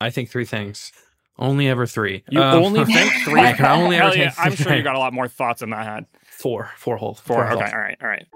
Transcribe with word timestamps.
I 0.00 0.10
think 0.10 0.30
three 0.30 0.44
things. 0.44 0.92
Only 1.38 1.68
ever 1.68 1.86
three. 1.86 2.24
You 2.30 2.40
Um, 2.40 2.62
only 2.64 2.84
think 2.92 3.12
three? 3.24 3.40
I 3.40 3.52
can 3.52 3.66
only 3.82 3.96
ever 3.96 4.08
Elliott, 4.08 4.34
think 4.34 4.46
I'm 4.46 4.54
sure 4.54 4.74
you 4.76 4.82
got 4.82 4.96
a 4.96 4.98
lot 4.98 5.12
more 5.12 5.28
thoughts 5.28 5.62
in 5.62 5.70
that 5.70 5.84
head. 5.86 6.06
four. 6.24 6.70
Four 6.76 6.96
whole. 6.96 7.14
Four. 7.14 7.44
whole. 7.46 7.58
Okay. 7.62 7.70
All 7.72 7.78
right. 7.80 7.96
All 8.00 8.08
right. 8.08 8.26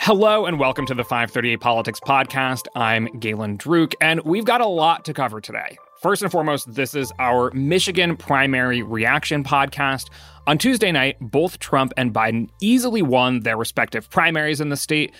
Hello 0.00 0.46
and 0.46 0.58
welcome 0.58 0.86
to 0.86 0.94
the 0.94 1.04
538 1.04 1.56
Politics 1.60 2.00
Podcast. 2.00 2.66
I'm 2.74 3.06
Galen 3.18 3.58
Druk, 3.58 3.94
and 4.00 4.20
we've 4.24 4.44
got 4.44 4.60
a 4.60 4.66
lot 4.66 5.04
to 5.06 5.14
cover 5.14 5.40
today. 5.40 5.76
First 6.00 6.22
and 6.22 6.30
foremost, 6.30 6.72
this 6.72 6.94
is 6.94 7.12
our 7.18 7.50
Michigan 7.50 8.16
primary 8.16 8.82
reaction 8.82 9.42
podcast. 9.42 10.10
On 10.46 10.56
Tuesday 10.56 10.92
night, 10.92 11.16
both 11.20 11.58
Trump 11.58 11.92
and 11.96 12.14
Biden 12.14 12.50
easily 12.62 13.02
won 13.02 13.40
their 13.40 13.56
respective 13.56 14.08
primaries 14.08 14.60
in 14.60 14.68
the 14.68 14.76
state. 14.76 15.12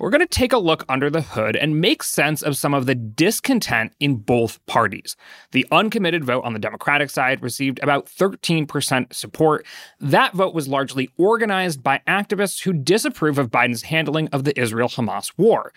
We're 0.00 0.08
going 0.08 0.20
to 0.20 0.26
take 0.26 0.54
a 0.54 0.58
look 0.58 0.86
under 0.88 1.10
the 1.10 1.20
hood 1.20 1.54
and 1.54 1.82
make 1.82 2.02
sense 2.02 2.42
of 2.42 2.56
some 2.56 2.72
of 2.72 2.86
the 2.86 2.94
discontent 2.94 3.92
in 4.00 4.16
both 4.16 4.64
parties. 4.64 5.16
The 5.50 5.66
uncommitted 5.70 6.24
vote 6.24 6.44
on 6.44 6.54
the 6.54 6.58
Democratic 6.58 7.10
side 7.10 7.42
received 7.42 7.78
about 7.82 8.06
13% 8.06 9.12
support. 9.12 9.66
That 10.00 10.32
vote 10.32 10.54
was 10.54 10.66
largely 10.66 11.10
organized 11.18 11.82
by 11.82 12.00
activists 12.08 12.62
who 12.62 12.72
disapprove 12.72 13.36
of 13.36 13.50
Biden's 13.50 13.82
handling 13.82 14.28
of 14.28 14.44
the 14.44 14.58
Israel 14.58 14.88
Hamas 14.88 15.30
war. 15.36 15.74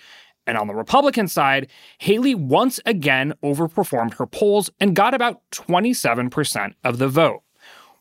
And 0.48 0.58
on 0.58 0.68
the 0.68 0.76
Republican 0.76 1.28
side, 1.28 1.70
Haley 1.98 2.36
once 2.36 2.80
again 2.86 3.34
overperformed 3.44 4.16
her 4.16 4.26
polls 4.26 4.70
and 4.80 4.96
got 4.96 5.14
about 5.14 5.42
27% 5.52 6.74
of 6.84 6.98
the 6.98 7.08
vote. 7.08 7.42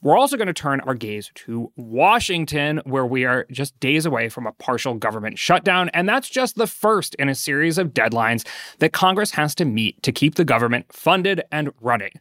We're 0.05 0.19
also 0.19 0.37
going 0.37 0.49
to 0.49 0.53
turn 0.53 0.81
our 0.81 0.93
gaze 0.93 1.31
to 1.35 1.73
Washington, 1.77 2.83
where 2.85 3.07
we 3.07 3.25
are 3.25 3.47
just 3.51 3.79
days 3.81 4.05
away 4.05 4.29
from 4.29 4.47
a 4.47 4.53
partial 4.53 4.93
government 4.97 5.39
shutdown. 5.39 5.89
And 5.95 6.07
that's 6.07 6.29
just 6.29 6.57
the 6.57 6.67
first 6.67 7.15
in 7.15 7.31
a 7.31 7.35
series 7.35 7.79
of 7.79 7.95
deadlines 7.95 8.47
that 8.81 8.93
Congress 8.93 9.31
has 9.31 9.55
to 9.55 9.65
meet 9.65 10.03
to 10.03 10.13
keep 10.13 10.35
the 10.35 10.45
government 10.45 10.93
funded 10.93 11.43
and 11.51 11.73
running. 11.81 12.13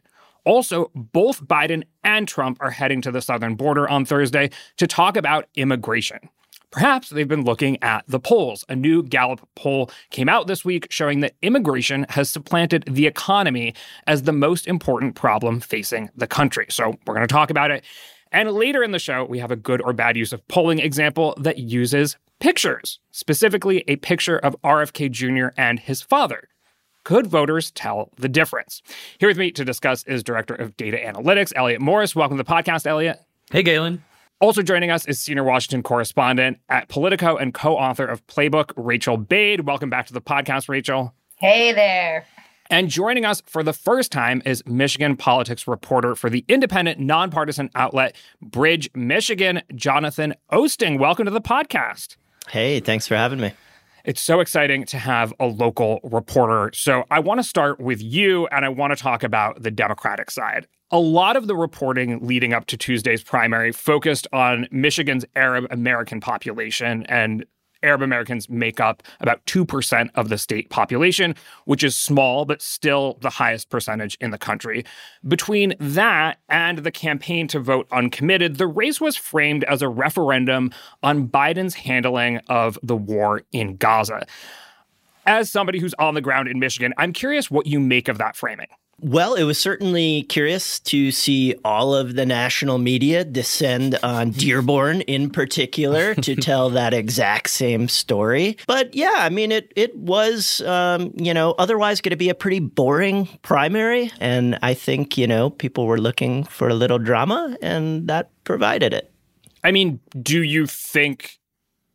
Also, 0.44 0.90
both 0.94 1.44
Biden 1.44 1.82
and 2.02 2.26
Trump 2.26 2.56
are 2.62 2.70
heading 2.70 3.02
to 3.02 3.10
the 3.10 3.20
southern 3.20 3.54
border 3.54 3.86
on 3.86 4.06
Thursday 4.06 4.48
to 4.78 4.86
talk 4.86 5.18
about 5.18 5.46
immigration. 5.54 6.20
Perhaps 6.74 7.10
they've 7.10 7.28
been 7.28 7.44
looking 7.44 7.80
at 7.84 8.04
the 8.08 8.18
polls. 8.18 8.64
A 8.68 8.74
new 8.74 9.04
Gallup 9.04 9.48
poll 9.54 9.92
came 10.10 10.28
out 10.28 10.48
this 10.48 10.64
week 10.64 10.88
showing 10.90 11.20
that 11.20 11.36
immigration 11.40 12.04
has 12.08 12.28
supplanted 12.28 12.82
the 12.90 13.06
economy 13.06 13.74
as 14.08 14.24
the 14.24 14.32
most 14.32 14.66
important 14.66 15.14
problem 15.14 15.60
facing 15.60 16.10
the 16.16 16.26
country. 16.26 16.66
So 16.70 16.98
we're 17.06 17.14
going 17.14 17.28
to 17.28 17.32
talk 17.32 17.50
about 17.50 17.70
it. 17.70 17.84
And 18.32 18.50
later 18.50 18.82
in 18.82 18.90
the 18.90 18.98
show, 18.98 19.24
we 19.24 19.38
have 19.38 19.52
a 19.52 19.56
good 19.56 19.80
or 19.82 19.92
bad 19.92 20.16
use 20.16 20.32
of 20.32 20.46
polling 20.48 20.80
example 20.80 21.36
that 21.38 21.58
uses 21.58 22.16
pictures, 22.40 22.98
specifically 23.12 23.84
a 23.86 23.94
picture 23.94 24.38
of 24.38 24.56
RFK 24.64 25.12
Jr. 25.12 25.54
and 25.56 25.78
his 25.78 26.02
father. 26.02 26.48
Could 27.04 27.28
voters 27.28 27.70
tell 27.70 28.10
the 28.16 28.28
difference? 28.28 28.82
Here 29.20 29.28
with 29.28 29.38
me 29.38 29.52
to 29.52 29.64
discuss 29.64 30.02
is 30.08 30.24
Director 30.24 30.56
of 30.56 30.76
Data 30.76 30.96
Analytics, 30.96 31.52
Elliott 31.54 31.80
Morris. 31.80 32.16
Welcome 32.16 32.36
to 32.36 32.42
the 32.42 32.50
podcast, 32.50 32.84
Elliott. 32.84 33.20
Hey, 33.52 33.62
Galen. 33.62 34.02
Also 34.44 34.60
joining 34.60 34.90
us 34.90 35.06
is 35.06 35.18
senior 35.18 35.42
Washington 35.42 35.82
correspondent 35.82 36.58
at 36.68 36.86
Politico 36.90 37.34
and 37.34 37.54
co 37.54 37.78
author 37.78 38.04
of 38.04 38.26
Playbook, 38.26 38.72
Rachael 38.76 39.16
Bade. 39.16 39.60
Welcome 39.60 39.88
back 39.88 40.06
to 40.08 40.12
the 40.12 40.20
podcast, 40.20 40.68
Rachael. 40.68 41.14
Hey 41.36 41.72
there. 41.72 42.26
And 42.68 42.90
joining 42.90 43.24
us 43.24 43.40
for 43.46 43.62
the 43.62 43.72
first 43.72 44.12
time 44.12 44.42
is 44.44 44.62
Michigan 44.66 45.16
politics 45.16 45.66
reporter 45.66 46.14
for 46.14 46.28
the 46.28 46.44
independent, 46.46 47.00
nonpartisan 47.00 47.70
outlet 47.74 48.16
Bridge 48.42 48.90
Michigan, 48.94 49.62
Jonathan 49.74 50.34
Oosting. 50.52 50.98
Welcome 50.98 51.24
to 51.24 51.30
the 51.30 51.40
podcast. 51.40 52.18
Hey, 52.50 52.80
thanks 52.80 53.08
for 53.08 53.16
having 53.16 53.40
me. 53.40 53.54
It's 54.04 54.20
so 54.20 54.40
exciting 54.40 54.84
to 54.86 54.98
have 54.98 55.32
a 55.40 55.46
local 55.46 56.00
reporter. 56.02 56.70
So 56.74 57.04
I 57.10 57.20
want 57.20 57.38
to 57.38 57.44
start 57.44 57.80
with 57.80 58.02
you 58.02 58.46
and 58.48 58.66
I 58.66 58.68
want 58.68 58.94
to 58.94 59.02
talk 59.02 59.22
about 59.22 59.62
the 59.62 59.70
Democratic 59.70 60.30
side. 60.30 60.66
A 60.94 61.00
lot 61.00 61.34
of 61.34 61.48
the 61.48 61.56
reporting 61.56 62.24
leading 62.24 62.52
up 62.52 62.66
to 62.66 62.76
Tuesday's 62.76 63.20
primary 63.20 63.72
focused 63.72 64.28
on 64.32 64.68
Michigan's 64.70 65.24
Arab 65.34 65.66
American 65.72 66.20
population 66.20 67.04
and 67.06 67.44
Arab 67.82 68.00
Americans 68.00 68.48
make 68.48 68.78
up 68.78 69.02
about 69.18 69.44
2% 69.46 70.08
of 70.14 70.28
the 70.28 70.38
state 70.38 70.70
population, 70.70 71.34
which 71.64 71.82
is 71.82 71.96
small, 71.96 72.44
but 72.44 72.62
still 72.62 73.18
the 73.22 73.30
highest 73.30 73.70
percentage 73.70 74.16
in 74.20 74.30
the 74.30 74.38
country. 74.38 74.84
Between 75.26 75.74
that 75.80 76.38
and 76.48 76.78
the 76.78 76.92
campaign 76.92 77.48
to 77.48 77.58
vote 77.58 77.88
uncommitted, 77.90 78.58
the 78.58 78.68
race 78.68 79.00
was 79.00 79.16
framed 79.16 79.64
as 79.64 79.82
a 79.82 79.88
referendum 79.88 80.70
on 81.02 81.26
Biden's 81.26 81.74
handling 81.74 82.38
of 82.48 82.78
the 82.84 82.96
war 82.96 83.42
in 83.50 83.74
Gaza. 83.78 84.26
As 85.26 85.50
somebody 85.50 85.80
who's 85.80 85.94
on 85.94 86.14
the 86.14 86.20
ground 86.20 86.46
in 86.46 86.60
Michigan, 86.60 86.94
I'm 86.98 87.12
curious 87.12 87.50
what 87.50 87.66
you 87.66 87.80
make 87.80 88.06
of 88.06 88.18
that 88.18 88.36
framing. 88.36 88.68
Well, 89.04 89.34
it 89.34 89.44
was 89.44 89.58
certainly 89.58 90.22
curious 90.22 90.80
to 90.80 91.12
see 91.12 91.54
all 91.62 91.94
of 91.94 92.14
the 92.14 92.24
national 92.24 92.78
media 92.78 93.22
descend 93.22 93.98
on 94.02 94.30
Dearborn 94.30 95.02
in 95.02 95.28
particular 95.28 96.14
to 96.14 96.34
tell 96.40 96.70
that 96.70 96.94
exact 96.94 97.50
same 97.50 97.88
story. 97.88 98.56
But 98.66 98.94
yeah, 98.94 99.16
I 99.18 99.28
mean, 99.28 99.52
it 99.52 99.70
it 99.76 99.94
was 99.94 100.62
um, 100.62 101.12
you 101.16 101.34
know 101.34 101.54
otherwise 101.58 102.00
going 102.00 102.12
to 102.12 102.16
be 102.16 102.30
a 102.30 102.34
pretty 102.34 102.60
boring 102.60 103.28
primary, 103.42 104.10
and 104.20 104.58
I 104.62 104.72
think 104.72 105.18
you 105.18 105.26
know 105.26 105.50
people 105.50 105.84
were 105.84 106.00
looking 106.00 106.44
for 106.44 106.70
a 106.70 106.74
little 106.74 106.98
drama, 106.98 107.58
and 107.60 108.08
that 108.08 108.30
provided 108.44 108.94
it. 108.94 109.12
I 109.62 109.70
mean, 109.70 110.00
do 110.22 110.42
you 110.42 110.66
think 110.66 111.38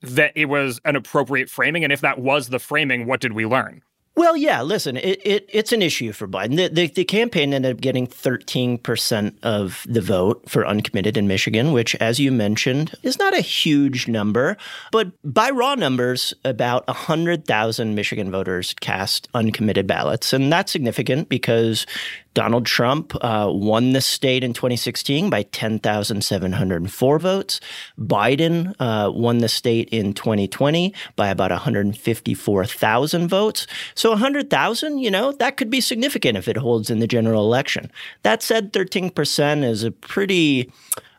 that 0.03 0.31
it 0.35 0.45
was 0.45 0.79
an 0.85 0.95
appropriate 0.95 1.49
framing? 1.49 1.83
And 1.83 1.91
if 1.91 2.01
that 2.01 2.19
was 2.19 2.49
the 2.49 2.59
framing, 2.59 3.07
what 3.07 3.19
did 3.19 3.33
we 3.33 3.47
learn? 3.47 3.81
Well, 4.19 4.35
yeah. 4.35 4.63
Listen, 4.63 4.97
it, 4.97 5.21
it 5.23 5.45
it's 5.47 5.71
an 5.71 5.81
issue 5.81 6.11
for 6.11 6.27
Biden. 6.27 6.57
The, 6.57 6.67
the, 6.67 6.87
the 6.87 7.05
campaign 7.05 7.53
ended 7.53 7.77
up 7.77 7.79
getting 7.79 8.05
13 8.05 8.77
percent 8.77 9.39
of 9.43 9.85
the 9.87 10.01
vote 10.01 10.43
for 10.49 10.67
uncommitted 10.67 11.15
in 11.15 11.25
Michigan, 11.25 11.71
which, 11.71 11.95
as 11.95 12.19
you 12.19 12.29
mentioned, 12.29 12.93
is 13.01 13.17
not 13.17 13.33
a 13.33 13.39
huge 13.39 14.09
number. 14.09 14.57
But 14.91 15.13
by 15.23 15.51
raw 15.51 15.75
numbers, 15.75 16.33
about 16.43 16.85
100,000 16.87 17.95
Michigan 17.95 18.29
voters 18.29 18.73
cast 18.81 19.29
uncommitted 19.33 19.87
ballots, 19.87 20.33
and 20.33 20.51
that's 20.51 20.73
significant 20.73 21.29
because 21.29 21.85
Donald 22.33 22.65
Trump 22.65 23.13
uh, 23.21 23.49
won 23.51 23.93
the 23.93 24.01
state 24.01 24.43
in 24.43 24.53
2016 24.53 25.29
by 25.29 25.43
10,704 25.43 27.19
votes. 27.19 27.59
Biden 27.99 28.75
uh, 28.79 29.11
won 29.11 29.39
the 29.39 29.49
state 29.49 29.89
in 29.89 30.13
2020 30.13 30.93
by 31.15 31.29
about 31.29 31.51
154,000 31.51 33.27
votes. 33.27 33.67
So 33.95 34.11
100,000, 34.11 34.99
you 34.99 35.11
know, 35.11 35.31
that 35.33 35.57
could 35.57 35.69
be 35.69 35.81
significant 35.81 36.37
if 36.37 36.47
it 36.47 36.57
holds 36.57 36.89
in 36.89 36.99
the 36.99 37.07
general 37.07 37.43
election. 37.43 37.91
That 38.23 38.43
said, 38.43 38.73
13% 38.73 39.63
is 39.63 39.83
a 39.83 39.91
pretty 39.91 40.71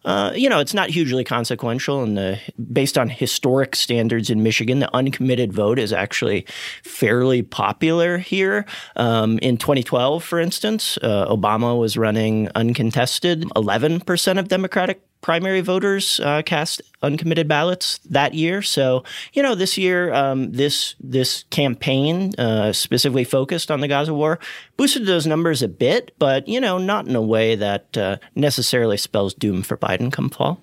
uh, 0.05 0.33
you 0.35 0.49
know, 0.49 0.61
it's 0.61 0.75
not 0.75 0.91
hugely 0.91 1.25
consequential, 1.25 2.03
and 2.03 2.41
based 2.73 2.97
on 2.97 3.09
historic 3.09 3.77
standards 3.77 4.31
in 4.31 4.43
Michigan, 4.43 4.79
the 4.79 4.95
uncommitted 4.95 5.53
vote 5.53 5.79
is 5.79 5.93
actually 5.93 6.47
fairly 6.83 7.43
popular 7.43 8.19
here. 8.19 8.65
Um, 8.97 9.39
in 9.39 9.57
2012, 9.57 10.25
for 10.25 10.41
instance, 10.41 10.99
uh, 11.03 11.27
Obama 11.29 11.79
was 11.79 11.97
running 11.97 12.49
uncontested. 12.55 13.43
11% 13.57 14.39
of 14.39 14.49
Democratic 14.49 15.03
primary 15.21 15.61
voters 15.61 16.21
uh, 16.21 16.43
cast 16.45 16.83
uncommitted 17.03 17.49
ballots 17.49 17.99
that 18.09 18.35
year. 18.35 18.63
So, 18.63 19.05
you 19.33 19.43
know, 19.43 19.55
this 19.55 19.77
year, 19.77 20.13
um, 20.13 20.53
this 20.53 20.95
this 21.01 21.45
campaign 21.51 22.33
uh, 22.39 22.73
specifically 22.73 23.25
focused 23.25 23.71
on 23.71 23.81
the 23.81 23.89
Gaza 23.89 24.15
war 24.15 24.39
boosted 24.77 25.07
those 25.07 25.27
numbers 25.27 25.63
a 25.63 25.69
bit, 25.69 26.15
but 26.19 26.47
you 26.49 26.61
know, 26.61 26.79
not 26.79 27.07
in 27.07 27.17
a 27.17 27.23
way 27.23 27.55
that 27.55 27.97
uh, 27.97 28.17
necessarily 28.35 28.97
spells 28.97 29.35
doom 29.35 29.63
for 29.63 29.77
Biden 29.77 30.13
come 30.13 30.31
fall. 30.31 30.61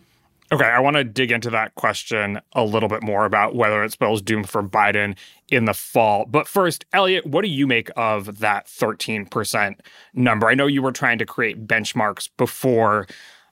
Okay, 0.49 0.63
I 0.63 0.79
want 0.79 0.95
to 0.95 1.03
dig 1.03 1.31
into 1.31 1.49
that 1.49 1.75
question 1.75 2.39
a 2.53 2.63
little 2.63 2.87
bit 2.87 3.03
more 3.03 3.25
about 3.25 3.53
whether 3.53 3.83
it 3.83 3.91
spells 3.91 4.21
doom 4.21 4.45
for 4.45 4.63
Biden 4.63 5.17
in 5.49 5.65
the 5.65 5.73
fall. 5.73 6.25
But 6.25 6.47
first, 6.47 6.85
Elliott, 6.93 7.25
what 7.25 7.41
do 7.41 7.49
you 7.49 7.67
make 7.67 7.89
of 7.97 8.39
that 8.39 8.67
13% 8.67 9.79
number? 10.13 10.47
I 10.47 10.53
know 10.53 10.67
you 10.67 10.81
were 10.81 10.93
trying 10.93 11.17
to 11.17 11.25
create 11.25 11.67
benchmarks 11.67 12.29
before 12.37 13.07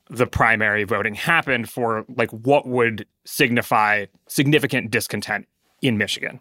the 0.10 0.28
primary 0.28 0.84
voting 0.84 1.16
happened 1.16 1.69
for 1.69 2.06
like 2.16 2.30
what 2.31 2.68
would 2.68 3.06
signify 3.25 4.06
significant 4.28 4.92
discontent 4.92 5.48
in 5.81 5.98
Michigan. 5.98 6.40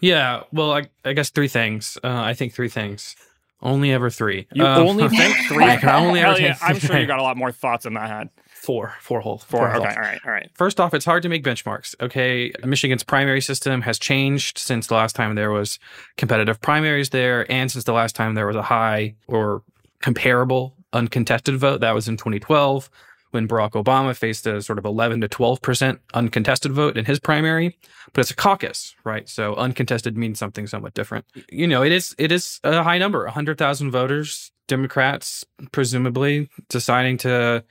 Yeah. 0.00 0.44
Well, 0.52 0.72
I, 0.72 0.84
I 1.04 1.12
guess 1.12 1.30
three 1.30 1.48
things. 1.48 1.98
Uh, 2.02 2.08
I 2.22 2.34
think 2.34 2.54
three 2.54 2.68
things. 2.68 3.16
Only 3.62 3.92
ever 3.92 4.08
three. 4.08 4.46
You 4.54 4.64
Um, 4.64 4.86
only 4.88 5.08
think 5.10 5.36
three? 5.48 5.64
I 5.64 5.76
can 5.76 5.90
only 5.90 6.20
ever 6.20 6.34
think 6.34 6.56
I'm 6.62 6.78
sure 6.78 6.98
you 6.98 7.06
got 7.06 7.18
a 7.18 7.22
lot 7.22 7.36
more 7.36 7.52
thoughts 7.52 7.84
in 7.84 7.92
that 7.94 8.08
head. 8.08 8.30
four. 8.48 8.94
Four 9.00 9.20
whole. 9.20 9.38
Four. 9.38 9.68
whole. 9.68 9.82
Okay. 9.82 9.94
All 9.94 10.00
right. 10.00 10.20
All 10.24 10.30
right. 10.32 10.48
First 10.54 10.80
off, 10.80 10.94
it's 10.94 11.04
hard 11.04 11.22
to 11.24 11.28
make 11.28 11.44
benchmarks. 11.44 11.94
Okay. 12.00 12.52
Michigan's 12.64 13.02
primary 13.02 13.42
system 13.42 13.82
has 13.82 13.98
changed 13.98 14.56
since 14.56 14.86
the 14.86 14.94
last 14.94 15.14
time 15.14 15.34
there 15.34 15.50
was 15.50 15.78
competitive 16.16 16.60
primaries 16.62 17.10
there, 17.10 17.50
and 17.52 17.70
since 17.70 17.84
the 17.84 17.92
last 17.92 18.16
time 18.16 18.34
there 18.34 18.46
was 18.46 18.56
a 18.56 18.62
high 18.62 19.14
or 19.26 19.62
comparable 20.00 20.74
uncontested 20.92 21.56
vote. 21.56 21.80
That 21.80 21.94
was 21.94 22.08
in 22.08 22.16
2012. 22.16 22.90
when 23.30 23.46
Barack 23.46 23.72
Obama 23.72 24.14
faced 24.14 24.46
a 24.46 24.60
sort 24.60 24.78
of 24.78 24.84
11 24.84 25.20
to 25.20 25.28
12% 25.28 25.98
uncontested 26.14 26.72
vote 26.72 26.96
in 26.96 27.04
his 27.04 27.20
primary, 27.20 27.78
but 28.12 28.22
it's 28.22 28.30
a 28.30 28.36
caucus, 28.36 28.94
right? 29.04 29.28
So 29.28 29.54
uncontested 29.54 30.16
means 30.16 30.38
something 30.38 30.66
somewhat 30.66 30.94
different. 30.94 31.24
You 31.50 31.66
know, 31.66 31.82
it 31.82 31.92
is 31.92 32.14
it 32.18 32.32
is 32.32 32.60
a 32.64 32.82
high 32.82 32.98
number, 32.98 33.24
100,000 33.24 33.90
voters, 33.90 34.52
Democrats 34.66 35.44
presumably 35.72 36.48
deciding 36.68 37.18
to 37.18 37.64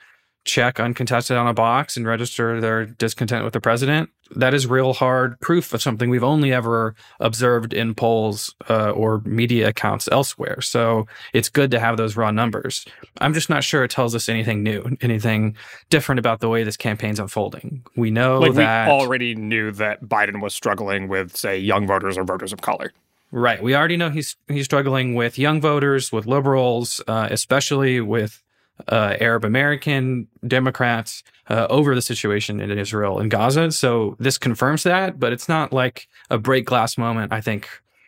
check 0.49 0.79
uncontested 0.79 1.37
on 1.37 1.47
a 1.47 1.53
box 1.53 1.95
and 1.95 2.05
register 2.05 2.59
their 2.59 2.85
discontent 2.85 3.43
with 3.43 3.53
the 3.53 3.61
president. 3.61 4.09
That 4.35 4.53
is 4.53 4.67
real 4.67 4.93
hard 4.93 5.39
proof 5.39 5.73
of 5.73 5.81
something 5.81 6.09
we've 6.09 6.23
only 6.23 6.53
ever 6.53 6.93
observed 7.19 7.73
in 7.73 7.95
polls 7.95 8.53
uh, 8.69 8.91
or 8.91 9.21
media 9.25 9.69
accounts 9.69 10.07
elsewhere. 10.11 10.61
So 10.61 11.07
it's 11.33 11.49
good 11.49 11.71
to 11.71 11.79
have 11.79 11.97
those 11.97 12.15
raw 12.15 12.29
numbers. 12.29 12.85
I'm 13.19 13.33
just 13.33 13.49
not 13.49 13.63
sure 13.63 13.83
it 13.83 13.91
tells 13.91 14.13
us 14.13 14.29
anything 14.29 14.61
new, 14.61 14.97
anything 15.01 15.55
different 15.89 16.19
about 16.19 16.41
the 16.41 16.49
way 16.49 16.63
this 16.63 16.77
campaign's 16.77 17.19
unfolding. 17.19 17.83
We 17.95 18.11
know 18.11 18.39
like 18.39 18.53
that 18.53 18.87
we 18.87 18.93
already 18.93 19.33
knew 19.35 19.71
that 19.71 20.03
Biden 20.03 20.41
was 20.41 20.53
struggling 20.53 21.07
with, 21.07 21.35
say, 21.35 21.57
young 21.57 21.87
voters 21.87 22.17
or 22.17 22.23
voters 22.23 22.53
of 22.53 22.61
color. 22.61 22.91
Right. 23.31 23.61
We 23.61 23.75
already 23.75 23.97
know 23.97 24.09
he's 24.09 24.35
he's 24.47 24.65
struggling 24.65 25.13
with 25.13 25.37
young 25.37 25.61
voters, 25.61 26.11
with 26.11 26.25
liberals, 26.25 27.01
uh, 27.07 27.27
especially 27.29 28.01
with 28.01 28.41
uh, 28.87 29.15
Arab 29.19 29.45
American 29.45 30.27
Democrats 30.47 31.23
uh, 31.49 31.67
over 31.69 31.95
the 31.95 32.01
situation 32.01 32.59
in 32.59 32.77
Israel 32.77 33.19
and 33.19 33.29
Gaza. 33.29 33.71
So 33.71 34.15
this 34.19 34.37
confirms 34.37 34.83
that, 34.83 35.19
but 35.19 35.33
it's 35.33 35.49
not 35.49 35.73
like 35.73 36.07
a 36.29 36.37
break 36.37 36.65
glass 36.65 36.97
moment, 36.97 37.33
I 37.33 37.41
think, 37.41 37.67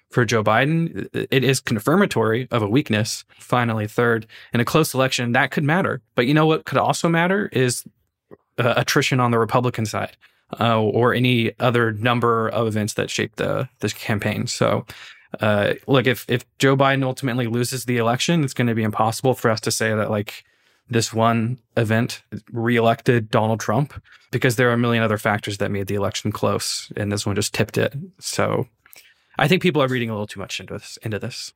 for 0.10 0.26
Joe 0.26 0.44
Biden. 0.44 1.08
It 1.14 1.44
is 1.44 1.60
confirmatory 1.60 2.48
of 2.52 2.62
a 2.62 2.68
weakness. 2.68 3.24
Finally, 3.40 3.88
third, 3.88 4.28
in 4.54 4.60
a 4.60 4.66
close 4.66 4.94
election, 4.94 5.32
that 5.32 5.52
could 5.52 5.64
matter. 5.64 6.02
But 6.16 6.28
you 6.28 6.34
know 6.34 6.46
what 6.46 6.66
could 6.66 6.78
also 6.78 7.10
matter 7.10 7.50
is 7.52 7.84
uh, 8.58 8.74
attrition 8.78 9.20
on 9.20 9.32
the 9.32 9.40
Republican 9.40 9.86
side. 9.86 10.18
Uh, 10.60 10.82
or 10.82 11.14
any 11.14 11.58
other 11.62 11.94
number 11.94 12.50
of 12.50 12.68
events 12.68 12.96
that 12.96 13.10
shape 13.10 13.38
the 13.38 13.70
this 13.80 13.94
campaign. 13.94 14.46
So, 14.48 14.86
uh, 15.40 15.76
look, 15.88 16.08
if 16.08 16.26
if 16.28 16.44
Joe 16.60 16.76
Biden 16.76 17.04
ultimately 17.04 17.48
loses 17.48 17.86
the 17.86 17.96
election, 17.96 18.44
it's 18.44 18.54
going 18.54 18.68
to 18.68 18.76
be 18.76 18.84
impossible 18.84 19.34
for 19.34 19.50
us 19.50 19.62
to 19.62 19.72
say 19.72 19.96
that 19.96 20.12
like 20.12 20.44
this 20.92 21.14
one 21.14 21.58
event 21.78 22.22
reelected 22.52 23.32
Donald 23.32 23.62
Trump 23.62 23.94
because 24.30 24.58
there 24.58 24.70
are 24.70 24.74
a 24.74 24.78
million 24.78 25.04
other 25.04 25.18
factors 25.18 25.58
that 25.58 25.72
made 25.72 25.88
the 25.88 25.96
election 25.96 26.32
close, 26.32 26.92
and 26.98 27.12
this 27.12 27.26
one 27.26 27.36
just 27.36 27.54
tipped 27.54 27.78
it. 27.78 27.96
So 28.20 28.68
I 29.40 29.48
think 29.48 29.62
people 29.64 29.82
are 29.82 29.88
reading 29.88 30.10
a 30.10 30.14
little 30.14 30.28
too 30.28 30.42
much 30.42 30.60
into 30.60 30.74
this. 30.74 31.00
Into 31.02 31.18
this. 31.18 31.54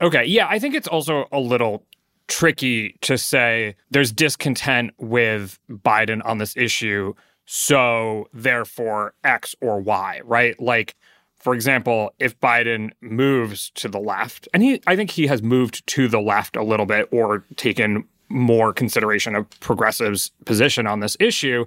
Okay, 0.00 0.24
yeah, 0.24 0.46
I 0.48 0.58
think 0.58 0.74
it's 0.74 0.86
also 0.86 1.26
a 1.32 1.40
little 1.40 1.84
tricky 2.28 2.96
to 3.00 3.18
say 3.18 3.74
there's 3.90 4.12
discontent 4.12 4.92
with 4.98 5.58
Biden 5.68 6.22
on 6.24 6.38
this 6.38 6.56
issue, 6.56 7.14
so 7.46 8.28
therefore 8.32 9.14
X 9.24 9.56
or 9.60 9.80
Y, 9.80 10.20
right? 10.24 10.58
Like 10.60 10.94
for 11.40 11.54
example, 11.54 12.12
if 12.18 12.38
Biden 12.40 12.90
moves 13.00 13.70
to 13.76 13.88
the 13.88 14.00
left, 14.00 14.48
and 14.54 14.62
he 14.62 14.80
I 14.86 14.94
think 14.94 15.10
he 15.10 15.26
has 15.26 15.42
moved 15.42 15.84
to 15.88 16.06
the 16.06 16.20
left 16.20 16.56
a 16.56 16.62
little 16.62 16.86
bit 16.86 17.08
or 17.10 17.44
taken 17.56 18.04
more 18.28 18.72
consideration 18.72 19.34
of 19.34 19.48
progressives' 19.60 20.30
position 20.44 20.86
on 20.86 21.00
this 21.00 21.16
issue, 21.20 21.64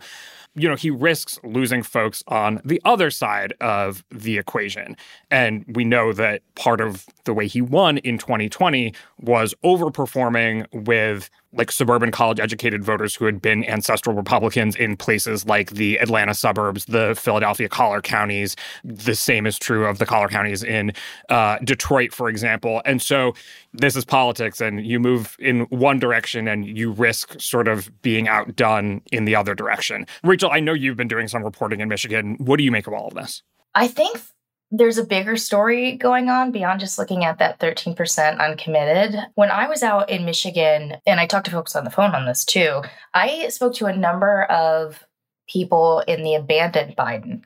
you 0.56 0.67
know, 0.67 0.75
he 0.75 0.89
risks 0.89 1.39
losing 1.44 1.83
folks 1.83 2.23
on 2.27 2.61
the 2.65 2.81
other 2.83 3.11
side 3.11 3.53
of 3.61 4.03
the 4.09 4.38
equation. 4.38 4.97
And 5.29 5.63
we 5.67 5.85
know 5.85 6.11
that 6.13 6.41
part 6.56 6.81
of 6.81 7.06
the 7.25 7.33
way 7.33 7.47
he 7.47 7.61
won 7.61 8.00
in 8.00 8.17
2020 8.17 8.94
was 9.21 9.53
overperforming 9.63 10.65
with 10.85 11.29
like 11.51 11.72
suburban 11.72 12.12
college 12.12 12.40
educated 12.40 12.84
voters 12.84 13.16
who 13.16 13.25
had 13.25 13.42
been 13.42 13.66
ancestral 13.66 14.16
Republicans 14.16 14.75
in 14.75 14.96
places 14.96 15.46
like 15.46 15.72
the 15.72 15.98
Atlanta 15.98 16.34
suburbs, 16.34 16.86
the 16.86 17.16
Philadelphia 17.19 17.68
collar 17.68 18.01
counties. 18.01 18.56
The 18.84 19.16
same 19.16 19.48
is 19.48 19.57
true 19.57 19.86
of 19.86 19.98
the 19.98 20.06
collar 20.06 20.28
counties 20.28 20.63
in 20.63 20.92
uh, 21.30 21.57
Detroit, 21.63 22.13
for 22.13 22.30
example. 22.30 22.81
And 22.86 23.01
so 23.01 23.34
this 23.74 23.96
is 23.96 24.06
politics, 24.06 24.62
and 24.62 24.86
you 24.86 25.00
move 25.00 25.36
in 25.40 25.62
one 25.69 26.00
direction 26.00 26.48
and 26.48 26.66
you 26.66 26.92
risk 26.92 27.40
sort 27.40 27.68
of 27.68 27.90
being 28.01 28.28
outdone 28.28 29.01
in 29.12 29.25
the 29.25 29.36
other 29.36 29.56
direction. 29.56 30.06
Rachael, 30.24 30.51
I 30.51 30.60
know 30.60 30.74
you've 30.74 30.98
been 30.98 31.07
doing 31.07 31.28
some 31.28 31.44
reporting 31.44 31.80
in 31.80 31.90
Michigan. 31.90 32.36
What 32.40 32.57
do 32.57 32.63
you 32.63 32.72
make 32.72 32.88
of 32.88 32.94
all 32.94 33.07
of 33.07 33.16
this? 33.16 33.42
I 33.75 33.88
think 33.88 34.19
there's 34.71 34.98
a 34.98 35.04
bigger 35.04 35.36
story 35.36 35.98
going 35.98 36.30
on 36.30 36.51
beyond 36.51 36.80
just 36.80 37.00
looking 37.00 37.25
at 37.25 37.39
that 37.39 37.60
13% 37.60 38.39
uncommitted. 38.39 39.19
When 39.36 39.50
I 39.50 39.68
was 39.68 39.81
out 39.81 40.10
in 40.10 40.25
Michigan, 40.25 40.98
and 41.06 41.19
I 41.19 41.25
talked 41.25 41.45
to 41.45 41.51
folks 41.51 41.75
on 41.75 41.86
the 41.86 41.89
phone 41.89 42.13
on 42.13 42.25
this 42.25 42.45
too, 42.45 42.83
I 43.13 43.50
spoke 43.50 43.74
to 43.75 43.88
a 43.88 43.95
number 43.95 44.44
of 44.44 45.04
people 45.48 46.01
in 46.07 46.24
the 46.24 46.36
abandoned 46.36 46.95
Biden 46.95 47.42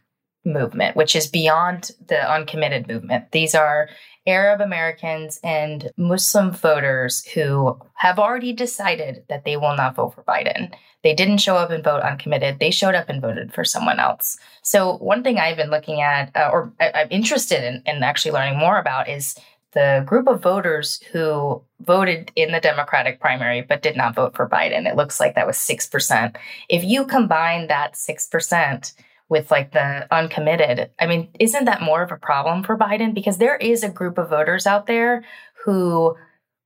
movement, 0.46 0.98
which 0.98 1.16
is 1.16 1.28
beyond 1.28 1.92
the 2.08 2.30
uncommitted 2.30 2.88
movement. 2.88 3.32
These 3.32 3.56
are 3.56 3.90
Arab 4.26 4.62
Americans 4.62 5.40
and 5.44 5.92
Muslim 5.98 6.52
voters 6.52 7.26
who 7.34 7.78
have 7.96 8.20
already 8.20 8.54
decided 8.54 9.24
that 9.30 9.44
they 9.46 9.58
will 9.58 9.76
not 9.76 9.96
vote 9.96 10.16
for 10.16 10.24
Biden. 10.24 10.74
They 11.04 11.14
didn't 11.14 11.40
show 11.40 11.58
up 11.58 11.70
and 11.70 11.84
vote 11.84 12.02
uncommitted. 12.02 12.60
They 12.60 12.72
showed 12.72 12.96
up 12.96 13.10
and 13.10 13.22
voted 13.22 13.54
for 13.54 13.66
someone 13.66 14.00
else. 14.00 14.38
So, 14.62 14.98
one 14.98 15.22
thing 15.24 15.38
I've 15.38 15.58
been 15.58 15.70
looking 15.70 16.02
at, 16.02 16.32
uh, 16.36 16.50
or 16.52 16.72
I- 16.80 17.02
am 17.02 17.08
interested 17.12 17.64
in, 17.64 17.84
in 17.86 18.04
actually 18.04 18.32
learning 18.32 18.58
more 18.58 18.80
about, 18.80 19.10
is 19.10 19.36
the 19.74 20.04
group 20.06 20.28
of 20.28 20.42
voters 20.42 21.02
who 21.12 21.62
voted 21.82 22.32
in 22.36 22.52
the 22.52 22.62
Democratic 22.62 23.20
primary 23.20 23.62
but 23.62 23.82
did 23.82 23.98
not 23.98 24.16
vote 24.16 24.36
for 24.36 24.48
Biden. 24.48 24.88
It 24.88 24.96
looks 24.96 25.20
like 25.20 25.36
that 25.36 25.48
was 25.48 25.58
6%. 25.58 26.36
If 26.70 26.84
you 26.84 27.06
combine 27.06 27.68
that 27.68 27.96
6%, 27.96 28.94
with 29.30 29.50
like 29.52 29.72
the 29.72 30.08
uncommitted. 30.14 30.92
I 31.00 31.08
mean, 31.08 31.30
isn't 31.40 31.66
that 31.66 31.82
more 31.82 32.04
of 32.04 32.12
a 32.12 32.18
problem 32.18 32.64
for 32.64 32.78
Biden? 32.78 33.14
Because 33.14 33.38
there 33.38 33.56
is 33.58 33.84
a 33.84 33.90
group 33.90 34.18
of 34.18 34.30
voters 34.30 34.68
out 34.68 34.88
there 34.88 35.24
who 35.66 36.16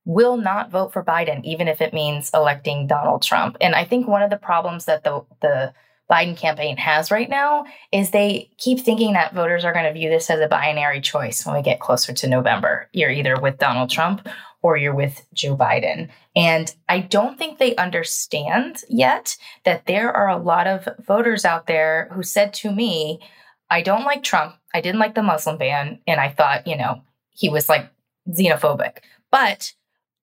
will 0.05 0.37
not 0.37 0.71
vote 0.71 0.93
for 0.93 1.03
Biden, 1.03 1.43
even 1.43 1.67
if 1.67 1.81
it 1.81 1.93
means 1.93 2.31
electing 2.33 2.87
Donald 2.87 3.21
Trump. 3.21 3.57
And 3.61 3.75
I 3.75 3.83
think 3.83 4.07
one 4.07 4.21
of 4.21 4.29
the 4.29 4.37
problems 4.37 4.85
that 4.85 5.03
the 5.03 5.23
the 5.41 5.73
Biden 6.09 6.37
campaign 6.37 6.77
has 6.77 7.11
right 7.11 7.29
now 7.29 7.65
is 7.91 8.11
they 8.11 8.49
keep 8.57 8.79
thinking 8.79 9.13
that 9.13 9.33
voters 9.33 9.65
are 9.65 9.73
going 9.73 9.85
to 9.85 9.93
view 9.93 10.09
this 10.09 10.29
as 10.29 10.39
a 10.39 10.47
binary 10.47 11.01
choice 11.01 11.45
when 11.45 11.55
we 11.55 11.61
get 11.61 11.81
closer 11.81 12.13
to 12.13 12.27
November. 12.29 12.89
You're 12.93 13.11
either 13.11 13.35
with 13.39 13.57
Donald 13.57 13.89
Trump 13.89 14.25
or 14.67 14.77
you're 14.77 14.93
with 14.93 15.25
Joe 15.33 15.55
Biden. 15.55 16.09
And 16.35 16.75
I 16.89 16.99
don't 16.99 17.37
think 17.37 17.57
they 17.57 17.75
understand 17.77 18.83
yet 18.89 19.37
that 19.63 19.85
there 19.85 20.11
are 20.11 20.27
a 20.27 20.37
lot 20.37 20.67
of 20.67 20.87
voters 20.99 21.45
out 21.45 21.67
there 21.67 22.09
who 22.11 22.21
said 22.21 22.53
to 22.55 22.71
me, 22.71 23.21
I 23.69 23.81
don't 23.81 24.03
like 24.03 24.23
Trump. 24.23 24.55
I 24.73 24.81
didn't 24.81 24.99
like 24.99 25.15
the 25.15 25.23
Muslim 25.23 25.57
ban. 25.57 25.99
And 26.05 26.19
I 26.19 26.29
thought, 26.29 26.67
you 26.67 26.77
know, 26.77 27.01
he 27.31 27.47
was 27.47 27.69
like 27.69 27.89
xenophobic. 28.29 28.97
But 29.31 29.73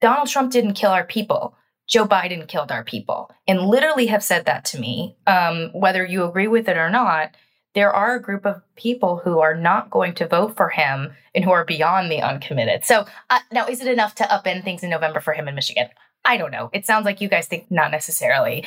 Donald 0.02 0.28
Trump 0.28 0.52
didn't 0.52 0.74
kill 0.74 0.90
our 0.90 1.04
people. 1.04 1.56
Joe 1.86 2.06
Biden 2.06 2.48
killed 2.48 2.72
our 2.72 2.82
people, 2.82 3.30
and 3.46 3.60
literally 3.60 4.06
have 4.06 4.24
said 4.24 4.46
that 4.46 4.64
to 4.66 4.80
me. 4.80 5.16
Um, 5.26 5.68
whether 5.74 6.04
you 6.04 6.24
agree 6.24 6.48
with 6.48 6.66
it 6.66 6.78
or 6.78 6.88
not, 6.88 7.34
there 7.74 7.92
are 7.92 8.14
a 8.14 8.22
group 8.22 8.46
of 8.46 8.62
people 8.76 9.20
who 9.24 9.40
are 9.40 9.54
not 9.54 9.90
going 9.90 10.14
to 10.14 10.28
vote 10.28 10.56
for 10.56 10.68
him 10.68 11.12
and 11.34 11.44
who 11.44 11.50
are 11.50 11.64
beyond 11.64 12.10
the 12.10 12.22
uncommitted. 12.22 12.84
So, 12.84 13.04
uh, 13.30 13.40
now 13.52 13.66
is 13.66 13.80
it 13.80 13.88
enough 13.88 14.14
to 14.16 14.24
upend 14.24 14.64
things 14.64 14.82
in 14.82 14.90
November 14.90 15.20
for 15.20 15.32
him 15.32 15.48
in 15.48 15.54
Michigan? 15.54 15.88
I 16.26 16.36
don't 16.38 16.50
know. 16.50 16.70
It 16.72 16.86
sounds 16.86 17.04
like 17.04 17.20
you 17.20 17.28
guys 17.28 17.46
think 17.46 17.70
not 17.70 17.90
necessarily. 17.90 18.64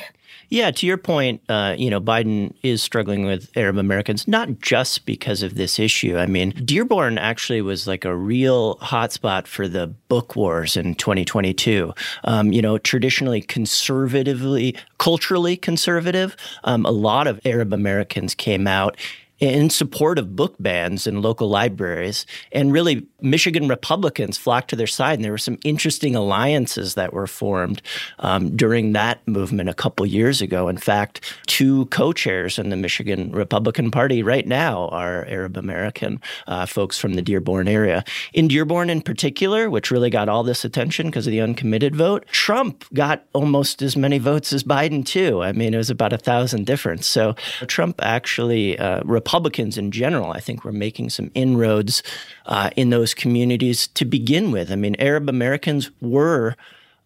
Yeah, 0.49 0.69
to 0.71 0.85
your 0.85 0.97
point, 0.97 1.41
uh, 1.49 1.75
you 1.77 1.89
know, 1.89 1.99
Biden 1.99 2.53
is 2.61 2.83
struggling 2.83 3.25
with 3.25 3.49
Arab 3.57 3.77
Americans, 3.77 4.27
not 4.27 4.59
just 4.59 5.05
because 5.05 5.41
of 5.41 5.55
this 5.55 5.79
issue. 5.79 6.17
I 6.17 6.27
mean, 6.27 6.51
Dearborn 6.63 7.17
actually 7.17 7.61
was 7.61 7.87
like 7.87 8.05
a 8.05 8.15
real 8.15 8.75
hotspot 8.77 9.47
for 9.47 9.67
the 9.67 9.87
book 9.87 10.35
wars 10.35 10.77
in 10.77 10.95
2022. 10.95 11.93
Um, 12.23 12.53
you 12.53 12.61
know, 12.61 12.77
traditionally 12.77 13.41
conservatively, 13.41 14.75
culturally 14.99 15.57
conservative, 15.57 16.37
um, 16.63 16.85
a 16.85 16.91
lot 16.91 17.27
of 17.27 17.41
Arab 17.43 17.73
Americans 17.73 18.35
came 18.35 18.67
out 18.67 18.97
in 19.39 19.69
support 19.69 20.17
of 20.17 20.35
book 20.35 20.55
bans 20.59 21.05
in 21.07 21.21
local 21.21 21.49
libraries. 21.49 22.25
And 22.51 22.71
really, 22.71 23.07
Michigan 23.21 23.67
Republicans 23.67 24.37
flocked 24.37 24.69
to 24.69 24.75
their 24.75 24.87
side. 24.87 25.15
And 25.15 25.25
there 25.25 25.31
were 25.31 25.37
some 25.37 25.57
interesting 25.63 26.15
alliances 26.15 26.95
that 26.95 27.13
were 27.13 27.27
formed 27.27 27.81
um, 28.19 28.55
during 28.55 28.93
that 28.93 29.27
movement 29.27 29.69
a 29.69 29.73
couple 29.73 30.05
years 30.05 30.41
ago. 30.41 30.67
In 30.67 30.77
fact, 30.77 31.35
two 31.45 31.85
co 31.87 32.13
chairs 32.13 32.57
in 32.57 32.69
the 32.69 32.75
Michigan 32.75 33.31
Republican 33.31 33.91
Party 33.91 34.23
right 34.23 34.47
now 34.47 34.87
are 34.89 35.25
Arab 35.25 35.57
American 35.57 36.21
uh, 36.47 36.65
folks 36.65 36.97
from 36.97 37.13
the 37.13 37.21
Dearborn 37.21 37.67
area. 37.67 38.03
In 38.33 38.47
Dearborn, 38.47 38.89
in 38.89 39.01
particular, 39.01 39.69
which 39.69 39.91
really 39.91 40.09
got 40.09 40.29
all 40.29 40.43
this 40.43 40.65
attention 40.65 41.07
because 41.07 41.27
of 41.27 41.31
the 41.31 41.41
uncommitted 41.41 41.95
vote, 41.95 42.25
Trump 42.27 42.85
got 42.93 43.25
almost 43.33 43.81
as 43.81 43.95
many 43.95 44.17
votes 44.17 44.53
as 44.53 44.63
Biden, 44.63 45.05
too. 45.05 45.43
I 45.43 45.51
mean, 45.51 45.73
it 45.73 45.77
was 45.77 45.89
about 45.89 46.13
a 46.13 46.17
thousand 46.17 46.65
difference. 46.65 47.07
So 47.07 47.35
Trump 47.67 47.99
actually, 48.01 48.77
uh, 48.79 49.01
Republicans 49.27 49.77
in 49.77 49.91
general, 49.91 50.31
I 50.31 50.39
think, 50.39 50.63
were 50.63 50.71
making 50.71 51.09
some 51.09 51.31
inroads 51.33 52.01
uh, 52.45 52.69
in 52.77 52.91
those 52.91 53.13
communities 53.13 53.87
to 53.87 54.05
begin 54.05 54.51
with. 54.51 54.71
I 54.71 54.77
mean, 54.77 54.95
Arab 54.99 55.27
Americans 55.27 55.91
were 55.99 56.55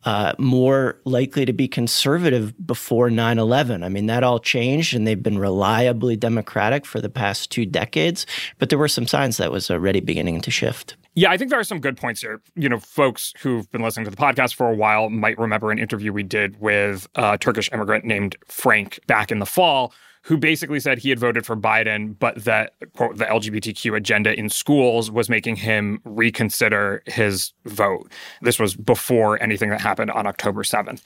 uh, 0.05 0.33
more 0.37 0.99
likely 1.03 1.45
to 1.45 1.53
be 1.53 1.67
conservative 1.67 2.53
before 2.63 3.09
9 3.09 3.39
11. 3.39 3.83
I 3.83 3.89
mean, 3.89 4.05
that 4.05 4.23
all 4.23 4.37
changed 4.37 4.95
and 4.95 5.07
they've 5.07 5.21
been 5.21 5.39
reliably 5.39 6.15
Democratic 6.15 6.85
for 6.85 7.01
the 7.01 7.09
past 7.09 7.49
two 7.49 7.65
decades, 7.65 8.27
but 8.59 8.69
there 8.69 8.77
were 8.77 8.87
some 8.87 9.07
signs 9.07 9.37
that 9.37 9.51
was 9.51 9.71
already 9.71 9.99
beginning 9.99 10.41
to 10.41 10.51
shift. 10.51 10.95
Yeah, 11.15 11.31
I 11.31 11.37
think 11.37 11.49
there 11.49 11.59
are 11.59 11.63
some 11.63 11.79
good 11.79 11.97
points 11.97 12.21
here. 12.21 12.39
You 12.55 12.69
know, 12.69 12.79
folks 12.79 13.33
who've 13.39 13.69
been 13.71 13.81
listening 13.81 14.05
to 14.05 14.11
the 14.11 14.17
podcast 14.17 14.53
for 14.53 14.69
a 14.69 14.75
while 14.75 15.09
might 15.09 15.39
remember 15.39 15.71
an 15.71 15.79
interview 15.79 16.13
we 16.13 16.21
did 16.21 16.61
with 16.61 17.07
a 17.15 17.39
Turkish 17.39 17.67
immigrant 17.73 18.05
named 18.05 18.35
Frank 18.45 18.99
back 19.07 19.31
in 19.31 19.39
the 19.39 19.47
fall 19.47 19.91
who 20.23 20.37
basically 20.37 20.79
said 20.79 20.99
he 20.99 21.09
had 21.09 21.19
voted 21.19 21.45
for 21.45 21.55
Biden, 21.55 22.17
but 22.17 22.43
that, 22.43 22.73
quote, 22.95 23.17
the 23.17 23.25
LGBTQ 23.25 23.97
agenda 23.97 24.37
in 24.37 24.49
schools 24.49 25.09
was 25.09 25.29
making 25.29 25.55
him 25.55 25.99
reconsider 26.05 27.01
his 27.07 27.53
vote. 27.65 28.11
This 28.41 28.59
was 28.59 28.75
before 28.75 29.41
anything 29.41 29.71
that 29.71 29.81
happened 29.81 30.11
on 30.11 30.27
October 30.27 30.63
7th. 30.63 31.01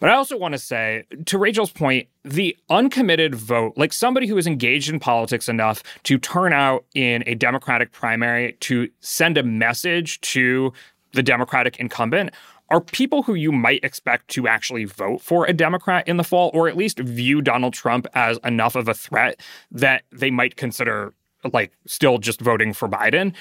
But 0.00 0.10
I 0.10 0.14
also 0.14 0.36
want 0.36 0.52
to 0.52 0.58
say, 0.58 1.04
to 1.26 1.38
Rachael's 1.38 1.70
point, 1.70 2.08
the 2.24 2.56
uncommitted 2.68 3.36
vote, 3.36 3.74
like 3.76 3.92
somebody 3.92 4.26
who 4.26 4.36
is 4.36 4.48
engaged 4.48 4.90
in 4.90 4.98
politics 4.98 5.48
enough 5.48 5.84
to 6.02 6.18
turn 6.18 6.52
out 6.52 6.84
in 6.94 7.22
a 7.26 7.34
Democratic 7.36 7.92
primary 7.92 8.54
to 8.60 8.88
send 9.00 9.38
a 9.38 9.44
message 9.44 10.20
to 10.22 10.72
the 11.12 11.22
Democratic 11.22 11.78
incumbent 11.78 12.30
are 12.68 12.80
people 12.80 13.22
who 13.22 13.34
you 13.34 13.52
might 13.52 13.84
expect 13.84 14.28
to 14.28 14.48
actually 14.48 14.84
vote 14.84 15.20
for 15.20 15.46
a 15.46 15.52
Democrat 15.52 16.06
in 16.08 16.16
the 16.16 16.24
fall, 16.24 16.50
or 16.52 16.68
at 16.68 16.76
least 16.76 16.98
view 16.98 17.40
Donald 17.40 17.74
Trump 17.74 18.06
as 18.14 18.38
enough 18.44 18.74
of 18.74 18.88
a 18.88 18.94
threat 18.94 19.40
that 19.70 20.02
they 20.10 20.30
might 20.30 20.56
consider 20.56 21.14
like 21.52 21.72
still 21.86 22.18
just 22.18 22.40
voting 22.40 22.72
for 22.72 22.88
Biden. 22.88 23.34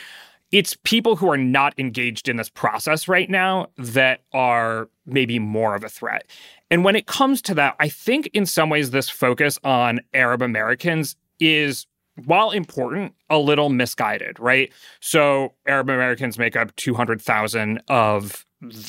It's 0.51 0.77
people 0.83 1.15
who 1.15 1.29
are 1.29 1.37
not 1.37 1.73
engaged 1.79 2.29
in 2.29 2.37
this 2.37 2.49
process 2.49 3.07
right 3.07 3.29
now 3.29 3.67
that 3.77 4.21
are 4.31 4.89
maybe 5.05 5.39
more 5.39 5.75
of 5.75 5.83
a 5.83 5.89
threat. 5.89 6.27
And 6.69 6.83
when 6.83 6.95
it 6.95 7.07
comes 7.07 7.41
to 7.43 7.55
that, 7.55 7.75
I 7.79 7.89
think 7.89 8.27
in 8.33 8.45
some 8.45 8.69
ways 8.69 8.91
this 8.91 9.09
focus 9.09 9.57
on 9.63 10.01
Arab 10.13 10.41
Americans 10.41 11.15
is 11.39 11.87
while 12.23 12.51
important, 12.51 13.13
a 13.29 13.37
little 13.37 13.69
misguided, 13.69 14.39
right? 14.39 14.71
So 15.01 15.53
Arab 15.67 15.89
Americans 15.89 16.39
make 16.39 16.55
up 16.55 16.73
200,000 16.77 17.81
of 17.89 18.45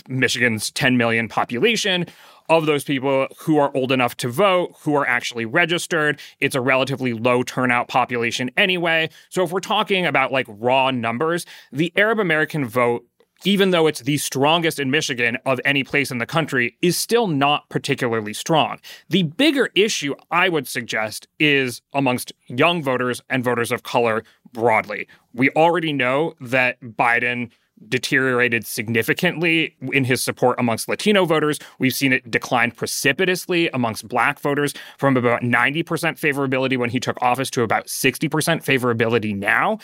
Michigan's 0.09 0.71
10 0.71 0.97
million 0.97 1.29
population. 1.29 2.07
Of 2.49 2.67
those 2.67 2.85
people 2.85 3.27
who 3.41 3.59
are 3.59 3.77
old 3.77 3.91
enough 3.91 4.17
to 4.19 4.29
vote, 4.29 4.77
who 4.83 4.95
are 4.95 5.07
actually 5.07 5.47
registered, 5.47 6.21
it's 6.39 6.55
a 6.55 6.61
relatively 6.61 7.13
low 7.13 7.43
turnout 7.43 7.89
population 7.89 8.51
anyway. 8.57 9.11
So 9.31 9.43
if 9.43 9.51
we're 9.51 9.59
talking 9.59 10.07
about 10.07 10.31
like 10.31 10.47
raw 10.49 10.93
numbers, 10.93 11.45
the 11.73 11.93
Arab 11.97 12.21
American 12.21 12.65
vote 12.65 13.05
even 13.45 13.71
though 13.71 13.87
it's 13.87 14.01
the 14.01 14.17
strongest 14.17 14.81
in 14.81 14.91
Michigan 14.91 15.37
of 15.45 15.61
any 15.65 15.85
place 15.85 16.11
in 16.11 16.19
the 16.19 16.27
country, 16.27 16.77
is 16.83 16.97
still 16.97 17.27
not 17.27 17.69
particularly 17.69 18.33
strong. 18.33 18.79
The 19.11 19.25
bigger 19.25 19.71
issue, 19.75 20.15
I 20.31 20.49
would 20.49 20.67
suggest, 20.67 21.29
is 21.39 21.83
amongst 21.93 22.33
young 22.47 22.83
voters 22.83 23.21
and 23.29 23.45
voters 23.45 23.71
of 23.71 23.83
color 23.83 24.25
broadly. 24.53 25.07
We 25.35 25.51
already 25.51 25.93
know 25.93 26.35
that 26.41 26.81
Biden 26.81 27.51
deteriorated 27.89 28.67
significantly 28.67 29.77
in 29.93 30.05
his 30.05 30.23
support 30.23 30.59
amongst 30.59 30.89
Latino 30.89 31.25
voters. 31.25 31.59
We've 31.79 31.95
seen 31.95 32.13
it 32.13 32.31
decline 32.31 32.71
precipitously 32.71 33.69
amongst 33.71 34.09
black 34.09 34.41
voters 34.41 34.75
from 34.99 35.17
about 35.17 35.43
90% 35.43 35.85
favorability 35.85 36.77
when 36.79 36.91
he 36.91 37.01
took 37.01 37.21
office 37.23 37.51
to 37.51 37.63
about 37.63 37.87
60% 37.87 38.29
favorability 38.65 39.37
now. 39.37 39.79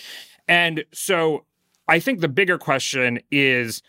And 0.48 0.84
so 0.92 1.44
I 1.88 2.00
think 2.00 2.20
the 2.20 2.28
bigger 2.28 2.58
question 2.58 3.20
is 3.30 3.82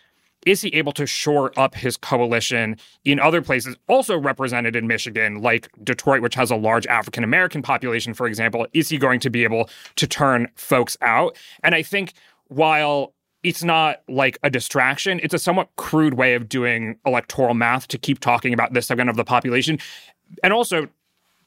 is 0.46 0.60
he 0.60 0.68
able 0.74 0.92
to 0.92 1.06
shore 1.06 1.58
up 1.58 1.74
his 1.74 1.96
coalition 1.96 2.76
in 3.04 3.18
other 3.18 3.40
places 3.40 3.76
also 3.88 4.18
represented 4.18 4.76
in 4.76 4.86
Michigan, 4.86 5.40
like 5.40 5.70
Detroit, 5.82 6.20
which 6.20 6.34
has 6.34 6.50
a 6.50 6.56
large 6.56 6.86
African 6.86 7.24
American 7.24 7.62
population, 7.62 8.12
for 8.12 8.26
example? 8.26 8.66
Is 8.74 8.90
he 8.90 8.98
going 8.98 9.20
to 9.20 9.30
be 9.30 9.44
able 9.44 9.70
to 9.96 10.06
turn 10.06 10.48
folks 10.54 10.98
out? 11.00 11.36
And 11.62 11.74
I 11.74 11.82
think 11.82 12.12
while 12.48 13.14
it's 13.44 13.62
not 13.62 14.02
like 14.08 14.38
a 14.42 14.50
distraction. 14.50 15.20
It's 15.22 15.34
a 15.34 15.38
somewhat 15.38 15.68
crude 15.76 16.14
way 16.14 16.34
of 16.34 16.48
doing 16.48 16.98
electoral 17.06 17.54
math 17.54 17.86
to 17.88 17.98
keep 17.98 18.18
talking 18.18 18.52
about 18.52 18.72
this 18.72 18.86
segment 18.86 19.10
of 19.10 19.16
the 19.16 19.24
population. 19.24 19.78
And 20.42 20.52
also, 20.52 20.88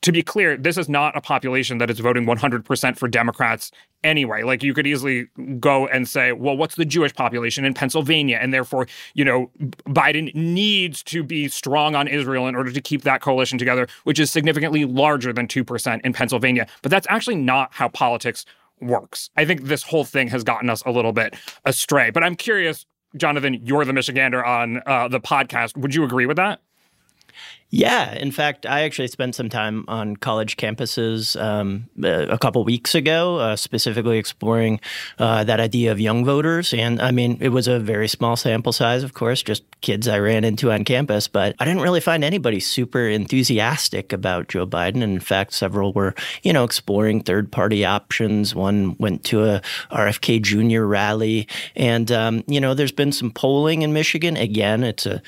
to 0.04 0.12
be 0.12 0.22
clear, 0.22 0.56
this 0.56 0.78
is 0.78 0.88
not 0.88 1.18
a 1.18 1.22
population 1.22 1.80
that 1.80 1.90
is 1.90 2.00
voting 2.00 2.26
100% 2.26 2.98
for 2.98 3.08
Democrats 3.08 3.72
anyway. 4.04 4.44
Like 4.44 4.62
you 4.62 4.74
could 4.74 4.86
easily 4.86 5.28
go 5.60 5.88
and 5.88 6.08
say, 6.08 6.32
well, 6.32 6.56
what's 6.56 6.76
the 6.76 6.86
Jewish 6.86 7.14
population 7.14 7.66
in 7.66 7.74
Pennsylvania? 7.74 8.38
And 8.40 8.54
therefore, 8.54 8.88
you 9.16 9.26
know, 9.26 9.50
Biden 9.88 10.34
needs 10.36 11.02
to 11.04 11.24
be 11.24 11.50
strong 11.50 11.96
on 11.96 12.08
Israel 12.08 12.48
in 12.48 12.56
order 12.56 12.72
to 12.72 12.80
keep 12.80 13.02
that 13.02 13.22
coalition 13.22 13.58
together, 13.58 13.88
which 14.04 14.20
is 14.20 14.30
significantly 14.30 14.86
larger 14.86 15.34
than 15.34 15.48
2% 15.48 16.02
in 16.06 16.14
Pennsylvania. 16.14 16.68
But 16.84 16.92
that's 16.92 17.08
actually 17.10 17.38
not 17.38 17.74
how 17.74 17.90
politics 17.90 18.46
works. 18.80 19.30
I 19.36 19.46
think 19.46 19.64
this 19.64 19.84
whole 19.84 20.06
thing 20.06 20.28
has 20.30 20.44
gotten 20.44 20.70
us 20.70 20.84
a 20.86 20.92
little 20.92 21.14
bit 21.14 21.36
astray. 21.66 22.10
But 22.10 22.24
I'm 22.24 22.36
curious, 22.36 22.86
Jonathan, 23.16 23.56
you're 23.64 23.86
the 23.86 23.94
Michigander 23.94 24.46
on 24.46 24.82
uh, 24.86 25.08
the 25.08 25.20
podcast. 25.20 25.78
Would 25.78 25.96
you 25.96 26.04
agree 26.04 26.26
with 26.26 26.38
that? 26.38 26.62
Yeah, 27.70 28.14
in 28.14 28.32
fact, 28.32 28.66
I 28.66 28.84
actually 28.84 29.10
spent 29.10 29.36
some 29.36 29.50
time 29.50 29.84
on 29.90 30.16
college 30.16 30.56
campuses 30.56 31.40
um, 31.42 31.90
a 32.02 32.38
couple 32.38 32.64
weeks 32.64 32.96
ago, 32.96 33.40
uh, 33.40 33.56
specifically 33.58 34.18
exploring 34.18 34.80
uh, 35.20 35.44
that 35.44 35.60
idea 35.60 35.92
of 35.92 36.00
young 36.00 36.24
voters. 36.24 36.74
And 36.74 37.02
I 37.02 37.12
mean, 37.12 37.38
it 37.42 37.50
was 37.50 37.68
a 37.68 37.78
very 37.78 38.08
small 38.08 38.38
sample 38.38 38.72
size, 38.72 39.04
of 39.04 39.14
course, 39.14 39.44
just 39.44 39.64
kids 39.82 40.08
I 40.08 40.18
ran 40.20 40.46
into 40.46 40.72
on 40.72 40.86
campus, 40.86 41.28
but 41.28 41.56
I 41.60 41.66
didn't 41.66 41.82
really 41.82 42.00
find 42.00 42.24
anybody 42.24 42.62
super 42.62 43.06
enthusiastic 43.06 44.14
about 44.14 44.48
Joe 44.48 44.66
Biden. 44.66 45.04
And 45.04 45.14
in 45.14 45.20
fact, 45.20 45.52
several 45.52 45.92
were, 45.92 46.16
you 46.44 46.54
know, 46.54 46.64
exploring 46.64 47.22
third 47.22 47.52
party 47.52 47.84
options. 47.84 48.56
One 48.56 48.96
went 48.98 49.26
to 49.26 49.44
a 49.44 49.62
RFK 49.92 50.42
Jr. 50.42 50.84
rally. 50.84 51.50
And, 51.76 52.14
um, 52.14 52.46
you 52.48 52.62
know, 52.62 52.74
there's 52.74 52.94
been 52.94 53.12
some 53.12 53.30
polling 53.30 53.82
in 53.82 53.92
Michigan. 53.92 54.38
Again, 54.38 54.86
it's 54.86 55.06
a 55.06 55.22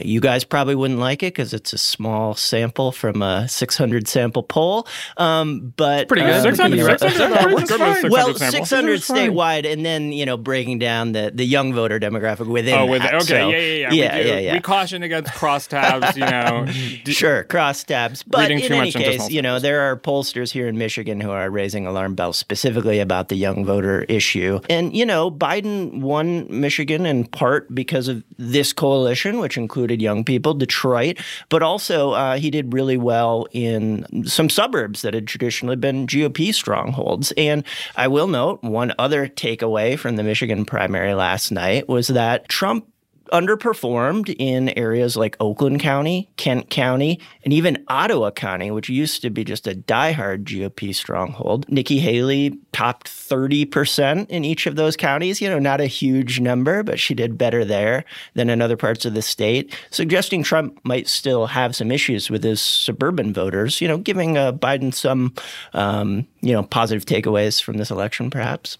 you 0.00 0.20
guys 0.20 0.44
probably 0.44 0.74
wouldn't 0.74 1.00
like 1.00 1.22
it 1.22 1.34
because 1.34 1.52
it's 1.52 1.72
a 1.72 1.78
small 1.78 2.34
sample 2.34 2.92
from 2.92 3.20
a 3.20 3.46
600 3.46 4.08
sample 4.08 4.42
poll. 4.42 4.86
Um, 5.18 5.74
but 5.76 6.08
pretty 6.08 6.22
good. 6.22 6.34
Uh, 6.34 6.42
600, 6.42 6.98
600, 6.98 7.68
600 7.68 8.10
well, 8.10 8.34
600 8.34 9.00
statewide, 9.00 9.70
and 9.70 9.84
then 9.84 10.12
you 10.12 10.24
know 10.24 10.36
breaking 10.36 10.78
down 10.78 11.12
the, 11.12 11.30
the 11.34 11.44
young 11.44 11.74
voter 11.74 12.00
demographic 12.00 12.46
within. 12.46 12.74
Oh, 12.74 12.86
with 12.86 13.02
that. 13.02 13.14
okay, 13.14 13.24
so, 13.24 13.48
yeah, 13.50 13.58
yeah, 13.58 13.58
yeah. 13.58 13.92
Yeah, 13.92 14.16
we 14.16 14.28
yeah, 14.28 14.38
yeah. 14.38 14.52
We 14.54 14.60
caution 14.60 15.02
against 15.02 15.30
crosstabs. 15.32 16.16
You 16.16 16.24
know, 16.24 16.66
sure, 17.12 17.44
crosstabs. 17.44 18.24
But 18.26 18.50
in 18.50 18.60
any 18.60 18.92
case, 18.92 19.30
you 19.30 19.42
know, 19.42 19.58
there 19.58 19.82
are 19.82 19.96
pollsters 19.96 20.50
here 20.50 20.68
in 20.68 20.78
Michigan 20.78 21.20
who 21.20 21.30
are 21.30 21.50
raising 21.50 21.86
alarm 21.86 22.14
bells 22.14 22.38
specifically 22.38 22.98
about 22.98 23.28
the 23.28 23.36
young 23.36 23.64
voter 23.64 24.02
issue, 24.04 24.60
and 24.70 24.96
you 24.96 25.04
know, 25.04 25.30
Biden 25.30 26.00
won 26.00 26.46
Michigan 26.48 27.04
in 27.04 27.26
part 27.26 27.72
because 27.74 28.08
of 28.08 28.24
this 28.38 28.72
coalition, 28.72 29.38
which 29.38 29.58
includes 29.58 29.81
included 29.82 30.00
young 30.00 30.22
people, 30.22 30.54
Detroit, 30.54 31.18
but 31.48 31.60
also 31.60 32.12
uh, 32.12 32.36
he 32.36 32.52
did 32.52 32.72
really 32.72 32.96
well 32.96 33.48
in 33.50 34.24
some 34.24 34.48
suburbs 34.48 35.02
that 35.02 35.12
had 35.12 35.26
traditionally 35.26 35.74
been 35.74 36.06
GOP 36.06 36.54
strongholds. 36.54 37.32
And 37.36 37.64
I 37.96 38.06
will 38.06 38.28
note 38.28 38.62
one 38.62 38.94
other 38.96 39.26
takeaway 39.26 39.98
from 39.98 40.14
the 40.14 40.22
Michigan 40.22 40.64
primary 40.64 41.14
last 41.14 41.50
night 41.50 41.88
was 41.88 42.06
that 42.08 42.48
Trump 42.48 42.91
underperformed 43.32 44.34
in 44.38 44.68
areas 44.78 45.16
like 45.16 45.36
Oakland 45.40 45.80
County, 45.80 46.30
Kent 46.36 46.70
County, 46.70 47.18
and 47.44 47.52
even 47.52 47.82
Ottawa 47.88 48.30
County, 48.30 48.70
which 48.70 48.88
used 48.88 49.22
to 49.22 49.30
be 49.30 49.42
just 49.42 49.66
a 49.66 49.74
diehard 49.74 50.44
GOP 50.44 50.94
stronghold. 50.94 51.68
Nikki 51.70 51.98
Haley 51.98 52.58
topped 52.72 53.08
30% 53.08 54.28
in 54.28 54.44
each 54.44 54.66
of 54.66 54.76
those 54.76 54.96
counties. 54.96 55.40
You 55.40 55.48
know, 55.48 55.58
not 55.58 55.80
a 55.80 55.86
huge 55.86 56.40
number, 56.40 56.82
but 56.82 57.00
she 57.00 57.14
did 57.14 57.38
better 57.38 57.64
there 57.64 58.04
than 58.34 58.50
in 58.50 58.60
other 58.60 58.76
parts 58.76 59.04
of 59.04 59.14
the 59.14 59.22
state, 59.22 59.74
suggesting 59.90 60.42
Trump 60.42 60.78
might 60.84 61.08
still 61.08 61.46
have 61.46 61.74
some 61.74 61.90
issues 61.90 62.30
with 62.30 62.44
his 62.44 62.60
suburban 62.60 63.32
voters, 63.32 63.80
you 63.80 63.88
know, 63.88 63.98
giving 63.98 64.36
uh, 64.36 64.52
Biden 64.52 64.92
some, 64.92 65.34
um, 65.72 66.26
you 66.42 66.52
know, 66.52 66.62
positive 66.62 67.06
takeaways 67.06 67.62
from 67.62 67.78
this 67.78 67.90
election, 67.90 68.30
perhaps. 68.30 68.78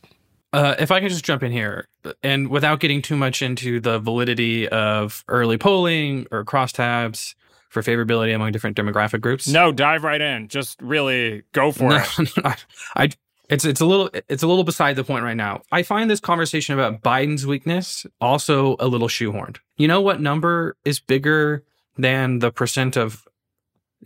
Uh, 0.53 0.75
if 0.79 0.91
I 0.91 1.01
can 1.01 1.09
just 1.09 1.25
jump 1.25 1.43
in 1.43 1.51
here, 1.51 1.89
and 2.23 2.49
without 2.49 2.81
getting 2.81 3.01
too 3.01 3.17
much 3.17 3.41
into 3.41 3.81
the 3.81 3.99
validity 3.99 4.69
of 4.69 5.25
early 5.29 5.57
polling 5.57 6.27
or 6.31 6.45
crosstabs 6.45 7.35
for 7.71 7.81
favorability 7.81 8.35
among 8.35 8.53
different 8.53 8.77
demographic 8.77 9.23
groups. 9.23 9.49
No, 9.49 9.73
dive 9.73 10.05
right 10.05 10.21
in. 10.21 10.49
Just 10.49 10.81
really 10.83 11.43
go 11.53 11.73
for 11.73 11.89
no, 11.89 11.97
it. 12.19 12.37
No, 12.45 12.53
I, 12.95 13.09
it's 13.49 13.65
it's 13.65 13.81
a 13.81 13.87
little 13.87 14.11
it's 14.29 14.43
a 14.43 14.47
little 14.47 14.65
beside 14.65 14.97
the 14.97 15.05
point 15.05 15.25
right 15.25 15.37
now. 15.37 15.63
I 15.73 15.83
find 15.83 16.11
this 16.11 16.21
conversation 16.21 16.75
about 16.75 17.03
Biden's 17.03 17.47
weakness 17.47 18.07
also 18.21 18.77
a 18.79 18.87
little 18.87 19.09
shoehorned. 19.09 19.57
You 19.77 19.89
know 19.89 20.01
what 20.01 20.21
number 20.21 20.77
is 20.85 21.01
bigger 21.01 21.65
than 21.97 22.39
the 22.41 22.53
percent 22.53 22.97
of 22.97 23.27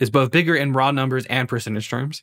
is 0.01 0.11
both 0.11 0.31
bigger 0.31 0.55
in 0.55 0.73
raw 0.73 0.91
numbers 0.91 1.27
and 1.27 1.49
percentage 1.49 1.89
terms 1.89 2.23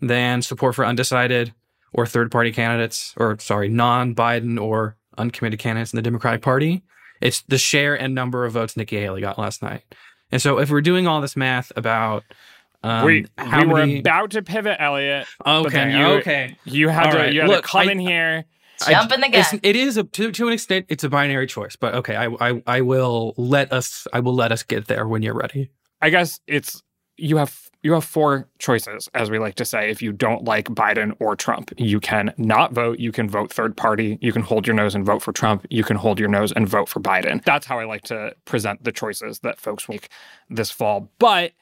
than 0.00 0.42
support 0.42 0.74
for 0.74 0.84
undecided 0.84 1.54
or 1.92 2.06
third 2.06 2.30
party 2.30 2.52
candidates, 2.52 3.14
or 3.16 3.38
sorry, 3.38 3.68
non 3.68 4.14
Biden 4.14 4.60
or 4.60 4.96
uncommitted 5.18 5.58
candidates 5.58 5.92
in 5.92 5.96
the 5.96 6.02
Democratic 6.02 6.42
Party, 6.42 6.82
It's 7.20 7.42
the 7.42 7.58
share 7.58 7.94
and 8.00 8.14
number 8.14 8.44
of 8.44 8.52
votes 8.52 8.76
Nikki 8.76 8.98
Haley 8.98 9.20
got 9.20 9.38
last 9.38 9.62
night. 9.62 9.82
And 10.32 10.40
so 10.40 10.58
if 10.58 10.70
we're 10.70 10.80
doing 10.80 11.06
all 11.06 11.20
this 11.20 11.36
math 11.36 11.72
about 11.76 12.22
um, 12.82 13.04
we 13.04 13.26
how 13.36 13.62
we 13.62 13.66
were 13.66 13.78
many, 13.80 13.98
about 13.98 14.30
to 14.30 14.42
pivot, 14.42 14.76
Elliott. 14.80 15.26
okay, 15.44 15.98
you, 15.98 16.04
okay. 16.20 16.56
You 16.64 16.88
had 16.88 17.06
All 17.06 17.12
to 17.12 17.18
right. 17.18 17.32
you 17.32 17.40
had 17.42 17.50
Look, 17.50 17.64
to 17.64 17.68
come 17.70 17.88
I- 17.88 17.92
in 17.92 17.98
here. 17.98 18.44
Jump 18.88 19.12
in 19.12 19.20
the 19.20 19.28
gun. 19.28 19.40
It's, 19.40 19.52
it 19.62 19.76
is 19.76 19.98
a, 19.98 20.04
to 20.04 20.32
to 20.32 20.46
an 20.46 20.54
extent 20.54 20.86
it's 20.88 21.04
a 21.04 21.10
binary 21.10 21.46
choice, 21.46 21.76
but 21.76 21.94
okay, 21.96 22.16
I, 22.16 22.28
I 22.40 22.62
I 22.66 22.80
will 22.80 23.34
let 23.36 23.70
us 23.74 24.06
I 24.14 24.20
will 24.20 24.34
let 24.34 24.52
us 24.52 24.62
get 24.62 24.86
there 24.86 25.06
when 25.06 25.20
you're 25.20 25.34
ready. 25.34 25.70
I 26.00 26.08
guess 26.08 26.40
it's 26.46 26.82
you 27.18 27.36
have 27.36 27.69
you 27.82 27.92
have 27.94 28.04
four 28.04 28.48
choices, 28.58 29.08
as 29.14 29.30
we 29.30 29.38
like 29.38 29.54
to 29.56 29.64
say. 29.64 29.90
If 29.90 30.02
you 30.02 30.12
don't 30.12 30.44
like 30.44 30.66
Biden 30.66 31.14
or 31.18 31.34
Trump, 31.34 31.72
you 31.78 31.98
can 31.98 32.32
not 32.36 32.72
vote. 32.72 32.98
You 32.98 33.10
can 33.10 33.28
vote 33.28 33.52
third 33.52 33.76
party. 33.76 34.18
You 34.20 34.32
can 34.32 34.42
hold 34.42 34.66
your 34.66 34.76
nose 34.76 34.94
and 34.94 35.04
vote 35.04 35.22
for 35.22 35.32
Trump. 35.32 35.66
You 35.70 35.82
can 35.82 35.96
hold 35.96 36.18
your 36.18 36.28
nose 36.28 36.52
and 36.52 36.68
vote 36.68 36.88
for 36.88 37.00
Biden. 37.00 37.42
That's 37.44 37.66
how 37.66 37.78
I 37.78 37.84
like 37.84 38.02
to 38.02 38.34
present 38.44 38.84
the 38.84 38.92
choices 38.92 39.40
that 39.40 39.58
folks 39.58 39.88
make 39.88 40.08
this 40.50 40.70
fall. 40.70 41.10
But 41.18 41.52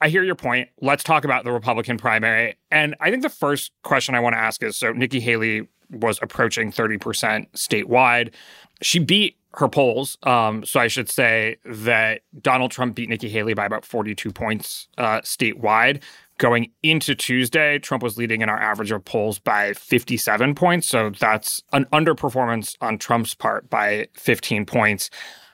I 0.00 0.08
hear 0.08 0.22
your 0.22 0.34
point. 0.34 0.70
Let's 0.80 1.04
talk 1.04 1.24
about 1.24 1.44
the 1.44 1.52
Republican 1.52 1.98
primary. 1.98 2.56
And 2.70 2.94
I 3.00 3.10
think 3.10 3.22
the 3.22 3.28
first 3.28 3.72
question 3.82 4.14
I 4.14 4.20
want 4.20 4.34
to 4.34 4.38
ask 4.38 4.62
is 4.62 4.76
so 4.78 4.92
Nikki 4.92 5.20
Haley 5.20 5.68
was 5.90 6.18
approaching 6.22 6.72
30% 6.72 7.50
statewide. 7.52 8.32
She 8.80 8.98
beat 8.98 9.36
her 9.54 9.68
polls. 9.68 10.16
Um, 10.22 10.64
so 10.64 10.80
I 10.80 10.88
should 10.88 11.08
say 11.08 11.56
that 11.64 12.22
Donald 12.40 12.70
Trump 12.70 12.94
beat 12.94 13.08
Nikki 13.08 13.28
Haley 13.28 13.54
by 13.54 13.66
about 13.66 13.84
42 13.84 14.30
points 14.32 14.88
uh, 14.98 15.20
statewide. 15.20 16.02
Going 16.38 16.70
into 16.82 17.14
Tuesday, 17.14 17.78
Trump 17.78 18.02
was 18.02 18.16
leading 18.16 18.40
in 18.40 18.48
our 18.48 18.58
average 18.58 18.90
of 18.92 19.04
polls 19.04 19.38
by 19.38 19.74
57 19.74 20.54
points. 20.54 20.88
So 20.88 21.10
that's 21.10 21.62
an 21.72 21.84
underperformance 21.86 22.76
on 22.80 22.96
Trump's 22.96 23.34
part 23.34 23.68
by 23.68 24.08
15 24.14 24.64
points. 24.64 25.10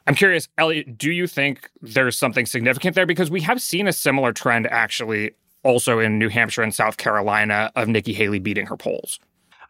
I'm 0.07 0.15
curious, 0.15 0.49
Elliott, 0.57 0.97
do 0.97 1.11
you 1.11 1.27
think 1.27 1.69
there's 1.83 2.17
something 2.17 2.47
significant 2.47 2.95
there? 2.95 3.07
Because 3.07 3.31
we 3.31 3.41
have 3.41 3.61
seen 3.61 3.89
a 3.89 3.93
similar 3.93 4.33
trend 4.33 4.69
actually 4.69 5.33
also 5.65 5.99
in 5.99 6.19
New 6.19 6.29
Hampshire 6.29 6.63
and 6.63 6.73
South 6.73 6.97
Carolina 6.97 7.73
of 7.75 7.89
Nikki 7.89 8.13
Haley 8.13 8.39
beating 8.39 8.67
her 8.67 8.77
polls. 8.77 9.19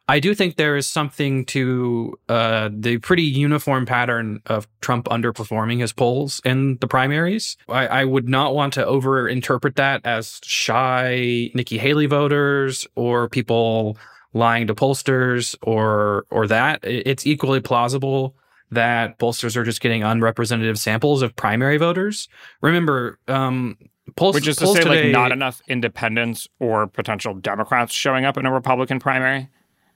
I 0.08 0.20
do 0.20 0.34
think 0.34 0.54
there 0.54 0.76
is 0.76 0.86
something 0.86 1.44
to 1.46 2.16
uh, 2.28 2.70
the 2.72 2.98
pretty 2.98 3.24
uniform 3.24 3.86
pattern 3.86 4.40
of 4.46 4.68
Trump 4.80 5.06
underperforming 5.06 5.80
his 5.80 5.92
polls 5.92 6.40
in 6.44 6.78
the 6.80 6.86
primaries. 6.86 7.56
I, 7.68 7.86
I 7.88 8.04
would 8.04 8.28
not 8.28 8.54
want 8.54 8.74
to 8.74 8.84
overinterpret 8.84 9.74
that 9.74 10.02
as 10.04 10.40
shy 10.44 11.50
Nikki 11.54 11.78
Haley 11.78 12.06
voters 12.06 12.86
or 12.94 13.28
people 13.28 13.98
lying 14.32 14.68
to 14.68 14.74
pollsters 14.74 15.56
or 15.62 16.24
or 16.30 16.46
that. 16.46 16.80
It's 16.84 17.26
equally 17.26 17.60
plausible 17.60 18.36
that 18.70 19.18
pollsters 19.18 19.56
are 19.56 19.64
just 19.64 19.80
getting 19.80 20.02
unrepresentative 20.02 20.78
samples 20.78 21.22
of 21.22 21.34
primary 21.34 21.78
voters. 21.78 22.28
Remember, 22.60 23.18
um, 23.26 23.76
polls, 24.14 24.34
Which 24.34 24.46
is 24.46 24.56
to 24.56 24.68
say, 24.68 24.82
today, 24.82 25.04
like, 25.04 25.12
not 25.12 25.32
enough 25.32 25.62
independents 25.66 26.48
or 26.60 26.86
potential 26.86 27.34
Democrats 27.34 27.92
showing 27.92 28.24
up 28.24 28.36
in 28.36 28.46
a 28.46 28.52
Republican 28.52 29.00
primary. 29.00 29.48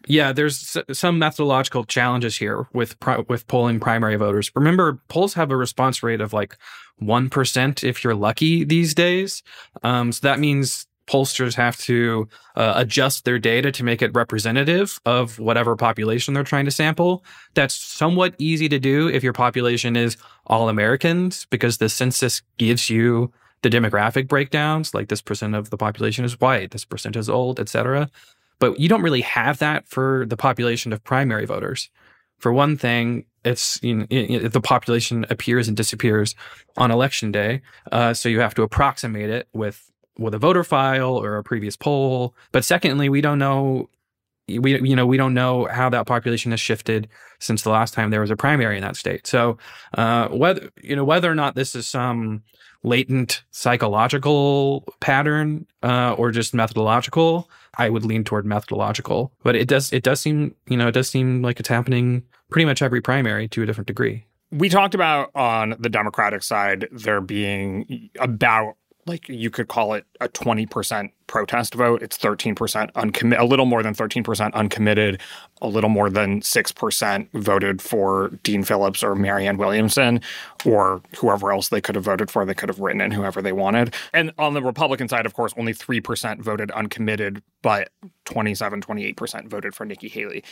Yeah, 0.06 0.32
there's 0.32 0.76
some 0.92 1.18
methodological 1.18 1.84
challenges 1.84 2.36
here 2.36 2.66
with 2.72 2.98
pri- 3.00 3.24
with 3.28 3.46
polling 3.46 3.80
primary 3.80 4.16
voters. 4.16 4.50
Remember, 4.54 5.00
polls 5.08 5.34
have 5.34 5.50
a 5.50 5.56
response 5.56 6.02
rate 6.02 6.20
of 6.20 6.32
like 6.32 6.56
one 6.98 7.28
percent 7.28 7.84
if 7.84 8.02
you're 8.02 8.14
lucky 8.14 8.64
these 8.64 8.94
days. 8.94 9.42
Um, 9.82 10.12
so 10.12 10.26
that 10.26 10.38
means 10.38 10.86
pollsters 11.06 11.54
have 11.54 11.76
to 11.76 12.28
uh, 12.54 12.74
adjust 12.76 13.24
their 13.24 13.38
data 13.38 13.72
to 13.72 13.84
make 13.84 14.00
it 14.00 14.14
representative 14.14 15.00
of 15.04 15.38
whatever 15.38 15.74
population 15.76 16.34
they're 16.34 16.44
trying 16.44 16.64
to 16.64 16.70
sample. 16.70 17.24
That's 17.54 17.74
somewhat 17.74 18.34
easy 18.38 18.68
to 18.68 18.78
do 18.78 19.08
if 19.08 19.22
your 19.22 19.32
population 19.32 19.96
is 19.96 20.16
all 20.46 20.68
Americans, 20.68 21.46
because 21.50 21.78
the 21.78 21.88
census 21.88 22.42
gives 22.58 22.88
you 22.88 23.32
the 23.62 23.68
demographic 23.68 24.28
breakdowns, 24.28 24.94
like 24.94 25.08
this 25.08 25.20
percent 25.20 25.54
of 25.54 25.70
the 25.70 25.76
population 25.76 26.24
is 26.24 26.40
white, 26.40 26.70
this 26.70 26.84
percent 26.84 27.16
is 27.16 27.28
old, 27.28 27.60
etc 27.60 28.08
but 28.60 28.78
you 28.78 28.88
don't 28.88 29.02
really 29.02 29.22
have 29.22 29.58
that 29.58 29.88
for 29.88 30.24
the 30.26 30.36
population 30.36 30.92
of 30.92 31.02
primary 31.02 31.46
voters. 31.46 31.90
For 32.38 32.52
one 32.52 32.76
thing, 32.76 33.24
it's 33.44 33.82
you 33.82 33.96
know, 33.96 34.06
it, 34.10 34.52
the 34.52 34.60
population 34.60 35.26
appears 35.28 35.66
and 35.66 35.76
disappears 35.76 36.34
on 36.76 36.92
election 36.92 37.32
day, 37.32 37.62
uh, 37.90 38.14
so 38.14 38.28
you 38.28 38.40
have 38.40 38.54
to 38.54 38.62
approximate 38.62 39.30
it 39.30 39.48
with 39.52 39.90
with 40.18 40.34
a 40.34 40.38
voter 40.38 40.62
file 40.62 41.16
or 41.16 41.36
a 41.36 41.42
previous 41.42 41.76
poll. 41.76 42.34
But 42.52 42.64
secondly, 42.64 43.08
we 43.08 43.20
don't 43.20 43.38
know 43.38 43.88
we 44.58 44.80
you 44.80 44.96
know 44.96 45.06
we 45.06 45.16
don't 45.16 45.34
know 45.34 45.66
how 45.66 45.88
that 45.90 46.06
population 46.06 46.50
has 46.50 46.60
shifted 46.60 47.08
since 47.38 47.62
the 47.62 47.70
last 47.70 47.94
time 47.94 48.10
there 48.10 48.20
was 48.20 48.30
a 48.30 48.36
primary 48.36 48.76
in 48.76 48.82
that 48.82 48.96
state. 48.96 49.26
So 49.26 49.58
uh, 49.94 50.28
whether 50.28 50.70
you 50.82 50.96
know 50.96 51.04
whether 51.04 51.30
or 51.30 51.34
not 51.34 51.54
this 51.54 51.74
is 51.74 51.86
some 51.86 52.42
latent 52.82 53.42
psychological 53.50 54.84
pattern 55.00 55.66
uh, 55.82 56.14
or 56.14 56.30
just 56.30 56.54
methodological, 56.54 57.50
I 57.78 57.88
would 57.88 58.04
lean 58.04 58.24
toward 58.24 58.44
methodological. 58.46 59.32
But 59.42 59.56
it 59.56 59.68
does 59.68 59.92
it 59.92 60.02
does 60.02 60.20
seem 60.20 60.54
you 60.68 60.76
know 60.76 60.88
it 60.88 60.92
does 60.92 61.08
seem 61.08 61.42
like 61.42 61.60
it's 61.60 61.68
happening 61.68 62.24
pretty 62.50 62.66
much 62.66 62.82
every 62.82 63.00
primary 63.00 63.48
to 63.48 63.62
a 63.62 63.66
different 63.66 63.86
degree. 63.86 64.26
We 64.50 64.68
talked 64.68 64.94
about 64.94 65.30
on 65.34 65.76
the 65.78 65.88
Democratic 65.88 66.42
side 66.42 66.88
there 66.90 67.20
being 67.20 68.10
about 68.18 68.74
like 69.06 69.28
you 69.28 69.50
could 69.50 69.68
call 69.68 69.94
it 69.94 70.04
a 70.20 70.28
20% 70.28 71.10
protest 71.30 71.74
vote. 71.74 72.02
It's 72.02 72.18
13% 72.18 72.90
uncommitted, 72.96 73.40
a 73.40 73.46
little 73.46 73.64
more 73.64 73.84
than 73.84 73.94
13% 73.94 74.52
uncommitted, 74.52 75.20
a 75.62 75.68
little 75.68 75.88
more 75.88 76.10
than 76.10 76.40
6% 76.40 77.28
voted 77.34 77.80
for 77.80 78.30
Dean 78.42 78.64
Phillips 78.64 79.04
or 79.04 79.14
Marianne 79.14 79.56
Williamson 79.56 80.20
or 80.66 81.00
whoever 81.16 81.52
else 81.52 81.68
they 81.68 81.80
could 81.80 81.94
have 81.94 82.04
voted 82.04 82.32
for. 82.32 82.44
They 82.44 82.54
could 82.54 82.68
have 82.68 82.80
written 82.80 83.00
in 83.00 83.12
whoever 83.12 83.40
they 83.40 83.52
wanted. 83.52 83.94
And 84.12 84.32
on 84.38 84.54
the 84.54 84.62
Republican 84.62 85.08
side, 85.08 85.24
of 85.24 85.34
course, 85.34 85.54
only 85.56 85.72
3% 85.72 86.40
voted 86.40 86.72
uncommitted, 86.72 87.42
but 87.62 87.90
27, 88.24 88.80
28% 88.80 89.48
voted 89.48 89.74
for 89.74 89.84
Nikki 89.84 90.08
Haley. 90.08 90.42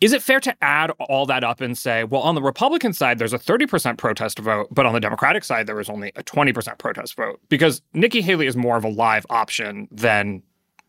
Is 0.00 0.12
it 0.12 0.22
fair 0.22 0.40
to 0.40 0.56
add 0.62 0.90
all 0.98 1.26
that 1.26 1.44
up 1.44 1.60
and 1.60 1.76
say, 1.76 2.04
well, 2.04 2.22
on 2.22 2.34
the 2.34 2.42
Republican 2.42 2.92
side, 2.92 3.18
there's 3.18 3.32
a 3.32 3.38
30% 3.38 3.98
protest 3.98 4.38
vote, 4.38 4.68
but 4.70 4.86
on 4.86 4.94
the 4.94 5.00
Democratic 5.00 5.44
side, 5.44 5.66
there 5.66 5.76
was 5.76 5.88
only 5.88 6.10
a 6.16 6.22
20% 6.22 6.78
protest 6.78 7.14
vote? 7.16 7.40
Because 7.48 7.82
Nikki 7.92 8.20
Haley 8.20 8.46
is 8.46 8.56
more 8.56 8.76
of 8.76 8.84
a 8.84 8.88
live 8.88 9.26
option 9.30 9.88
than, 9.90 10.23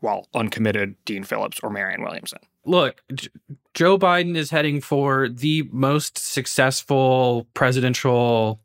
well, 0.01 0.27
uncommitted 0.33 0.95
Dean 1.05 1.23
Phillips 1.23 1.59
or 1.63 1.69
Marianne 1.69 2.03
Williamson. 2.03 2.39
Look, 2.65 3.01
J- 3.13 3.29
Joe 3.73 3.97
Biden 3.97 4.35
is 4.35 4.49
heading 4.49 4.81
for 4.81 5.29
the 5.29 5.67
most 5.71 6.17
successful 6.17 7.47
presidential 7.53 8.59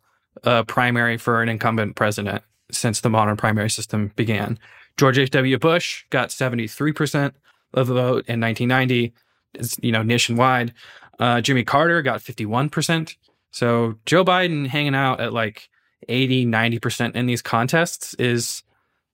uh, 0.44 0.62
primary 0.64 1.16
for 1.16 1.42
an 1.42 1.48
incumbent 1.48 1.96
president 1.96 2.42
since 2.70 3.00
the 3.00 3.10
modern 3.10 3.36
primary 3.36 3.70
system 3.70 4.12
began. 4.16 4.58
George 4.96 5.18
H.W. 5.18 5.58
Bush 5.58 6.04
got 6.10 6.28
73% 6.28 7.32
of 7.74 7.86
the 7.86 7.94
vote 7.94 8.24
in 8.28 8.40
1990, 8.40 9.12
it's, 9.54 9.76
you 9.82 9.92
know, 9.92 10.02
nationwide. 10.02 10.72
Uh, 11.18 11.40
Jimmy 11.40 11.64
Carter 11.64 12.02
got 12.02 12.20
51%. 12.20 13.16
So 13.50 13.98
Joe 14.06 14.24
Biden 14.24 14.66
hanging 14.66 14.94
out 14.94 15.20
at 15.20 15.32
like 15.32 15.68
80, 16.08 16.46
90% 16.46 17.14
in 17.14 17.26
these 17.26 17.42
contests 17.42 18.14
is 18.14 18.62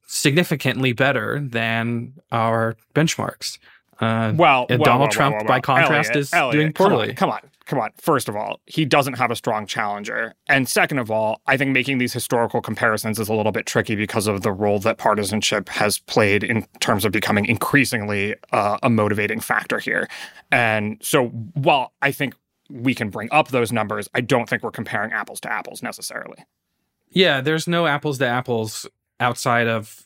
significantly 0.06 0.92
better 0.92 1.40
than 1.40 2.14
our 2.32 2.76
benchmarks. 2.94 3.58
Uh, 4.00 4.32
Well, 4.34 4.66
well, 4.68 4.78
Donald 4.78 5.00
well, 5.00 5.08
Trump, 5.08 5.36
well, 5.36 5.44
by 5.46 5.60
contrast, 5.60 6.10
Elliott, 6.10 6.16
is 6.16 6.32
Elliott, 6.32 6.52
doing 6.52 6.72
come 6.72 6.86
on, 6.86 6.92
poorly. 6.92 7.14
Come 7.14 7.30
on, 7.30 7.40
come 7.64 7.78
on. 7.78 7.90
First 7.96 8.28
of 8.28 8.36
all, 8.36 8.60
he 8.66 8.84
doesn't 8.84 9.14
have 9.14 9.30
a 9.30 9.36
strong 9.36 9.66
challenger. 9.66 10.34
And 10.48 10.68
second 10.68 10.98
of 10.98 11.10
all, 11.10 11.40
I 11.46 11.56
think 11.56 11.72
making 11.72 11.98
these 11.98 12.12
historical 12.12 12.60
comparisons 12.60 13.18
is 13.18 13.28
a 13.28 13.34
little 13.34 13.52
bit 13.52 13.66
tricky 13.66 13.94
because 13.94 14.26
of 14.26 14.42
the 14.42 14.52
role 14.52 14.78
that 14.80 14.98
partisanship 14.98 15.68
has 15.70 15.98
played 15.98 16.44
in 16.44 16.66
terms 16.80 17.04
of 17.04 17.12
becoming 17.12 17.46
increasingly 17.46 18.34
uh, 18.52 18.78
a 18.82 18.90
motivating 18.90 19.40
factor 19.40 19.78
here. 19.78 20.08
And 20.52 20.98
so 21.02 21.28
while 21.54 21.92
I 22.02 22.12
think 22.12 22.34
we 22.68 22.94
can 22.94 23.10
bring 23.10 23.28
up 23.32 23.48
those 23.48 23.72
numbers, 23.72 24.08
I 24.14 24.20
don't 24.20 24.48
think 24.48 24.62
we're 24.62 24.70
comparing 24.70 25.12
apples 25.12 25.40
to 25.40 25.52
apples 25.52 25.82
necessarily. 25.82 26.44
Yeah, 27.10 27.40
there's 27.40 27.66
no 27.66 27.86
apples 27.86 28.18
to 28.18 28.26
apples 28.26 28.86
outside 29.20 29.66
of 29.66 30.02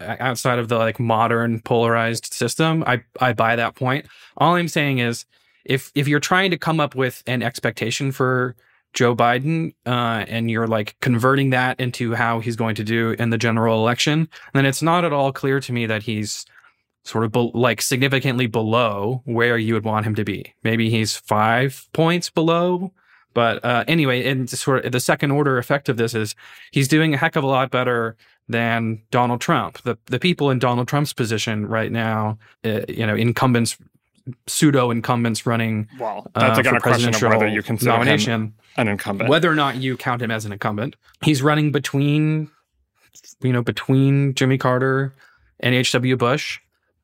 outside 0.00 0.58
of 0.58 0.68
the 0.68 0.78
like 0.78 0.98
modern 0.98 1.60
polarized 1.60 2.32
system. 2.32 2.82
I 2.86 3.02
I 3.20 3.32
buy 3.32 3.56
that 3.56 3.74
point. 3.74 4.06
All 4.36 4.54
I'm 4.54 4.68
saying 4.68 4.98
is 4.98 5.26
if 5.64 5.90
if 5.94 6.08
you're 6.08 6.20
trying 6.20 6.50
to 6.50 6.58
come 6.58 6.80
up 6.80 6.94
with 6.94 7.22
an 7.26 7.42
expectation 7.42 8.12
for 8.12 8.56
Joe 8.94 9.16
Biden 9.16 9.74
uh, 9.86 10.24
and 10.28 10.50
you're 10.50 10.66
like 10.66 10.96
converting 11.00 11.50
that 11.50 11.80
into 11.80 12.14
how 12.14 12.40
he's 12.40 12.56
going 12.56 12.74
to 12.76 12.84
do 12.84 13.10
in 13.18 13.30
the 13.30 13.38
general 13.38 13.78
election, 13.78 14.28
then 14.52 14.66
it's 14.66 14.82
not 14.82 15.04
at 15.04 15.12
all 15.12 15.32
clear 15.32 15.60
to 15.60 15.72
me 15.72 15.86
that 15.86 16.02
he's 16.02 16.44
sort 17.04 17.24
of 17.24 17.32
be- 17.32 17.50
like 17.54 17.82
significantly 17.82 18.46
below 18.46 19.22
where 19.24 19.58
you 19.58 19.74
would 19.74 19.84
want 19.84 20.06
him 20.06 20.14
to 20.14 20.24
be. 20.24 20.54
Maybe 20.62 20.90
he's 20.90 21.16
five 21.16 21.86
points 21.92 22.30
below, 22.30 22.92
but 23.34 23.64
uh, 23.64 23.84
anyway, 23.88 24.26
and 24.28 24.48
sort 24.48 24.84
of 24.84 24.92
the 24.92 25.00
second 25.00 25.30
order 25.30 25.58
effect 25.58 25.88
of 25.88 25.96
this 25.96 26.14
is 26.14 26.34
he's 26.70 26.88
doing 26.88 27.14
a 27.14 27.16
heck 27.16 27.36
of 27.36 27.44
a 27.44 27.46
lot 27.46 27.70
better 27.70 28.16
than 28.48 29.02
Donald 29.10 29.40
Trump. 29.40 29.82
The 29.82 29.98
the 30.06 30.18
people 30.18 30.50
in 30.50 30.58
Donald 30.58 30.88
Trump's 30.88 31.12
position 31.12 31.66
right 31.66 31.90
now, 31.92 32.38
uh, 32.64 32.80
you 32.88 33.06
know, 33.06 33.14
incumbents 33.14 33.76
pseudo 34.46 34.90
incumbents 34.90 35.46
running. 35.46 35.88
Well, 35.98 36.30
that's 36.34 36.58
uh, 36.58 36.62
for 36.62 36.68
of 36.68 36.72
whether 36.72 36.80
presidential 36.80 37.48
you 37.48 37.62
consider 37.62 37.92
nomination. 37.92 38.54
an 38.76 38.88
incumbent. 38.88 39.28
whether 39.28 39.50
or 39.50 39.54
not 39.54 39.76
you 39.76 39.96
count 39.96 40.22
him 40.22 40.30
as 40.30 40.44
an 40.44 40.52
incumbent. 40.52 40.96
He's 41.22 41.42
running 41.42 41.72
between, 41.72 42.50
you 43.42 43.52
know, 43.52 43.62
between 43.62 44.34
Jimmy 44.34 44.58
Carter 44.58 45.12
and 45.60 45.74
H.W. 45.74 46.16
Bush, 46.16 46.60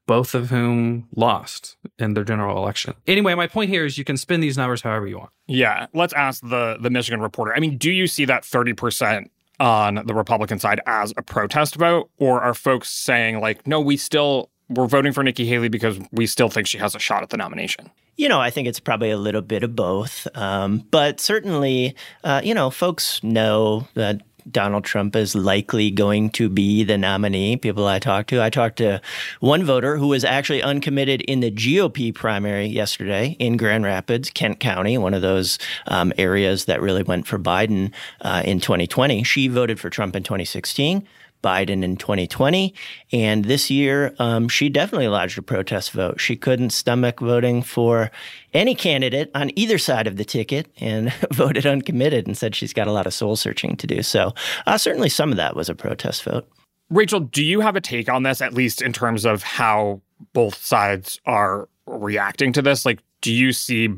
both 0.08 0.34
of 0.34 0.48
whom 0.48 1.06
lost 1.14 1.76
in 1.98 2.14
their 2.14 2.24
general 2.24 2.56
election. 2.56 2.94
Anyway, 3.06 3.34
my 3.34 3.46
point 3.46 3.68
here 3.68 3.84
is 3.84 3.98
you 3.98 4.04
can 4.04 4.16
spin 4.16 4.40
these 4.40 4.56
numbers 4.56 4.80
however 4.80 5.06
you 5.06 5.18
want. 5.18 5.30
Yeah, 5.46 5.86
let's 5.94 6.14
ask 6.14 6.42
the 6.42 6.78
the 6.80 6.90
Michigan 6.90 7.20
reporter. 7.20 7.54
I 7.54 7.60
mean, 7.60 7.76
do 7.76 7.92
you 7.92 8.08
see 8.08 8.24
that 8.24 8.42
30% 8.42 9.26
on 9.60 10.02
the 10.06 10.14
Republican 10.14 10.58
side 10.58 10.80
as 10.86 11.12
a 11.16 11.22
protest 11.22 11.76
vote 11.76 12.10
or 12.16 12.40
are 12.40 12.54
folks 12.54 12.90
saying 12.90 13.40
like, 13.40 13.66
"No, 13.66 13.80
we 13.80 13.96
still 13.96 14.50
we're 14.70 14.86
voting 14.86 15.12
for 15.12 15.22
Nikki 15.22 15.46
Haley 15.46 15.68
because 15.68 15.98
we 16.10 16.26
still 16.26 16.48
think 16.48 16.66
she 16.66 16.78
has 16.78 16.94
a 16.94 16.98
shot 16.98 17.22
at 17.22 17.28
the 17.28 17.36
nomination." 17.36 17.90
You 18.16 18.28
know, 18.28 18.40
I 18.40 18.50
think 18.50 18.66
it's 18.66 18.80
probably 18.80 19.10
a 19.10 19.16
little 19.18 19.42
bit 19.42 19.62
of 19.62 19.76
both. 19.76 20.26
Um, 20.34 20.84
but 20.90 21.20
certainly, 21.20 21.94
uh, 22.24 22.40
you 22.42 22.54
know, 22.54 22.70
folks 22.70 23.22
know 23.22 23.86
that 23.94 24.22
Donald 24.50 24.84
Trump 24.84 25.14
is 25.16 25.34
likely 25.34 25.90
going 25.90 26.30
to 26.30 26.48
be 26.48 26.84
the 26.84 26.98
nominee. 26.98 27.56
People 27.56 27.86
I 27.86 27.98
talked 27.98 28.30
to, 28.30 28.42
I 28.42 28.50
talked 28.50 28.76
to 28.78 29.00
one 29.40 29.64
voter 29.64 29.96
who 29.96 30.08
was 30.08 30.24
actually 30.24 30.62
uncommitted 30.62 31.22
in 31.22 31.40
the 31.40 31.50
GOP 31.50 32.14
primary 32.14 32.66
yesterday 32.66 33.36
in 33.38 33.56
Grand 33.56 33.84
Rapids, 33.84 34.30
Kent 34.30 34.60
County, 34.60 34.98
one 34.98 35.14
of 35.14 35.22
those 35.22 35.58
um, 35.86 36.12
areas 36.18 36.66
that 36.66 36.80
really 36.80 37.02
went 37.02 37.26
for 37.26 37.38
Biden 37.38 37.92
uh, 38.20 38.42
in 38.44 38.60
2020. 38.60 39.22
She 39.22 39.48
voted 39.48 39.78
for 39.80 39.90
Trump 39.90 40.16
in 40.16 40.22
2016. 40.22 41.06
Biden 41.42 41.82
in 41.82 41.96
2020. 41.96 42.74
And 43.12 43.44
this 43.44 43.70
year, 43.70 44.14
um, 44.18 44.48
she 44.48 44.68
definitely 44.68 45.08
lodged 45.08 45.38
a 45.38 45.42
protest 45.42 45.92
vote. 45.92 46.20
She 46.20 46.36
couldn't 46.36 46.70
stomach 46.70 47.20
voting 47.20 47.62
for 47.62 48.10
any 48.52 48.74
candidate 48.74 49.30
on 49.34 49.50
either 49.56 49.78
side 49.78 50.06
of 50.06 50.16
the 50.16 50.24
ticket 50.24 50.70
and 50.80 51.12
voted 51.32 51.66
uncommitted 51.66 52.26
and 52.26 52.36
said 52.36 52.54
she's 52.54 52.72
got 52.72 52.86
a 52.86 52.92
lot 52.92 53.06
of 53.06 53.14
soul 53.14 53.36
searching 53.36 53.76
to 53.76 53.86
do. 53.86 54.02
So, 54.02 54.34
uh, 54.66 54.78
certainly 54.78 55.08
some 55.08 55.30
of 55.30 55.36
that 55.36 55.56
was 55.56 55.68
a 55.68 55.74
protest 55.74 56.22
vote. 56.24 56.48
Rachael, 56.90 57.20
do 57.20 57.44
you 57.44 57.60
have 57.60 57.76
a 57.76 57.80
take 57.80 58.08
on 58.08 58.22
this, 58.22 58.40
at 58.40 58.54
least 58.54 58.80
in 58.80 58.92
terms 58.92 59.26
of 59.26 59.42
how 59.42 60.00
both 60.32 60.54
sides 60.64 61.20
are 61.26 61.68
reacting 61.86 62.52
to 62.54 62.62
this? 62.62 62.86
Like, 62.86 63.00
do 63.20 63.32
you 63.32 63.52
see 63.52 63.90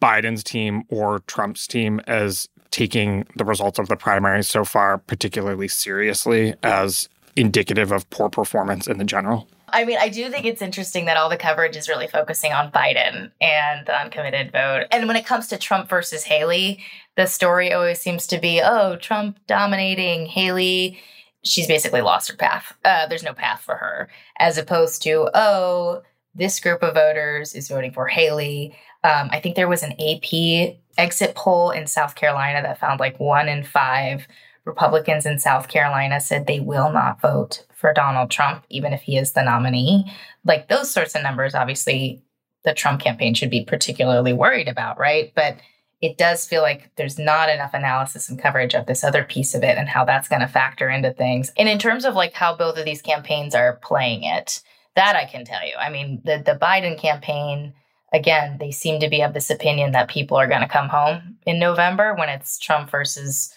Biden's 0.00 0.42
team 0.42 0.82
or 0.88 1.20
Trump's 1.20 1.66
team 1.66 2.00
as 2.08 2.48
taking 2.72 3.24
the 3.36 3.44
results 3.44 3.78
of 3.78 3.88
the 3.88 3.96
primaries 3.96 4.48
so 4.48 4.64
far 4.64 4.98
particularly 4.98 5.68
seriously 5.68 6.54
as 6.64 7.08
indicative 7.36 7.92
of 7.92 8.08
poor 8.10 8.28
performance 8.28 8.88
in 8.88 8.98
the 8.98 9.04
general? 9.04 9.48
I 9.68 9.84
mean, 9.84 9.96
I 9.98 10.08
do 10.08 10.28
think 10.28 10.44
it's 10.44 10.60
interesting 10.60 11.06
that 11.06 11.16
all 11.16 11.30
the 11.30 11.36
coverage 11.36 11.76
is 11.76 11.88
really 11.88 12.06
focusing 12.06 12.52
on 12.52 12.70
Biden 12.72 13.30
and 13.40 13.86
the 13.86 13.98
uncommitted 13.98 14.52
vote. 14.52 14.86
And 14.90 15.06
when 15.06 15.16
it 15.16 15.24
comes 15.24 15.46
to 15.48 15.56
Trump 15.56 15.88
versus 15.88 16.24
Haley, 16.24 16.80
the 17.16 17.26
story 17.26 17.72
always 17.72 18.00
seems 18.00 18.26
to 18.28 18.38
be, 18.38 18.60
oh, 18.62 18.96
Trump 18.96 19.38
dominating, 19.46 20.26
Haley, 20.26 21.00
she's 21.42 21.66
basically 21.66 22.02
lost 22.02 22.30
her 22.30 22.36
path. 22.36 22.74
Uh, 22.84 23.06
there's 23.06 23.22
no 23.22 23.32
path 23.32 23.62
for 23.62 23.76
her, 23.76 24.10
as 24.38 24.58
opposed 24.58 25.02
to, 25.02 25.30
oh, 25.32 26.02
this 26.34 26.60
group 26.60 26.82
of 26.82 26.94
voters 26.94 27.54
is 27.54 27.68
voting 27.68 27.92
for 27.92 28.06
Haley. 28.06 28.74
Um, 29.04 29.28
I 29.32 29.40
think 29.40 29.56
there 29.56 29.68
was 29.68 29.82
an 29.82 29.92
AP 29.92 30.76
exit 30.98 31.34
poll 31.34 31.70
in 31.70 31.86
South 31.86 32.14
Carolina 32.14 32.62
that 32.62 32.78
found 32.78 33.00
like 33.00 33.18
one 33.18 33.48
in 33.48 33.64
five 33.64 34.26
Republicans 34.64 35.26
in 35.26 35.38
South 35.38 35.68
Carolina 35.68 36.20
said 36.20 36.46
they 36.46 36.60
will 36.60 36.92
not 36.92 37.20
vote 37.20 37.66
for 37.74 37.92
Donald 37.92 38.30
Trump, 38.30 38.64
even 38.68 38.92
if 38.92 39.02
he 39.02 39.16
is 39.16 39.32
the 39.32 39.42
nominee. 39.42 40.10
Like 40.44 40.68
those 40.68 40.90
sorts 40.90 41.14
of 41.16 41.22
numbers, 41.22 41.54
obviously, 41.54 42.22
the 42.64 42.72
Trump 42.72 43.00
campaign 43.00 43.34
should 43.34 43.50
be 43.50 43.64
particularly 43.64 44.32
worried 44.32 44.68
about, 44.68 44.98
right? 44.98 45.32
But 45.34 45.56
it 46.00 46.16
does 46.16 46.46
feel 46.46 46.62
like 46.62 46.90
there's 46.96 47.18
not 47.18 47.48
enough 47.48 47.74
analysis 47.74 48.28
and 48.28 48.38
coverage 48.38 48.74
of 48.74 48.86
this 48.86 49.02
other 49.02 49.24
piece 49.24 49.54
of 49.54 49.62
it 49.62 49.78
and 49.78 49.88
how 49.88 50.04
that's 50.04 50.28
going 50.28 50.42
to 50.42 50.48
factor 50.48 50.88
into 50.88 51.12
things. 51.12 51.50
And 51.56 51.68
in 51.68 51.78
terms 51.78 52.04
of 52.04 52.14
like 52.14 52.34
how 52.34 52.56
both 52.56 52.76
of 52.76 52.84
these 52.84 53.02
campaigns 53.02 53.54
are 53.54 53.80
playing 53.82 54.24
it, 54.24 54.62
that 54.94 55.16
I 55.16 55.24
can 55.24 55.44
tell 55.44 55.66
you. 55.66 55.74
I 55.78 55.90
mean, 55.90 56.20
the 56.24 56.42
the 56.44 56.58
Biden 56.60 56.98
campaign 56.98 57.72
again, 58.12 58.58
they 58.58 58.70
seem 58.70 59.00
to 59.00 59.08
be 59.08 59.22
of 59.22 59.34
this 59.34 59.50
opinion 59.50 59.92
that 59.92 60.08
people 60.08 60.36
are 60.36 60.46
going 60.46 60.60
to 60.60 60.68
come 60.68 60.88
home 60.88 61.36
in 61.46 61.58
November 61.58 62.14
when 62.14 62.28
it's 62.28 62.58
Trump 62.58 62.90
versus 62.90 63.52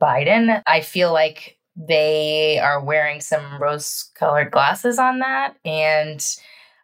Biden. 0.00 0.62
I 0.66 0.80
feel 0.80 1.12
like 1.12 1.58
they 1.76 2.58
are 2.58 2.82
wearing 2.82 3.20
some 3.20 3.60
rose 3.60 4.10
colored 4.14 4.50
glasses 4.50 4.98
on 4.98 5.20
that. 5.20 5.54
And 5.64 6.24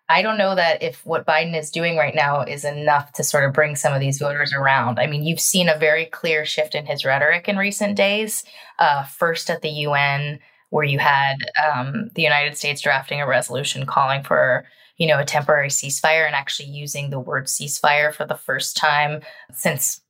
I 0.08 0.22
don't 0.22 0.38
know 0.38 0.54
that 0.54 0.82
if 0.82 1.04
what 1.06 1.26
Biden 1.26 1.58
is 1.58 1.70
doing 1.70 1.96
right 1.96 2.14
now 2.14 2.42
is 2.42 2.64
enough 2.64 3.12
to 3.12 3.24
sort 3.24 3.44
of 3.44 3.54
bring 3.54 3.74
some 3.74 3.94
of 3.94 4.00
these 4.00 4.18
voters 4.18 4.52
around. 4.52 4.98
I 4.98 5.06
mean, 5.06 5.24
you've 5.24 5.40
seen 5.40 5.68
a 5.68 5.78
very 5.78 6.06
clear 6.06 6.44
shift 6.44 6.74
in 6.74 6.84
his 6.84 7.04
rhetoric 7.04 7.48
in 7.48 7.56
recent 7.56 7.96
days. 7.96 8.44
Uh, 8.78 9.04
first 9.04 9.48
at 9.48 9.62
the 9.62 9.70
UN, 9.70 10.40
where 10.70 10.84
you 10.84 10.98
had 10.98 11.36
um, 11.64 12.10
the 12.14 12.22
United 12.22 12.56
States 12.56 12.82
drafting 12.82 13.20
a 13.20 13.26
resolution 13.26 13.86
calling 13.86 14.22
for 14.22 14.66
you 14.96 15.06
know 15.06 15.18
a 15.18 15.24
temporary 15.24 15.68
ceasefire 15.68 16.26
and 16.26 16.34
actually 16.34 16.68
using 16.68 17.10
the 17.10 17.20
word 17.20 17.46
ceasefire 17.46 18.12
for 18.14 18.24
the 18.24 18.36
first 18.36 18.76
time 18.76 19.20
since 19.52 20.00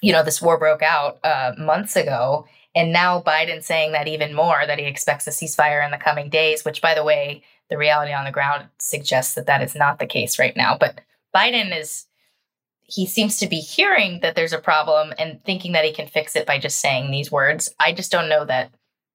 you 0.00 0.12
know 0.12 0.22
this 0.22 0.42
war 0.42 0.58
broke 0.58 0.82
out 0.82 1.18
uh, 1.24 1.52
months 1.58 1.96
ago. 1.96 2.46
And 2.74 2.92
now 2.92 3.20
biden 3.20 3.62
saying 3.62 3.92
that 3.92 4.08
even 4.08 4.34
more 4.34 4.62
that 4.66 4.78
he 4.78 4.86
expects 4.86 5.26
a 5.26 5.30
ceasefire 5.30 5.84
in 5.84 5.90
the 5.90 5.98
coming 5.98 6.30
days 6.30 6.64
which 6.64 6.80
by 6.80 6.94
the 6.94 7.04
way 7.04 7.42
the 7.68 7.78
reality 7.78 8.12
on 8.12 8.24
the 8.24 8.30
ground 8.30 8.68
suggests 8.78 9.34
that 9.34 9.46
that 9.46 9.62
is 9.62 9.74
not 9.74 9.98
the 9.98 10.06
case 10.06 10.38
right 10.38 10.56
now. 10.56 10.76
But 10.78 11.00
biden 11.34 11.76
is 11.78 12.06
he 12.82 13.06
seems 13.06 13.38
to 13.38 13.46
be 13.46 13.56
hearing 13.56 14.20
that 14.20 14.34
there's 14.34 14.52
a 14.52 14.58
problem 14.58 15.14
and 15.18 15.42
thinking 15.44 15.72
that 15.72 15.84
he 15.84 15.92
can 15.92 16.06
fix 16.06 16.36
it 16.36 16.46
by 16.46 16.58
just 16.58 16.80
saying 16.80 17.10
these 17.10 17.32
words. 17.32 17.70
I 17.80 17.92
just 17.92 18.12
don't 18.12 18.28
know 18.28 18.44
that 18.44 18.74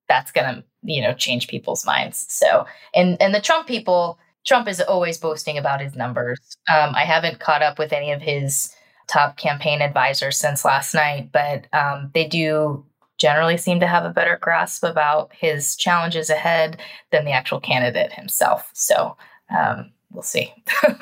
that's 0.09 0.31
going 0.31 0.55
to 0.55 0.63
you 0.83 1.01
know 1.01 1.13
change 1.13 1.47
people's 1.47 1.85
minds. 1.85 2.25
So 2.29 2.65
and 2.95 3.21
and 3.21 3.33
the 3.33 3.41
trump 3.41 3.67
people 3.67 4.17
trump 4.47 4.67
is 4.67 4.81
always 4.81 5.17
boasting 5.17 5.57
about 5.57 5.81
his 5.81 5.95
numbers 5.95 6.39
um, 6.71 6.95
i 6.95 7.03
haven't 7.03 7.39
caught 7.39 7.61
up 7.61 7.77
with 7.77 7.93
any 7.93 8.11
of 8.11 8.21
his 8.21 8.73
top 9.07 9.37
campaign 9.37 9.81
advisors 9.81 10.37
since 10.37 10.65
last 10.65 10.93
night 10.93 11.29
but 11.31 11.67
um, 11.73 12.09
they 12.13 12.27
do 12.27 12.83
generally 13.17 13.57
seem 13.57 13.79
to 13.79 13.87
have 13.87 14.05
a 14.05 14.11
better 14.11 14.37
grasp 14.41 14.83
about 14.83 15.31
his 15.33 15.75
challenges 15.75 16.29
ahead 16.29 16.79
than 17.11 17.25
the 17.25 17.31
actual 17.31 17.59
candidate 17.59 18.13
himself 18.13 18.69
so 18.73 19.15
um, 19.55 19.91
we'll 20.11 20.23
see 20.23 20.53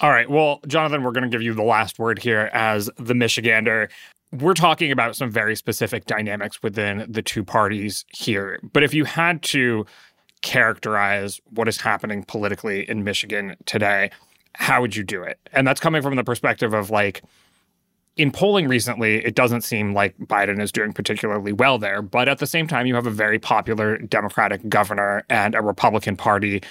All 0.00 0.10
right. 0.10 0.30
Well, 0.30 0.60
Jonathan, 0.66 1.02
we're 1.02 1.12
going 1.12 1.24
to 1.24 1.28
give 1.28 1.42
you 1.42 1.52
the 1.52 1.62
last 1.62 1.98
word 1.98 2.18
here 2.18 2.48
as 2.54 2.88
the 2.96 3.12
Michigander. 3.12 3.90
We're 4.32 4.54
talking 4.54 4.90
about 4.90 5.14
some 5.14 5.30
very 5.30 5.54
specific 5.54 6.06
dynamics 6.06 6.62
within 6.62 7.04
the 7.06 7.20
two 7.20 7.44
parties 7.44 8.06
here. 8.08 8.60
But 8.72 8.82
if 8.82 8.94
you 8.94 9.04
had 9.04 9.42
to 9.44 9.84
characterize 10.42 11.40
what 11.50 11.68
is 11.68 11.80
happening 11.80 12.24
politically 12.24 12.88
in 12.88 13.04
Michigan 13.04 13.56
today, 13.66 14.10
how 14.54 14.80
would 14.80 14.96
you 14.96 15.04
do 15.04 15.22
it? 15.22 15.38
And 15.52 15.66
that's 15.66 15.80
coming 15.80 16.02
from 16.02 16.16
the 16.16 16.24
perspective 16.24 16.74
of 16.74 16.90
like, 16.90 17.22
in 18.16 18.30
polling 18.30 18.68
recently, 18.68 19.24
it 19.24 19.34
doesn't 19.34 19.62
seem 19.62 19.94
like 19.94 20.18
Biden 20.18 20.60
is 20.60 20.72
doing 20.72 20.92
particularly 20.92 21.52
well 21.52 21.78
there. 21.78 22.02
But 22.02 22.28
at 22.28 22.38
the 22.38 22.46
same 22.46 22.66
time, 22.66 22.86
you 22.86 22.94
have 22.94 23.06
a 23.06 23.10
very 23.10 23.38
popular 23.38 23.98
Democratic 23.98 24.68
governor 24.68 25.24
and 25.30 25.54
a 25.54 25.62
Republican 25.62 26.16
Party 26.16 26.62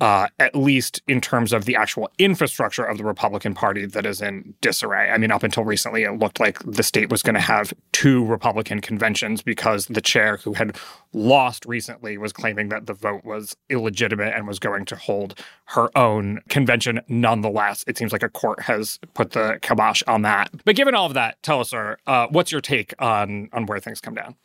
uh, 0.00 0.28
at 0.38 0.56
least 0.56 1.02
in 1.06 1.20
terms 1.20 1.52
of 1.52 1.64
the 1.64 1.76
actual 1.76 2.10
infrastructure 2.18 2.84
of 2.84 2.98
the 2.98 3.04
Republican 3.04 3.54
Party 3.54 3.86
that 3.86 4.04
is 4.04 4.20
in 4.20 4.54
disarray. 4.60 5.10
I 5.10 5.18
mean, 5.18 5.30
up 5.30 5.42
until 5.42 5.64
recently, 5.64 6.02
it 6.02 6.18
looked 6.18 6.40
like 6.40 6.58
the 6.60 6.82
state 6.82 7.10
was 7.10 7.22
going 7.22 7.34
to 7.34 7.40
have 7.40 7.72
two 7.92 8.24
Republican 8.24 8.80
conventions 8.80 9.42
because 9.42 9.86
the 9.86 10.00
chair 10.00 10.38
who 10.38 10.54
had 10.54 10.76
lost 11.12 11.66
recently 11.66 12.18
was 12.18 12.32
claiming 12.32 12.68
that 12.70 12.86
the 12.86 12.94
vote 12.94 13.24
was 13.24 13.56
illegitimate 13.70 14.34
and 14.34 14.46
was 14.46 14.58
going 14.58 14.84
to 14.86 14.96
hold 14.96 15.38
her 15.66 15.96
own 15.96 16.40
convention 16.48 17.00
nonetheless. 17.08 17.84
It 17.86 17.96
seems 17.96 18.12
like 18.12 18.22
a 18.22 18.28
court 18.28 18.62
has 18.62 18.98
put 19.14 19.32
the 19.32 19.58
kibosh 19.62 20.02
on 20.06 20.22
that. 20.22 20.50
But 20.64 20.76
given 20.76 20.94
all 20.94 21.06
of 21.06 21.14
that, 21.14 21.42
tell 21.42 21.60
us, 21.60 21.70
sir, 21.70 21.96
uh, 22.06 22.26
what's 22.30 22.50
your 22.50 22.60
take 22.60 22.94
on 22.98 23.48
on 23.52 23.66
where 23.66 23.78
things 23.78 24.00
come 24.00 24.14
down? 24.14 24.36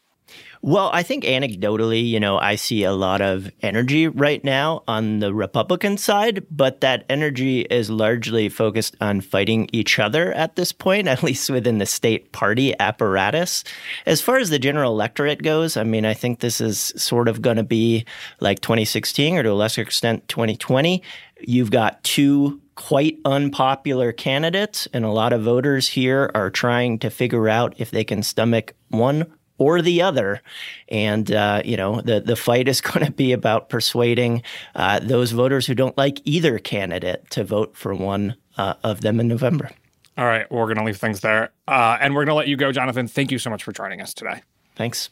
Well, 0.62 0.90
I 0.92 1.04
think 1.04 1.24
anecdotally, 1.24 2.08
you 2.08 2.20
know, 2.20 2.38
I 2.38 2.56
see 2.56 2.84
a 2.84 2.92
lot 2.92 3.22
of 3.22 3.52
energy 3.62 4.08
right 4.08 4.44
now 4.44 4.84
on 4.88 5.20
the 5.20 5.34
Republican 5.34 5.98
side, 5.98 6.46
but 6.50 6.82
that 6.82 7.06
energy 7.10 7.62
is 7.62 7.90
largely 7.90 8.50
focused 8.50 8.96
on 9.00 9.22
fighting 9.22 9.70
each 9.72 10.00
other 10.00 10.34
at 10.34 10.56
this 10.56 10.72
point, 10.72 11.08
at 11.08 11.24
least 11.24 11.50
within 11.50 11.78
the 11.78 11.86
state 11.86 12.32
party 12.32 12.74
apparatus. 12.80 13.63
As 14.06 14.22
far 14.22 14.38
as 14.38 14.50
the 14.50 14.60
general 14.60 14.92
electorate 14.92 15.44
goes, 15.44 15.78
I 15.78 15.84
mean, 15.84 16.06
I 16.06 16.13
think 16.13 16.40
this 16.40 16.60
is 16.60 16.94
sort 16.98 17.28
of 17.28 17.42
going 17.42 17.58
to 17.58 17.63
be 17.63 18.06
like 18.40 18.60
2016 18.62 19.38
or 19.38 19.44
to 19.44 19.52
a 19.52 19.54
lesser 19.54 19.82
extent 19.82 20.28
2020. 20.28 21.04
You've 21.42 21.72
got 21.72 22.04
two 22.04 22.62
quite 22.76 23.20
unpopular 23.26 24.12
candidates, 24.12 24.88
and 24.94 25.04
a 25.04 25.10
lot 25.10 25.34
of 25.34 25.42
voters 25.42 25.88
here 25.90 26.32
are 26.36 26.50
trying 26.50 27.00
to 27.00 27.10
figure 27.10 27.50
out 27.50 27.74
if 27.78 27.92
they 27.92 28.04
can 28.04 28.24
stomach 28.24 28.74
one 28.90 29.26
or 29.58 29.82
the 29.82 30.02
other. 30.02 30.41
And, 30.89 31.32
uh, 31.32 31.62
you 31.65 31.78
know, 31.78 32.02
the, 32.02 32.20
the 32.20 32.36
fight 32.36 32.67
is 32.67 32.82
going 32.82 33.06
to 33.06 33.12
be 33.12 33.32
about 33.32 33.70
persuading 33.70 34.43
uh, 34.76 35.00
those 35.00 35.32
voters 35.32 35.67
who 35.67 35.76
don't 35.76 35.98
like 35.98 36.22
either 36.26 36.60
candidate 36.60 37.30
to 37.32 37.43
vote 37.43 37.76
for 37.76 37.93
one 37.93 38.36
uh, 38.58 38.76
of 38.84 39.02
them 39.02 39.20
in 39.20 39.28
November. 39.28 39.72
All 40.17 40.26
right. 40.26 40.52
We're 40.52 40.65
going 40.65 40.78
to 40.78 40.84
leave 40.84 40.98
things 40.98 41.22
there. 41.22 41.52
Uh, 41.67 41.98
and 42.02 42.15
we're 42.15 42.26
going 42.26 42.34
to 42.34 42.38
let 42.38 42.48
you 42.48 42.58
go, 42.58 42.72
Jonathan. 42.72 43.08
Thank 43.08 43.32
you 43.32 43.38
so 43.38 43.50
much 43.50 43.63
for 43.63 43.72
joining 43.72 44.02
us 44.02 44.13
today. 44.13 44.41
Thanks. 44.76 45.10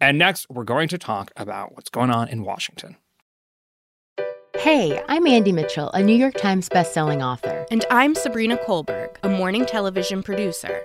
And 0.00 0.18
next, 0.18 0.50
we're 0.50 0.64
going 0.64 0.88
to 0.88 0.98
talk 0.98 1.30
about 1.36 1.74
what's 1.74 1.88
going 1.88 2.10
on 2.10 2.28
in 2.28 2.44
Washington. 2.44 2.96
Hey, 4.56 5.02
I'm 5.08 5.24
Andi 5.24 5.52
Mitchell, 5.52 5.90
a 5.92 6.02
New 6.02 6.14
York 6.14 6.34
Times 6.34 6.68
bestselling 6.68 7.24
author. 7.24 7.66
And 7.70 7.84
I'm 7.90 8.14
Sabrina 8.14 8.56
Kohlberg, 8.58 9.16
a 9.22 9.28
morning 9.28 9.64
television 9.64 10.22
producer. 10.22 10.84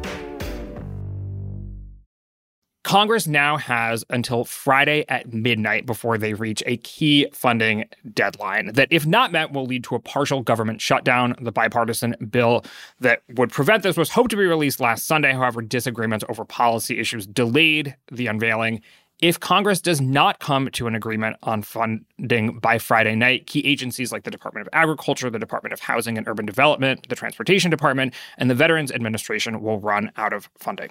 Congress 2.91 3.25
now 3.25 3.55
has 3.55 4.03
until 4.09 4.43
Friday 4.43 5.05
at 5.07 5.33
midnight 5.33 5.85
before 5.85 6.17
they 6.17 6.33
reach 6.33 6.61
a 6.65 6.75
key 6.75 7.25
funding 7.31 7.85
deadline 8.13 8.73
that, 8.73 8.89
if 8.91 9.05
not 9.05 9.31
met, 9.31 9.53
will 9.53 9.65
lead 9.65 9.85
to 9.85 9.95
a 9.95 9.99
partial 9.99 10.41
government 10.41 10.81
shutdown. 10.81 11.33
The 11.39 11.53
bipartisan 11.53 12.17
bill 12.29 12.65
that 12.99 13.23
would 13.35 13.49
prevent 13.49 13.83
this 13.83 13.95
was 13.95 14.09
hoped 14.09 14.31
to 14.31 14.35
be 14.35 14.43
released 14.43 14.81
last 14.81 15.07
Sunday. 15.07 15.31
However, 15.31 15.61
disagreements 15.61 16.25
over 16.27 16.43
policy 16.43 16.99
issues 16.99 17.25
delayed 17.25 17.95
the 18.11 18.27
unveiling. 18.27 18.81
If 19.21 19.39
Congress 19.39 19.79
does 19.79 20.01
not 20.01 20.41
come 20.41 20.69
to 20.71 20.87
an 20.87 20.93
agreement 20.93 21.37
on 21.43 21.61
funding 21.61 22.59
by 22.59 22.77
Friday 22.77 23.15
night, 23.15 23.47
key 23.47 23.65
agencies 23.65 24.11
like 24.11 24.23
the 24.23 24.31
Department 24.31 24.67
of 24.67 24.69
Agriculture, 24.73 25.29
the 25.29 25.39
Department 25.39 25.71
of 25.71 25.79
Housing 25.79 26.17
and 26.17 26.27
Urban 26.27 26.45
Development, 26.45 27.07
the 27.07 27.15
Transportation 27.15 27.71
Department, 27.71 28.13
and 28.37 28.49
the 28.49 28.55
Veterans 28.55 28.91
Administration 28.91 29.61
will 29.61 29.79
run 29.79 30.11
out 30.17 30.33
of 30.33 30.49
funding. 30.59 30.89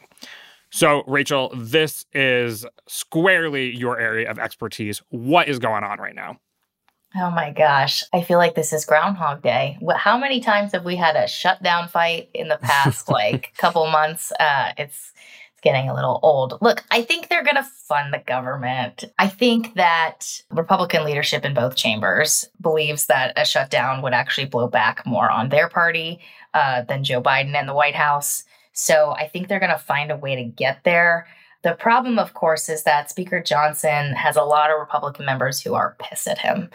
So, 0.70 1.02
Rachael, 1.06 1.52
this 1.54 2.06
is 2.12 2.64
squarely 2.86 3.76
your 3.76 3.98
area 3.98 4.30
of 4.30 4.38
expertise. 4.38 5.02
What 5.08 5.48
is 5.48 5.58
going 5.58 5.84
on 5.84 5.98
right 5.98 6.14
now? 6.14 6.38
Oh 7.16 7.30
my 7.30 7.50
gosh. 7.50 8.04
I 8.12 8.22
feel 8.22 8.38
like 8.38 8.54
this 8.54 8.72
is 8.72 8.84
Groundhog 8.84 9.42
Day. 9.42 9.78
How 9.96 10.16
many 10.16 10.38
times 10.38 10.70
have 10.72 10.84
we 10.84 10.94
had 10.94 11.16
a 11.16 11.26
shutdown 11.26 11.88
fight 11.88 12.30
in 12.34 12.46
the 12.46 12.58
past 12.58 13.08
like 13.10 13.52
couple 13.58 13.84
months? 13.88 14.32
Uh, 14.38 14.72
it's 14.78 15.12
it's 15.60 15.60
getting 15.62 15.90
a 15.90 15.94
little 15.94 16.20
old. 16.22 16.56
Look, 16.62 16.84
I 16.90 17.02
think 17.02 17.28
they're 17.28 17.44
going 17.44 17.56
to 17.56 17.62
fund 17.62 18.14
the 18.14 18.22
government. 18.26 19.04
I 19.18 19.28
think 19.28 19.74
that 19.74 20.40
Republican 20.50 21.04
leadership 21.04 21.44
in 21.44 21.52
both 21.52 21.76
chambers 21.76 22.48
believes 22.60 23.06
that 23.06 23.32
a 23.36 23.44
shutdown 23.44 24.02
would 24.02 24.14
actually 24.14 24.46
blow 24.46 24.68
back 24.68 25.04
more 25.04 25.30
on 25.30 25.50
their 25.50 25.68
party 25.68 26.20
uh, 26.54 26.82
than 26.82 27.04
Joe 27.04 27.20
Biden 27.20 27.54
and 27.54 27.68
the 27.68 27.74
White 27.74 27.94
House. 27.94 28.44
So 28.72 29.12
I 29.12 29.28
think 29.28 29.48
they're 29.48 29.60
going 29.60 29.70
to 29.70 29.78
find 29.78 30.10
a 30.10 30.16
way 30.16 30.36
to 30.36 30.44
get 30.44 30.84
there. 30.84 31.26
The 31.62 31.74
problem, 31.74 32.18
of 32.18 32.34
course, 32.34 32.68
is 32.68 32.84
that 32.84 33.10
Speaker 33.10 33.42
Johnson 33.42 34.14
has 34.14 34.36
a 34.36 34.42
lot 34.42 34.70
of 34.70 34.78
Republican 34.80 35.26
members 35.26 35.60
who 35.60 35.74
are 35.74 35.96
pissed 35.98 36.26
at 36.26 36.38
him. 36.38 36.70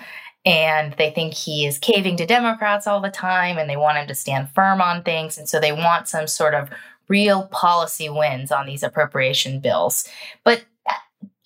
And 0.45 0.93
they 0.93 1.09
think 1.09 1.33
he 1.33 1.65
is 1.65 1.79
caving 1.79 2.17
to 2.17 2.25
Democrats 2.25 2.85
all 2.85 3.01
the 3.01 3.09
time 3.09 3.57
and 3.57 3.67
they 3.67 3.77
want 3.77 3.97
him 3.97 4.07
to 4.07 4.13
stand 4.13 4.49
firm 4.53 4.79
on 4.79 5.01
things. 5.01 5.39
And 5.39 5.49
so 5.49 5.59
they 5.59 5.71
want 5.71 6.07
some 6.07 6.27
sort 6.27 6.53
of 6.53 6.69
real 7.07 7.47
policy 7.47 8.09
wins 8.09 8.51
on 8.51 8.67
these 8.67 8.83
appropriation 8.83 9.59
bills. 9.59 10.07
But 10.43 10.63
uh, 10.87 10.93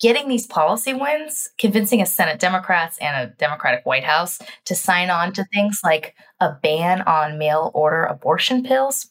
getting 0.00 0.28
these 0.28 0.46
policy 0.46 0.92
wins, 0.92 1.48
convincing 1.58 2.02
a 2.02 2.06
Senate 2.06 2.40
Democrats 2.40 2.98
and 2.98 3.16
a 3.16 3.34
Democratic 3.36 3.86
White 3.86 4.04
House 4.04 4.38
to 4.66 4.74
sign 4.74 5.08
on 5.08 5.32
to 5.32 5.46
things 5.54 5.80
like 5.82 6.14
a 6.40 6.52
ban 6.62 7.00
on 7.02 7.38
mail 7.38 7.70
order 7.72 8.04
abortion 8.04 8.62
pills, 8.62 9.09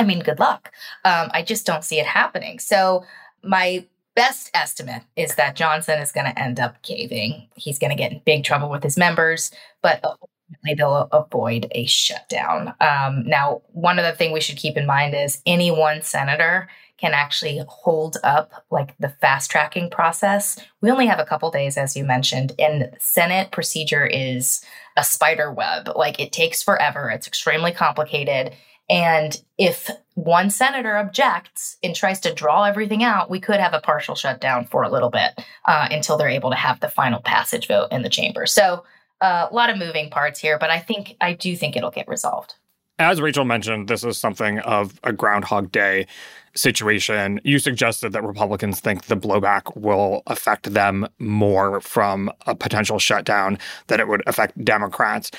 I 0.00 0.02
mean, 0.02 0.20
good 0.20 0.38
luck. 0.38 0.72
Um, 1.04 1.28
I 1.34 1.42
just 1.42 1.66
don't 1.66 1.84
see 1.84 2.00
it 2.00 2.06
happening. 2.06 2.58
So, 2.58 3.04
my 3.44 3.84
best 4.14 4.50
estimate 4.54 5.02
is 5.14 5.34
that 5.34 5.56
Johnson 5.56 5.98
is 6.00 6.10
going 6.10 6.24
to 6.24 6.38
end 6.38 6.58
up 6.58 6.80
caving. 6.80 7.46
He's 7.54 7.78
going 7.78 7.90
to 7.90 7.96
get 7.96 8.10
in 8.10 8.22
big 8.24 8.42
trouble 8.42 8.70
with 8.70 8.82
his 8.82 8.96
members, 8.96 9.50
but 9.82 10.00
ultimately 10.02 10.74
they'll 10.74 11.08
avoid 11.12 11.66
a 11.72 11.84
shutdown. 11.84 12.72
Um, 12.80 13.26
now, 13.26 13.60
one 13.72 13.98
other 13.98 14.16
thing 14.16 14.32
we 14.32 14.40
should 14.40 14.56
keep 14.56 14.78
in 14.78 14.86
mind 14.86 15.14
is 15.14 15.42
any 15.44 15.70
one 15.70 16.00
senator 16.00 16.70
can 16.96 17.12
actually 17.12 17.60
hold 17.68 18.16
up 18.24 18.64
like 18.70 18.96
the 18.98 19.08
fast 19.08 19.50
tracking 19.50 19.90
process. 19.90 20.58
We 20.80 20.90
only 20.90 21.06
have 21.06 21.18
a 21.18 21.26
couple 21.26 21.50
days, 21.50 21.76
as 21.76 21.94
you 21.94 22.04
mentioned, 22.04 22.52
and 22.58 22.90
Senate 22.98 23.52
procedure 23.52 24.06
is 24.06 24.62
a 24.96 25.04
spider 25.04 25.52
web. 25.52 25.90
Like 25.94 26.18
it 26.20 26.32
takes 26.32 26.62
forever, 26.62 27.10
it's 27.10 27.26
extremely 27.26 27.72
complicated. 27.72 28.54
And 28.90 29.40
if 29.56 29.88
one 30.14 30.50
senator 30.50 30.96
objects 30.96 31.78
and 31.82 31.94
tries 31.94 32.18
to 32.20 32.34
draw 32.34 32.64
everything 32.64 33.04
out, 33.04 33.30
we 33.30 33.38
could 33.38 33.60
have 33.60 33.72
a 33.72 33.80
partial 33.80 34.16
shutdown 34.16 34.64
for 34.64 34.82
a 34.82 34.90
little 34.90 35.10
bit 35.10 35.32
uh, 35.64 35.88
until 35.90 36.16
they're 36.18 36.28
able 36.28 36.50
to 36.50 36.56
have 36.56 36.80
the 36.80 36.88
final 36.88 37.20
passage 37.20 37.68
vote 37.68 37.88
in 37.92 38.02
the 38.02 38.08
chamber. 38.08 38.46
So 38.46 38.84
uh, 39.20 39.46
a 39.48 39.54
lot 39.54 39.70
of 39.70 39.78
moving 39.78 40.10
parts 40.10 40.40
here, 40.40 40.58
but 40.58 40.70
I 40.70 40.80
think 40.80 41.16
I 41.20 41.34
do 41.34 41.54
think 41.54 41.76
it'll 41.76 41.92
get 41.92 42.08
resolved. 42.08 42.54
As 42.98 43.20
Rachael 43.20 43.44
mentioned, 43.44 43.88
this 43.88 44.04
is 44.04 44.18
something 44.18 44.58
of 44.58 45.00
a 45.04 45.12
Groundhog 45.12 45.72
Day 45.72 46.06
situation. 46.54 47.40
You 47.44 47.58
suggested 47.58 48.12
that 48.12 48.24
Republicans 48.24 48.80
think 48.80 49.04
the 49.04 49.16
blowback 49.16 49.74
will 49.76 50.22
affect 50.26 50.74
them 50.74 51.06
more 51.18 51.80
from 51.80 52.30
a 52.46 52.54
potential 52.54 52.98
shutdown 52.98 53.58
than 53.86 54.00
it 54.00 54.08
would 54.08 54.22
affect 54.26 54.62
Democrats. 54.62 55.30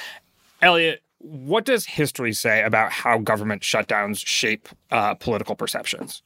Elliott, 0.62 1.04
what 1.22 1.66
does 1.66 1.86
history 1.86 2.34
say 2.34 2.64
about 2.64 2.92
how 2.92 3.20
government 3.20 3.62
shutdowns 3.62 4.26
shape 4.26 4.70
uh, 4.90 5.16
political 5.16 5.56
perceptions? 5.56 6.24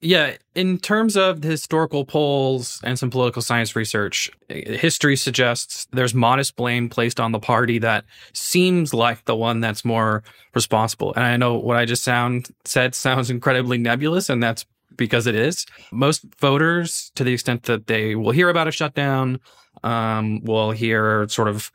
Yeah, 0.00 0.36
in 0.54 0.78
terms 0.78 1.16
of 1.16 1.40
the 1.40 1.48
historical 1.48 2.04
polls 2.04 2.78
and 2.84 2.98
some 2.98 3.08
political 3.08 3.40
science 3.40 3.74
research, 3.74 4.30
history 4.50 5.16
suggests 5.16 5.86
there's 5.92 6.12
modest 6.12 6.56
blame 6.56 6.90
placed 6.90 7.18
on 7.18 7.32
the 7.32 7.38
party 7.38 7.78
that 7.78 8.04
seems 8.34 8.92
like 8.92 9.24
the 9.24 9.34
one 9.34 9.60
that's 9.60 9.82
more 9.82 10.22
responsible. 10.54 11.14
And 11.14 11.24
I 11.24 11.38
know 11.38 11.54
what 11.54 11.78
I 11.78 11.86
just 11.86 12.04
sound 12.04 12.48
said 12.66 12.94
sounds 12.94 13.30
incredibly 13.30 13.78
nebulous, 13.78 14.28
and 14.28 14.42
that's 14.42 14.66
because 14.94 15.26
it 15.26 15.34
is. 15.34 15.64
Most 15.90 16.22
voters, 16.38 17.10
to 17.14 17.24
the 17.24 17.32
extent 17.32 17.62
that 17.62 17.86
they 17.86 18.14
will 18.14 18.32
hear 18.32 18.50
about 18.50 18.68
a 18.68 18.72
shutdown, 18.72 19.40
um, 19.84 20.40
will 20.44 20.72
hear 20.72 21.26
sort 21.28 21.48
of 21.48 21.72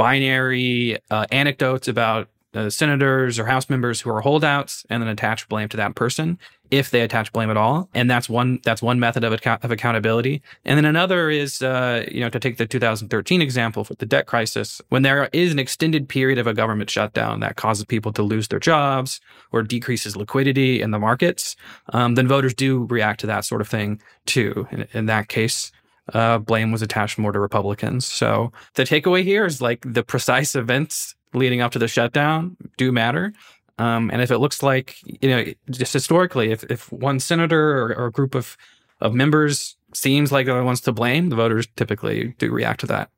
binary 0.00 0.96
uh, 1.10 1.26
anecdotes 1.30 1.86
about 1.86 2.26
uh, 2.54 2.70
senators 2.70 3.38
or 3.38 3.44
House 3.44 3.68
members 3.68 4.00
who 4.00 4.10
are 4.10 4.22
holdouts, 4.22 4.84
and 4.88 5.02
then 5.02 5.08
attach 5.08 5.46
blame 5.48 5.68
to 5.68 5.76
that 5.76 5.94
person 5.94 6.38
if 6.70 6.90
they 6.90 7.02
attach 7.02 7.32
blame 7.32 7.50
at 7.50 7.56
all. 7.58 7.88
And 7.92 8.10
that's 8.10 8.26
one 8.26 8.60
that's 8.64 8.80
one 8.80 8.98
method 8.98 9.24
of, 9.24 9.32
account- 9.32 9.62
of 9.62 9.70
accountability. 9.70 10.40
And 10.64 10.78
then 10.78 10.86
another 10.86 11.28
is 11.28 11.60
uh, 11.60 12.06
you 12.10 12.20
know 12.20 12.30
to 12.30 12.40
take 12.40 12.56
the 12.56 12.66
2013 12.66 13.42
example 13.42 13.84
for 13.84 13.94
the 13.94 14.06
debt 14.06 14.26
crisis, 14.26 14.80
when 14.88 15.02
there 15.02 15.28
is 15.34 15.52
an 15.52 15.58
extended 15.58 16.08
period 16.08 16.38
of 16.38 16.46
a 16.46 16.54
government 16.54 16.88
shutdown 16.88 17.40
that 17.40 17.56
causes 17.56 17.84
people 17.84 18.12
to 18.14 18.22
lose 18.22 18.48
their 18.48 18.58
jobs 18.58 19.20
or 19.52 19.62
decreases 19.62 20.16
liquidity 20.16 20.80
in 20.80 20.92
the 20.92 20.98
markets, 20.98 21.56
um, 21.92 22.14
then 22.14 22.26
voters 22.26 22.54
do 22.54 22.86
react 22.86 23.20
to 23.20 23.26
that 23.26 23.44
sort 23.44 23.60
of 23.60 23.68
thing 23.68 24.00
too. 24.24 24.66
In, 24.70 24.86
in 24.92 25.06
that 25.06 25.28
case, 25.28 25.70
uh, 26.14 26.38
blame 26.38 26.72
was 26.72 26.82
attached 26.82 27.18
more 27.18 27.32
to 27.32 27.38
Republicans. 27.38 28.06
So 28.06 28.52
the 28.74 28.84
takeaway 28.84 29.22
here 29.22 29.44
is 29.44 29.60
like 29.60 29.80
the 29.84 30.02
precise 30.02 30.54
events 30.54 31.14
leading 31.32 31.60
up 31.60 31.72
to 31.72 31.78
the 31.78 31.88
shutdown 31.88 32.56
do 32.76 32.92
matter. 32.92 33.32
Um, 33.78 34.10
and 34.10 34.20
if 34.20 34.30
it 34.30 34.38
looks 34.38 34.62
like, 34.62 34.96
you 35.04 35.30
know, 35.30 35.44
just 35.70 35.92
historically, 35.92 36.50
if, 36.50 36.64
if 36.64 36.92
one 36.92 37.18
senator 37.18 37.78
or, 37.78 37.94
or 37.94 38.06
a 38.06 38.12
group 38.12 38.34
of, 38.34 38.56
of 39.00 39.14
members 39.14 39.76
seems 39.94 40.30
like 40.30 40.46
they're 40.46 40.58
the 40.58 40.64
ones 40.64 40.82
to 40.82 40.92
blame, 40.92 41.30
the 41.30 41.36
voters 41.36 41.66
typically 41.76 42.34
do 42.38 42.50
react 42.52 42.80
to 42.80 42.86
that. 42.86 43.10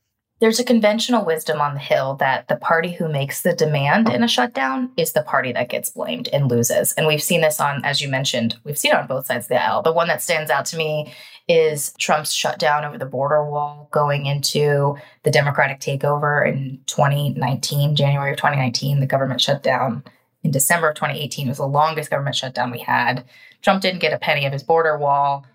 There's 0.42 0.58
a 0.58 0.64
conventional 0.64 1.24
wisdom 1.24 1.60
on 1.60 1.74
the 1.74 1.78
Hill 1.78 2.16
that 2.16 2.48
the 2.48 2.56
party 2.56 2.90
who 2.90 3.06
makes 3.06 3.42
the 3.42 3.52
demand 3.52 4.08
in 4.08 4.24
a 4.24 4.28
shutdown 4.28 4.90
is 4.96 5.12
the 5.12 5.22
party 5.22 5.52
that 5.52 5.68
gets 5.68 5.90
blamed 5.90 6.28
and 6.32 6.50
loses. 6.50 6.90
And 6.94 7.06
we've 7.06 7.22
seen 7.22 7.42
this 7.42 7.60
on, 7.60 7.84
as 7.84 8.00
you 8.00 8.08
mentioned, 8.08 8.56
we've 8.64 8.76
seen 8.76 8.90
it 8.90 8.96
on 8.96 9.06
both 9.06 9.26
sides 9.26 9.44
of 9.44 9.50
the 9.50 9.64
aisle. 9.64 9.82
The 9.82 9.92
one 9.92 10.08
that 10.08 10.20
stands 10.20 10.50
out 10.50 10.66
to 10.66 10.76
me 10.76 11.14
is 11.46 11.94
Trump's 12.00 12.32
shutdown 12.32 12.84
over 12.84 12.98
the 12.98 13.06
border 13.06 13.48
wall 13.48 13.86
going 13.92 14.26
into 14.26 14.96
the 15.22 15.30
Democratic 15.30 15.78
takeover 15.78 16.44
in 16.44 16.80
2019, 16.86 17.94
January 17.94 18.32
of 18.32 18.36
2019. 18.36 18.98
The 18.98 19.06
government 19.06 19.40
shutdown 19.40 20.02
in 20.42 20.50
December 20.50 20.88
of 20.88 20.96
2018. 20.96 21.46
Was 21.46 21.58
the 21.58 21.66
longest 21.68 22.10
government 22.10 22.34
shutdown 22.34 22.72
we 22.72 22.80
had. 22.80 23.24
Trump 23.60 23.80
didn't 23.80 24.00
get 24.00 24.12
a 24.12 24.18
penny 24.18 24.44
of 24.44 24.52
his 24.52 24.64
border 24.64 24.98
wall 24.98 25.46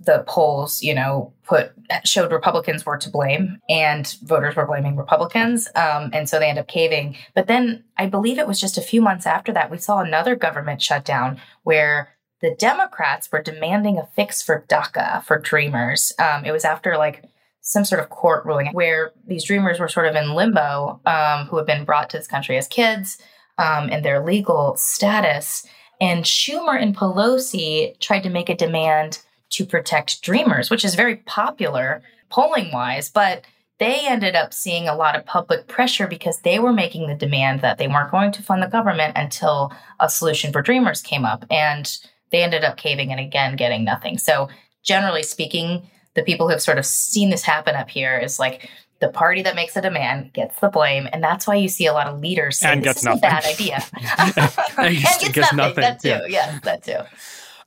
the 0.00 0.24
polls, 0.28 0.82
you 0.82 0.94
know, 0.94 1.32
put 1.44 1.72
showed 2.04 2.32
Republicans 2.32 2.86
were 2.86 2.96
to 2.96 3.10
blame 3.10 3.58
and 3.68 4.16
voters 4.22 4.54
were 4.54 4.66
blaming 4.66 4.96
Republicans. 4.96 5.68
Um, 5.74 6.10
and 6.12 6.28
so 6.28 6.38
they 6.38 6.48
end 6.48 6.58
up 6.58 6.68
caving. 6.68 7.16
But 7.34 7.46
then 7.46 7.84
I 7.96 8.06
believe 8.06 8.38
it 8.38 8.46
was 8.46 8.60
just 8.60 8.78
a 8.78 8.82
few 8.82 9.00
months 9.00 9.26
after 9.26 9.52
that, 9.52 9.70
we 9.70 9.78
saw 9.78 9.98
another 9.98 10.36
government 10.36 10.82
shutdown 10.82 11.40
where 11.64 12.10
the 12.40 12.54
Democrats 12.54 13.30
were 13.32 13.42
demanding 13.42 13.98
a 13.98 14.06
fix 14.14 14.42
for 14.42 14.64
DACA 14.68 15.24
for 15.24 15.38
Dreamers. 15.38 16.12
Um, 16.18 16.44
it 16.44 16.52
was 16.52 16.64
after 16.64 16.96
like 16.96 17.24
some 17.60 17.84
sort 17.84 18.00
of 18.00 18.10
court 18.10 18.44
ruling 18.46 18.68
where 18.68 19.12
these 19.26 19.44
Dreamers 19.44 19.80
were 19.80 19.88
sort 19.88 20.06
of 20.06 20.14
in 20.14 20.34
limbo, 20.34 21.00
um, 21.04 21.46
who 21.46 21.56
had 21.56 21.66
been 21.66 21.84
brought 21.84 22.08
to 22.10 22.18
this 22.18 22.28
country 22.28 22.56
as 22.56 22.68
kids 22.68 23.18
um, 23.58 23.88
and 23.90 24.04
their 24.04 24.24
legal 24.24 24.76
status. 24.76 25.66
And 26.00 26.24
Schumer 26.24 26.80
and 26.80 26.96
Pelosi 26.96 27.98
tried 27.98 28.22
to 28.22 28.30
make 28.30 28.48
a 28.48 28.54
demand 28.54 29.18
to 29.50 29.64
protect 29.64 30.22
dreamers, 30.22 30.70
which 30.70 30.84
is 30.84 30.94
very 30.94 31.16
popular 31.16 32.02
polling 32.30 32.70
wise, 32.72 33.08
but 33.08 33.42
they 33.78 34.00
ended 34.06 34.34
up 34.34 34.52
seeing 34.52 34.88
a 34.88 34.94
lot 34.96 35.14
of 35.16 35.24
public 35.24 35.68
pressure 35.68 36.06
because 36.06 36.40
they 36.40 36.58
were 36.58 36.72
making 36.72 37.06
the 37.06 37.14
demand 37.14 37.60
that 37.60 37.78
they 37.78 37.86
weren't 37.88 38.10
going 38.10 38.32
to 38.32 38.42
fund 38.42 38.62
the 38.62 38.66
government 38.66 39.16
until 39.16 39.72
a 40.00 40.08
solution 40.10 40.52
for 40.52 40.62
dreamers 40.62 41.00
came 41.00 41.24
up. 41.24 41.44
And 41.50 41.96
they 42.30 42.42
ended 42.42 42.64
up 42.64 42.76
caving 42.76 43.10
and 43.12 43.20
again 43.20 43.56
getting 43.56 43.84
nothing. 43.84 44.18
So, 44.18 44.48
generally 44.82 45.22
speaking, 45.22 45.88
the 46.14 46.22
people 46.22 46.46
who 46.46 46.50
have 46.52 46.62
sort 46.62 46.78
of 46.78 46.84
seen 46.86 47.30
this 47.30 47.42
happen 47.42 47.74
up 47.76 47.88
here 47.88 48.18
is 48.18 48.38
like 48.38 48.68
the 49.00 49.08
party 49.08 49.42
that 49.42 49.54
makes 49.54 49.76
a 49.76 49.80
demand 49.80 50.32
gets 50.32 50.58
the 50.58 50.68
blame, 50.68 51.08
and 51.12 51.22
that's 51.22 51.46
why 51.46 51.54
you 51.54 51.68
see 51.68 51.86
a 51.86 51.92
lot 51.92 52.08
of 52.08 52.18
leaders 52.20 52.58
say 52.58 52.72
and 52.72 52.82
this 52.82 52.86
gets 52.94 52.98
is 52.98 53.04
nothing. 53.04 53.18
a 53.18 53.22
bad 53.22 53.44
idea. 53.44 53.84
and 54.78 54.96
gets, 54.98 55.28
gets 55.28 55.36
nothing. 55.52 55.56
nothing, 55.56 55.82
That 55.82 56.00
too. 56.00 56.08
yeah. 56.08 56.20
Yes, 56.28 56.60
that 56.64 56.82
too. 56.82 56.98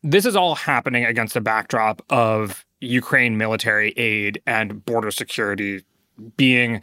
This 0.04 0.26
is 0.26 0.36
all 0.36 0.56
happening 0.56 1.06
against 1.06 1.36
a 1.36 1.42
backdrop 1.42 2.02
of 2.10 2.66
Ukraine 2.80 3.38
military 3.38 3.92
aid 3.92 4.42
and 4.48 4.84
border 4.84 5.12
security 5.12 5.84
being, 6.38 6.82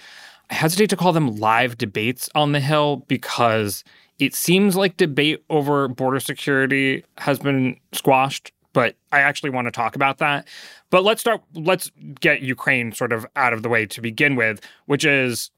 I 0.51 0.55
hesitate 0.55 0.91
to 0.91 0.97
call 0.97 1.13
them 1.13 1.37
live 1.37 1.77
debates 1.77 2.29
on 2.35 2.53
the 2.53 2.61
Hill 2.61 3.05
because 3.09 3.83
it 4.19 4.35
seems 4.35 4.77
like 4.77 4.97
debate 4.97 5.45
over 5.51 5.89
border 5.89 6.21
security 6.21 7.05
has 7.19 7.39
been 7.39 7.79
squashed, 7.93 8.53
but 8.73 8.95
I 9.11 9.21
actually 9.21 9.51
want 9.51 9.67
to 9.67 9.73
talk 9.73 9.97
about 9.97 10.19
that. 10.19 10.47
But 10.91 11.03
let's 11.03 11.21
start, 11.21 11.43
let's 11.55 11.91
get 12.21 12.41
Ukraine 12.43 12.93
sort 12.93 13.13
of 13.13 13.27
out 13.35 13.53
of 13.53 13.63
the 13.63 13.69
way 13.69 13.85
to 13.87 14.01
begin 14.01 14.37
with, 14.37 14.61
which 14.87 15.05
is 15.05 15.51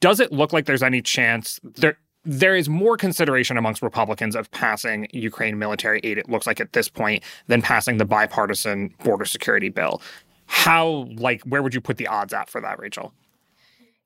does 0.00 0.20
it 0.20 0.30
look 0.30 0.52
like 0.52 0.66
there's 0.66 0.82
any 0.82 1.00
chance 1.00 1.58
there? 1.62 1.96
There 2.24 2.54
is 2.54 2.68
more 2.68 2.96
consideration 2.96 3.56
amongst 3.56 3.82
Republicans 3.82 4.36
of 4.36 4.50
passing 4.50 5.08
Ukraine 5.12 5.58
military 5.58 6.00
aid, 6.04 6.18
it 6.18 6.28
looks 6.28 6.46
like 6.46 6.60
at 6.60 6.72
this 6.74 6.88
point, 6.88 7.22
than 7.46 7.62
passing 7.62 7.96
the 7.96 8.04
bipartisan 8.04 8.94
border 9.02 9.24
security 9.24 9.70
bill. 9.70 10.02
How, 10.46 11.08
like, 11.14 11.42
where 11.42 11.62
would 11.62 11.74
you 11.74 11.80
put 11.80 11.96
the 11.96 12.08
odds 12.08 12.34
at 12.34 12.50
for 12.50 12.60
that, 12.60 12.78
Rachael? 12.78 13.14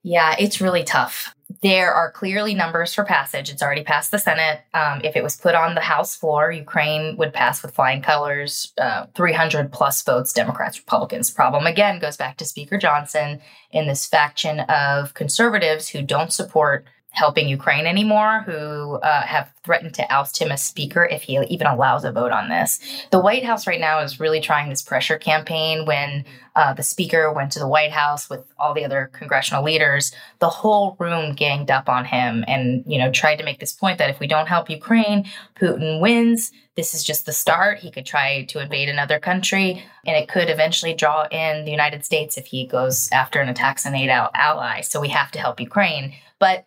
Yeah, 0.07 0.35
it's 0.37 0.61
really 0.61 0.83
tough. 0.83 1.33
There 1.63 1.91
are 1.91 2.11
clearly 2.11 2.53
numbers 2.53 2.93
for 2.93 3.03
passage. 3.03 3.49
It's 3.49 3.63
already 3.63 3.83
passed 3.83 4.11
the 4.11 4.19
Senate. 4.19 4.61
Um, 4.75 5.01
if 5.03 5.15
it 5.15 5.23
was 5.23 5.35
put 5.35 5.55
on 5.55 5.73
the 5.73 5.81
House 5.81 6.15
floor, 6.15 6.51
Ukraine 6.51 7.17
would 7.17 7.33
pass 7.33 7.63
with 7.63 7.73
flying 7.73 8.03
colors, 8.03 8.71
uh, 8.79 9.07
300 9.15 9.71
plus 9.71 10.03
votes, 10.03 10.31
Democrats, 10.31 10.77
Republicans. 10.77 11.31
Problem 11.31 11.65
again 11.65 11.97
goes 11.97 12.17
back 12.17 12.37
to 12.37 12.45
Speaker 12.45 12.77
Johnson 12.77 13.41
in 13.71 13.87
this 13.87 14.05
faction 14.05 14.59
of 14.59 15.15
conservatives 15.15 15.89
who 15.89 16.03
don't 16.03 16.31
support 16.31 16.85
helping 17.15 17.47
Ukraine 17.47 17.85
anymore, 17.85 18.43
who 18.45 18.95
uh, 18.95 19.21
have 19.21 19.49
threatened 19.63 19.93
to 19.95 20.13
oust 20.13 20.37
him 20.37 20.51
as 20.51 20.61
speaker 20.61 21.05
if 21.05 21.23
he 21.23 21.39
even 21.49 21.65
allows 21.65 22.03
a 22.03 22.11
vote 22.11 22.31
on 22.31 22.49
this. 22.49 22.79
The 23.11 23.19
White 23.19 23.45
House 23.45 23.65
right 23.65 23.79
now 23.79 23.99
is 23.99 24.19
really 24.19 24.41
trying 24.41 24.69
this 24.69 24.81
pressure 24.81 25.17
campaign. 25.17 25.85
When 25.85 26.25
uh, 26.55 26.73
the 26.73 26.83
speaker 26.83 27.31
went 27.31 27.53
to 27.53 27.59
the 27.59 27.67
White 27.67 27.91
House 27.91 28.29
with 28.29 28.45
all 28.59 28.73
the 28.73 28.83
other 28.83 29.09
congressional 29.13 29.63
leaders, 29.63 30.13
the 30.39 30.49
whole 30.49 30.97
room 30.99 31.33
ganged 31.33 31.71
up 31.71 31.87
on 31.87 32.03
him 32.03 32.43
and 32.47 32.83
you 32.85 32.99
know 32.99 33.11
tried 33.11 33.37
to 33.37 33.45
make 33.45 33.59
this 33.59 33.73
point 33.73 33.97
that 33.97 34.09
if 34.09 34.19
we 34.19 34.27
don't 34.27 34.47
help 34.47 34.69
Ukraine, 34.69 35.25
Putin 35.55 36.01
wins. 36.01 36.51
This 36.75 36.93
is 36.93 37.05
just 37.05 37.25
the 37.25 37.31
start. 37.31 37.79
He 37.79 37.89
could 37.89 38.05
try 38.05 38.43
to 38.43 38.59
invade 38.59 38.89
another 38.89 39.17
country, 39.17 39.81
and 40.05 40.17
it 40.17 40.27
could 40.27 40.49
eventually 40.49 40.93
draw 40.93 41.25
in 41.31 41.63
the 41.63 41.71
United 41.71 42.03
States 42.03 42.37
if 42.37 42.45
he 42.47 42.67
goes 42.67 43.09
after 43.13 43.39
and 43.39 43.49
attacks 43.49 43.85
a 43.85 43.89
NATO 43.89 44.29
ally. 44.33 44.81
So 44.81 44.99
we 44.99 45.07
have 45.09 45.31
to 45.31 45.39
help 45.39 45.61
Ukraine, 45.61 46.13
but 46.39 46.65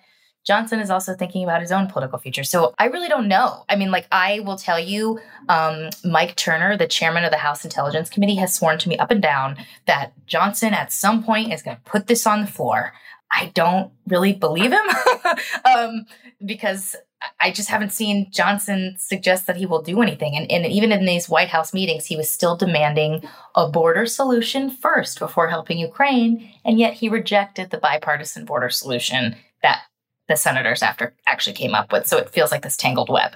Johnson 0.48 0.80
is 0.80 0.88
also 0.88 1.14
thinking 1.14 1.44
about 1.44 1.60
his 1.60 1.70
own 1.70 1.88
political 1.88 2.18
future. 2.18 2.42
So 2.42 2.72
I 2.78 2.86
really 2.86 3.06
don't 3.06 3.28
know. 3.28 3.66
I 3.68 3.76
mean, 3.76 3.90
like, 3.90 4.06
I 4.10 4.40
will 4.40 4.56
tell 4.56 4.80
you, 4.80 5.20
um, 5.50 5.90
Mike 6.04 6.36
Turner, 6.36 6.74
the 6.74 6.86
chairman 6.86 7.22
of 7.24 7.30
the 7.30 7.36
House 7.36 7.66
Intelligence 7.66 8.08
Committee, 8.08 8.36
has 8.36 8.54
sworn 8.54 8.78
to 8.78 8.88
me 8.88 8.96
up 8.96 9.10
and 9.10 9.20
down 9.20 9.58
that 9.86 10.14
Johnson 10.26 10.72
at 10.72 10.90
some 10.90 11.22
point 11.22 11.52
is 11.52 11.62
going 11.62 11.76
to 11.76 11.82
put 11.82 12.06
this 12.06 12.26
on 12.26 12.40
the 12.40 12.46
floor. 12.46 12.94
I 13.30 13.52
don't 13.52 13.92
really 14.06 14.32
believe 14.32 14.72
him 14.72 14.86
um, 15.66 16.06
because 16.42 16.96
I 17.38 17.50
just 17.50 17.68
haven't 17.68 17.92
seen 17.92 18.30
Johnson 18.30 18.96
suggest 18.98 19.46
that 19.48 19.56
he 19.56 19.66
will 19.66 19.82
do 19.82 20.00
anything. 20.00 20.34
And, 20.34 20.50
and 20.50 20.64
even 20.64 20.92
in 20.92 21.04
these 21.04 21.28
White 21.28 21.48
House 21.48 21.74
meetings, 21.74 22.06
he 22.06 22.16
was 22.16 22.30
still 22.30 22.56
demanding 22.56 23.22
a 23.54 23.68
border 23.68 24.06
solution 24.06 24.70
first 24.70 25.18
before 25.18 25.48
helping 25.48 25.78
Ukraine. 25.78 26.50
And 26.64 26.78
yet 26.78 26.94
he 26.94 27.10
rejected 27.10 27.68
the 27.68 27.76
bipartisan 27.76 28.46
border 28.46 28.70
solution 28.70 29.36
that 29.62 29.82
the 30.28 30.36
senators 30.36 30.82
after 30.82 31.14
actually 31.26 31.54
came 31.54 31.74
up 31.74 31.92
with. 31.92 32.06
So 32.06 32.18
it 32.18 32.30
feels 32.30 32.52
like 32.52 32.62
this 32.62 32.76
tangled 32.76 33.08
web. 33.08 33.32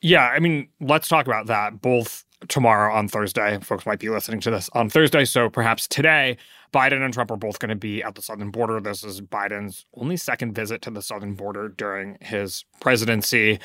Yeah, 0.00 0.26
I 0.26 0.40
mean, 0.40 0.68
let's 0.80 1.08
talk 1.08 1.26
about 1.26 1.46
that 1.46 1.80
both 1.80 2.24
tomorrow 2.48 2.92
on 2.92 3.08
Thursday. 3.08 3.58
Folks 3.60 3.86
might 3.86 4.00
be 4.00 4.08
listening 4.08 4.40
to 4.40 4.50
this 4.50 4.68
on 4.72 4.90
Thursday, 4.90 5.24
so 5.24 5.48
perhaps 5.48 5.86
today, 5.86 6.36
Biden 6.72 7.04
and 7.04 7.14
Trump 7.14 7.30
are 7.30 7.36
both 7.36 7.58
going 7.58 7.68
to 7.68 7.76
be 7.76 8.02
at 8.02 8.14
the 8.14 8.22
southern 8.22 8.50
border. 8.50 8.80
This 8.80 9.04
is 9.04 9.20
Biden's 9.20 9.86
only 9.94 10.16
second 10.16 10.54
visit 10.54 10.82
to 10.82 10.90
the 10.90 11.02
southern 11.02 11.34
border 11.34 11.68
during 11.68 12.18
his 12.20 12.64
presidency. 12.80 13.60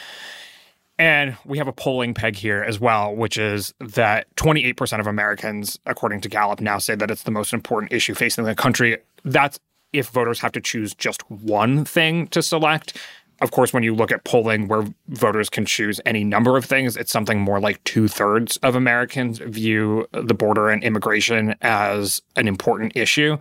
And 1.00 1.38
we 1.46 1.60
have 1.60 1.68
a 1.68 1.74
polling 1.74 2.14
peg 2.14 2.36
here 2.36 2.64
as 2.64 2.80
well, 2.80 3.16
which 3.16 3.38
is 3.38 3.74
that 3.80 4.28
28% 4.36 5.00
of 5.00 5.08
Americans, 5.08 5.80
according 5.86 6.22
to 6.22 6.30
Gallup, 6.30 6.60
now 6.60 6.80
say 6.80 6.96
that 6.96 7.12
it's 7.12 7.24
the 7.24 7.32
most 7.32 7.54
important 7.54 7.94
issue 7.94 8.16
facing 8.16 8.46
the 8.46 8.56
country. 8.56 8.98
That's 9.24 9.60
if 9.98 10.10
voters 10.10 10.40
have 10.40 10.52
to 10.54 10.62
choose 10.62 10.94
just 10.94 11.30
one 11.30 11.86
thing 11.86 12.28
to 12.28 12.42
select. 12.42 12.98
Of 13.40 13.52
course, 13.52 13.72
when 13.72 13.84
you 13.84 13.94
look 13.94 14.12
at 14.12 14.24
polling 14.24 14.68
where 14.68 14.86
voters 15.10 15.50
can 15.50 15.66
choose 15.66 16.02
any 16.06 16.24
number 16.24 16.58
of 16.58 16.66
things, 16.66 16.98
it's 16.98 17.12
something 17.12 17.40
more 17.40 17.60
like 17.60 17.84
two 17.84 18.08
thirds 18.08 18.58
of 18.58 18.76
Americans 18.76 19.38
view 19.40 20.08
the 20.12 20.34
border 20.34 20.70
and 20.70 20.84
immigration 20.84 21.56
as 21.62 22.22
an 22.36 22.48
important 22.48 22.96
issue. 22.96 23.38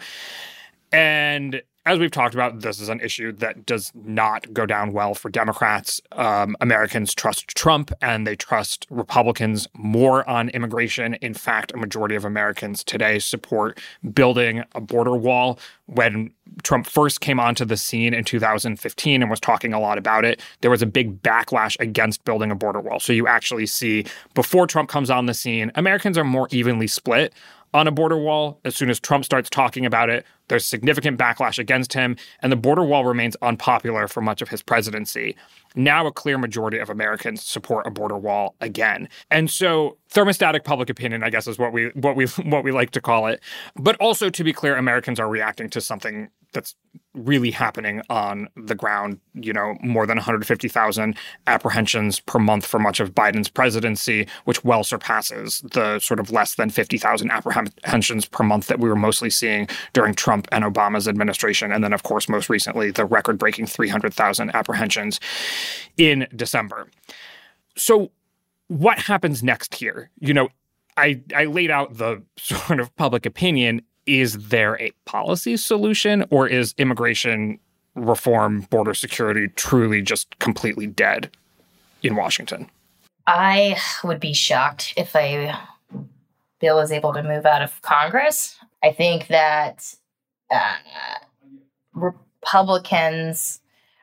And 0.92 1.62
as 1.86 2.00
we've 2.00 2.10
talked 2.10 2.34
about, 2.34 2.60
this 2.60 2.80
is 2.80 2.88
an 2.88 3.00
issue 3.00 3.30
that 3.30 3.64
does 3.64 3.92
not 3.94 4.52
go 4.52 4.66
down 4.66 4.92
well 4.92 5.14
for 5.14 5.30
Democrats. 5.30 6.00
Um, 6.10 6.56
Americans 6.60 7.14
trust 7.14 7.46
Trump 7.50 7.92
and 8.02 8.26
they 8.26 8.34
trust 8.34 8.88
Republicans 8.90 9.68
more 9.72 10.28
on 10.28 10.48
immigration. 10.48 11.14
In 11.14 11.32
fact, 11.32 11.72
a 11.72 11.76
majority 11.76 12.16
of 12.16 12.24
Americans 12.24 12.82
today 12.82 13.20
support 13.20 13.78
building 14.12 14.64
a 14.74 14.80
border 14.80 15.14
wall. 15.14 15.60
When 15.86 16.32
Trump 16.64 16.86
first 16.86 17.20
came 17.20 17.38
onto 17.38 17.64
the 17.64 17.76
scene 17.76 18.14
in 18.14 18.24
2015 18.24 19.22
and 19.22 19.30
was 19.30 19.38
talking 19.38 19.72
a 19.72 19.78
lot 19.78 19.96
about 19.96 20.24
it, 20.24 20.42
there 20.62 20.70
was 20.72 20.82
a 20.82 20.86
big 20.86 21.22
backlash 21.22 21.78
against 21.78 22.24
building 22.24 22.50
a 22.50 22.56
border 22.56 22.80
wall. 22.80 22.98
So 22.98 23.12
you 23.12 23.28
actually 23.28 23.66
see 23.66 24.06
before 24.34 24.66
Trump 24.66 24.88
comes 24.88 25.08
on 25.08 25.26
the 25.26 25.34
scene, 25.34 25.70
Americans 25.76 26.18
are 26.18 26.24
more 26.24 26.48
evenly 26.50 26.88
split 26.88 27.32
on 27.74 27.86
a 27.86 27.90
border 27.90 28.16
wall. 28.16 28.60
As 28.64 28.76
soon 28.76 28.90
as 28.90 29.00
Trump 29.00 29.24
starts 29.24 29.50
talking 29.50 29.84
about 29.86 30.10
it, 30.10 30.24
there's 30.48 30.64
significant 30.64 31.18
backlash 31.18 31.58
against 31.58 31.92
him, 31.92 32.16
and 32.40 32.52
the 32.52 32.56
border 32.56 32.84
wall 32.84 33.04
remains 33.04 33.36
unpopular 33.42 34.08
for 34.08 34.20
much 34.20 34.42
of 34.42 34.48
his 34.48 34.62
presidency. 34.62 35.36
Now, 35.74 36.06
a 36.06 36.12
clear 36.12 36.38
majority 36.38 36.78
of 36.78 36.88
Americans 36.88 37.44
support 37.44 37.86
a 37.86 37.90
border 37.90 38.16
wall 38.16 38.54
again, 38.60 39.08
and 39.30 39.50
so 39.50 39.98
thermostatic 40.12 40.64
public 40.64 40.88
opinion, 40.88 41.22
I 41.22 41.30
guess, 41.30 41.46
is 41.46 41.58
what 41.58 41.72
we 41.72 41.88
what 41.94 42.16
we 42.16 42.26
what 42.44 42.64
we 42.64 42.72
like 42.72 42.90
to 42.92 43.00
call 43.00 43.26
it. 43.26 43.40
But 43.74 43.96
also, 43.96 44.30
to 44.30 44.44
be 44.44 44.52
clear, 44.52 44.76
Americans 44.76 45.20
are 45.20 45.28
reacting 45.28 45.68
to 45.70 45.80
something 45.80 46.28
that's 46.56 46.74
really 47.14 47.50
happening 47.50 48.02
on 48.10 48.48
the 48.56 48.74
ground. 48.74 49.20
You 49.34 49.52
know, 49.52 49.76
more 49.82 50.06
than 50.06 50.16
150,000 50.16 51.16
apprehensions 51.46 52.20
per 52.20 52.38
month 52.38 52.66
for 52.66 52.80
much 52.80 52.98
of 52.98 53.14
Biden's 53.14 53.48
presidency, 53.48 54.26
which 54.44 54.64
well 54.64 54.82
surpasses 54.82 55.62
the 55.72 56.00
sort 56.00 56.18
of 56.18 56.32
less 56.32 56.54
than 56.54 56.70
50,000 56.70 57.30
apprehensions 57.30 58.24
per 58.26 58.42
month 58.42 58.66
that 58.66 58.80
we 58.80 58.88
were 58.88 58.96
mostly 58.96 59.30
seeing 59.30 59.68
during 59.92 60.14
Trump 60.14 60.48
and 60.50 60.64
Obama's 60.64 61.06
administration. 61.06 61.70
And 61.70 61.84
then, 61.84 61.92
of 61.92 62.02
course, 62.02 62.28
most 62.28 62.48
recently, 62.48 62.90
the 62.90 63.04
record 63.04 63.38
breaking 63.38 63.66
300,000 63.66 64.54
apprehensions 64.54 65.20
in 65.96 66.26
December. 66.34 66.88
So, 67.76 68.10
what 68.68 68.98
happens 68.98 69.42
next 69.42 69.76
here? 69.76 70.10
You 70.18 70.34
know, 70.34 70.48
I, 70.96 71.20
I 71.34 71.44
laid 71.44 71.70
out 71.70 71.98
the 71.98 72.22
sort 72.38 72.80
of 72.80 72.94
public 72.96 73.26
opinion 73.26 73.82
is 74.06 74.48
there 74.48 74.80
a 74.80 74.92
policy 75.04 75.56
solution 75.56 76.24
or 76.30 76.48
is 76.48 76.74
immigration 76.78 77.58
reform, 77.94 78.60
border 78.70 78.94
security 78.94 79.48
truly 79.48 80.02
just 80.02 80.38
completely 80.38 80.86
dead 80.86 81.30
in 82.02 82.14
Washington? 82.14 82.70
I 83.26 83.76
would 84.04 84.20
be 84.20 84.32
shocked 84.32 84.94
if 84.96 85.14
a 85.16 85.52
bill 86.60 86.78
is 86.78 86.92
able 86.92 87.12
to 87.14 87.22
move 87.22 87.44
out 87.44 87.62
of 87.62 87.82
Congress. 87.82 88.56
I 88.82 88.92
think 88.92 89.26
that 89.28 89.94
uh, 90.50 90.76
Republicans, 91.92 93.60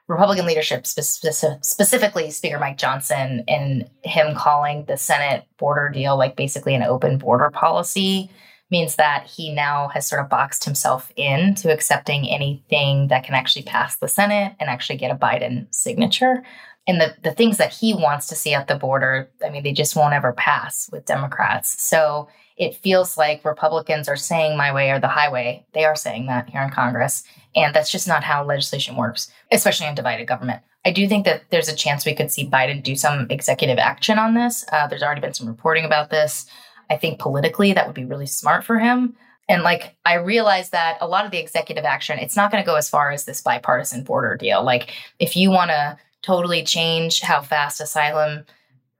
Republican 0.07 0.45
leadership, 0.45 0.85
spe- 0.85 1.61
specifically 1.61 2.29
Speaker 2.31 2.59
Mike 2.59 2.77
Johnson, 2.77 3.43
and 3.47 3.89
him 4.03 4.35
calling 4.35 4.85
the 4.85 4.97
Senate 4.97 5.45
border 5.57 5.89
deal 5.89 6.17
like 6.17 6.35
basically 6.35 6.75
an 6.75 6.83
open 6.83 7.17
border 7.17 7.49
policy 7.49 8.29
means 8.71 8.95
that 8.95 9.27
he 9.27 9.53
now 9.53 9.87
has 9.89 10.07
sort 10.07 10.21
of 10.21 10.29
boxed 10.29 10.65
himself 10.65 11.11
in 11.15 11.53
to 11.55 11.71
accepting 11.71 12.27
anything 12.27 13.07
that 13.09 13.23
can 13.23 13.35
actually 13.35 13.63
pass 13.63 13.97
the 13.97 14.07
Senate 14.07 14.55
and 14.59 14.69
actually 14.69 14.97
get 14.97 15.11
a 15.11 15.15
Biden 15.15 15.67
signature. 15.73 16.43
And 16.87 16.99
the, 16.99 17.15
the 17.23 17.31
things 17.31 17.57
that 17.57 17.71
he 17.71 17.93
wants 17.93 18.27
to 18.27 18.35
see 18.35 18.53
at 18.53 18.67
the 18.67 18.75
border, 18.75 19.29
I 19.45 19.49
mean, 19.49 19.63
they 19.63 19.71
just 19.71 19.95
won't 19.95 20.13
ever 20.13 20.33
pass 20.33 20.89
with 20.91 21.05
Democrats. 21.05 21.81
So 21.81 22.27
it 22.57 22.75
feels 22.75 23.17
like 23.17 23.45
Republicans 23.45 24.09
are 24.09 24.15
saying 24.15 24.57
my 24.57 24.73
way 24.73 24.91
or 24.91 24.99
the 24.99 25.07
highway. 25.07 25.65
They 25.73 25.85
are 25.85 25.95
saying 25.95 26.27
that 26.27 26.49
here 26.49 26.61
in 26.61 26.69
Congress. 26.69 27.23
And 27.55 27.73
that's 27.73 27.91
just 27.91 28.07
not 28.07 28.23
how 28.23 28.43
legislation 28.43 28.95
works, 28.95 29.31
especially 29.51 29.87
in 29.87 29.95
divided 29.95 30.27
government. 30.27 30.61
I 30.85 30.91
do 30.91 31.07
think 31.07 31.25
that 31.25 31.43
there's 31.49 31.69
a 31.69 31.75
chance 31.75 32.05
we 32.05 32.15
could 32.15 32.31
see 32.31 32.49
Biden 32.49 32.83
do 32.83 32.95
some 32.95 33.27
executive 33.29 33.77
action 33.77 34.19
on 34.19 34.33
this. 34.33 34.65
Uh, 34.71 34.87
there's 34.87 35.03
already 35.03 35.21
been 35.21 35.33
some 35.33 35.47
reporting 35.47 35.85
about 35.85 36.09
this. 36.09 36.45
I 36.89 36.97
think 36.97 37.19
politically 37.19 37.73
that 37.73 37.87
would 37.87 37.95
be 37.95 38.05
really 38.05 38.25
smart 38.27 38.63
for 38.63 38.79
him. 38.79 39.15
And 39.49 39.63
like, 39.63 39.95
I 40.05 40.15
realize 40.15 40.69
that 40.69 40.97
a 41.01 41.07
lot 41.07 41.25
of 41.25 41.31
the 41.31 41.37
executive 41.37 41.83
action, 41.83 42.17
it's 42.17 42.35
not 42.35 42.51
going 42.51 42.63
to 42.63 42.65
go 42.65 42.75
as 42.75 42.89
far 42.89 43.11
as 43.11 43.25
this 43.25 43.41
bipartisan 43.41 44.03
border 44.03 44.37
deal. 44.37 44.63
Like, 44.63 44.93
if 45.19 45.35
you 45.35 45.49
want 45.49 45.71
to 45.71 45.97
totally 46.21 46.63
change 46.63 47.19
how 47.19 47.41
fast 47.41 47.81
asylum 47.81 48.45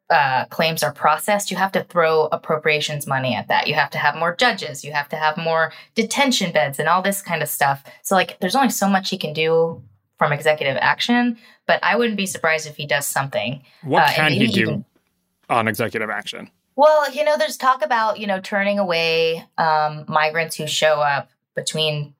uh, 0.09 0.45
claims 0.45 0.83
are 0.83 0.91
processed, 0.91 1.49
you 1.49 1.55
have 1.55 1.71
to 1.71 1.83
throw 1.85 2.25
appropriations 2.25 3.07
money 3.07 3.33
at 3.33 3.47
that. 3.47 3.67
You 3.67 3.73
have 3.75 3.89
to 3.91 3.97
have 3.97 4.15
more 4.15 4.35
judges. 4.35 4.83
You 4.83 4.91
have 4.91 5.07
to 5.09 5.15
have 5.15 5.37
more 5.37 5.71
detention 5.95 6.51
beds 6.51 6.77
and 6.77 6.89
all 6.89 7.01
this 7.01 7.21
kind 7.21 7.41
of 7.41 7.47
stuff. 7.47 7.83
So, 8.01 8.13
like, 8.15 8.37
there's 8.41 8.55
only 8.55 8.69
so 8.69 8.89
much 8.89 9.09
he 9.09 9.17
can 9.17 9.31
do 9.31 9.81
from 10.19 10.33
executive 10.33 10.77
action, 10.79 11.37
but 11.67 11.83
I 11.83 11.95
wouldn't 11.95 12.17
be 12.17 12.25
surprised 12.25 12.67
if 12.67 12.75
he 12.75 12.85
does 12.85 13.07
something. 13.07 13.63
What 13.81 14.03
uh, 14.03 14.13
can 14.13 14.31
he 14.33 14.47
do 14.47 14.61
even, 14.61 14.85
on 15.49 15.67
executive 15.67 16.09
action? 16.09 16.51
Well, 16.75 17.11
you 17.11 17.23
know, 17.23 17.37
there's 17.37 17.57
talk 17.57 17.83
about, 17.83 18.19
you 18.19 18.27
know, 18.27 18.39
turning 18.39 18.79
away 18.79 19.45
um, 19.57 20.05
migrants 20.07 20.55
who 20.55 20.67
show 20.67 21.01
up 21.01 21.29
between 21.55 22.13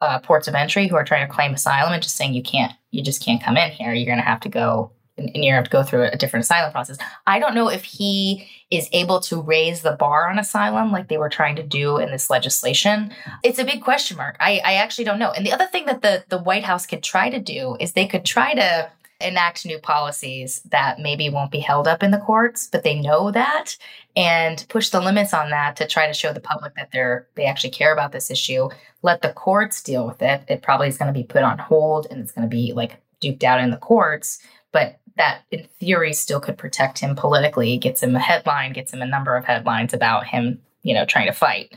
uh, 0.00 0.18
ports 0.20 0.46
of 0.46 0.54
entry 0.54 0.86
who 0.86 0.96
are 0.96 1.04
trying 1.04 1.26
to 1.26 1.32
claim 1.32 1.54
asylum 1.54 1.92
and 1.92 2.02
just 2.02 2.16
saying 2.16 2.34
you 2.34 2.42
can't, 2.42 2.72
you 2.90 3.02
just 3.02 3.22
can't 3.22 3.42
come 3.42 3.56
in 3.56 3.70
here. 3.70 3.92
You're 3.92 4.06
going 4.06 4.18
to 4.18 4.24
have 4.24 4.40
to 4.40 4.48
go 4.48 4.92
and, 5.16 5.30
and 5.34 5.44
you 5.44 5.52
have 5.52 5.64
to 5.64 5.70
go 5.70 5.82
through 5.82 6.04
a 6.04 6.16
different 6.16 6.44
asylum 6.44 6.72
process. 6.72 6.98
I 7.26 7.38
don't 7.38 7.54
know 7.54 7.68
if 7.68 7.84
he 7.84 8.46
is 8.70 8.88
able 8.92 9.20
to 9.20 9.40
raise 9.40 9.82
the 9.82 9.92
bar 9.92 10.28
on 10.28 10.38
asylum 10.38 10.92
like 10.92 11.08
they 11.08 11.18
were 11.18 11.28
trying 11.28 11.56
to 11.56 11.62
do 11.62 11.98
in 11.98 12.10
this 12.10 12.28
legislation. 12.28 13.12
It's 13.42 13.58
a 13.58 13.64
big 13.64 13.82
question 13.82 14.16
mark. 14.16 14.36
I, 14.40 14.60
I 14.64 14.74
actually 14.74 15.04
don't 15.04 15.18
know. 15.18 15.30
And 15.30 15.46
the 15.46 15.52
other 15.52 15.66
thing 15.66 15.86
that 15.86 16.02
the, 16.02 16.24
the 16.28 16.38
White 16.38 16.64
House 16.64 16.86
could 16.86 17.02
try 17.02 17.30
to 17.30 17.40
do 17.40 17.76
is 17.80 17.92
they 17.92 18.06
could 18.06 18.24
try 18.24 18.54
to 18.54 18.90
enact 19.20 19.64
new 19.64 19.78
policies 19.78 20.60
that 20.70 20.98
maybe 20.98 21.30
won't 21.30 21.50
be 21.50 21.58
held 21.58 21.88
up 21.88 22.02
in 22.02 22.10
the 22.10 22.18
courts, 22.18 22.68
but 22.70 22.82
they 22.82 22.98
know 23.00 23.30
that 23.30 23.76
and 24.14 24.64
push 24.68 24.90
the 24.90 25.00
limits 25.00 25.32
on 25.32 25.50
that 25.50 25.76
to 25.76 25.86
try 25.86 26.06
to 26.06 26.12
show 26.12 26.32
the 26.32 26.40
public 26.40 26.74
that 26.74 26.90
they're 26.92 27.26
they 27.34 27.44
actually 27.44 27.70
care 27.70 27.92
about 27.92 28.12
this 28.12 28.30
issue. 28.30 28.68
Let 29.02 29.22
the 29.22 29.32
courts 29.32 29.82
deal 29.82 30.06
with 30.06 30.20
it. 30.20 30.42
It 30.48 30.62
probably 30.62 30.88
is 30.88 30.98
going 30.98 31.12
to 31.12 31.18
be 31.18 31.24
put 31.24 31.42
on 31.42 31.58
hold 31.58 32.06
and 32.10 32.20
it's 32.20 32.32
going 32.32 32.48
to 32.48 32.54
be 32.54 32.72
like 32.74 33.00
duped 33.20 33.44
out 33.44 33.60
in 33.60 33.70
the 33.70 33.76
courts, 33.78 34.38
but 34.72 34.98
that 35.16 35.42
in 35.50 35.66
theory 35.80 36.12
still 36.12 36.40
could 36.40 36.58
protect 36.58 36.98
him 36.98 37.16
politically, 37.16 37.78
gets 37.78 38.02
him 38.02 38.14
a 38.14 38.20
headline, 38.20 38.74
gets 38.74 38.92
him 38.92 39.00
a 39.00 39.06
number 39.06 39.34
of 39.34 39.46
headlines 39.46 39.94
about 39.94 40.26
him, 40.26 40.60
you 40.82 40.92
know, 40.92 41.06
trying 41.06 41.26
to 41.26 41.32
fight 41.32 41.74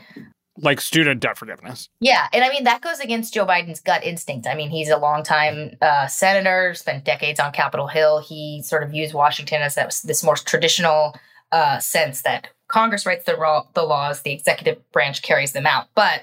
like 0.62 0.80
student 0.80 1.20
debt 1.20 1.38
forgiveness. 1.38 1.88
Yeah, 2.00 2.28
and 2.32 2.44
I 2.44 2.48
mean 2.50 2.64
that 2.64 2.80
goes 2.80 3.00
against 3.00 3.34
Joe 3.34 3.46
Biden's 3.46 3.80
gut 3.80 4.04
instinct. 4.04 4.46
I 4.46 4.54
mean, 4.54 4.70
he's 4.70 4.90
a 4.90 4.96
longtime 4.96 5.76
uh, 5.80 6.06
senator, 6.06 6.74
spent 6.74 7.04
decades 7.04 7.40
on 7.40 7.52
Capitol 7.52 7.86
Hill. 7.86 8.20
He 8.20 8.62
sort 8.62 8.82
of 8.82 8.90
views 8.90 9.14
Washington 9.14 9.62
as 9.62 9.74
that, 9.74 9.98
this 10.04 10.22
more 10.22 10.36
traditional 10.36 11.14
uh, 11.52 11.78
sense 11.78 12.22
that 12.22 12.48
Congress 12.68 13.04
writes 13.04 13.24
the, 13.24 13.36
raw, 13.36 13.64
the 13.74 13.82
laws, 13.82 14.22
the 14.22 14.32
executive 14.32 14.78
branch 14.92 15.22
carries 15.22 15.52
them 15.52 15.66
out. 15.66 15.88
But 15.94 16.22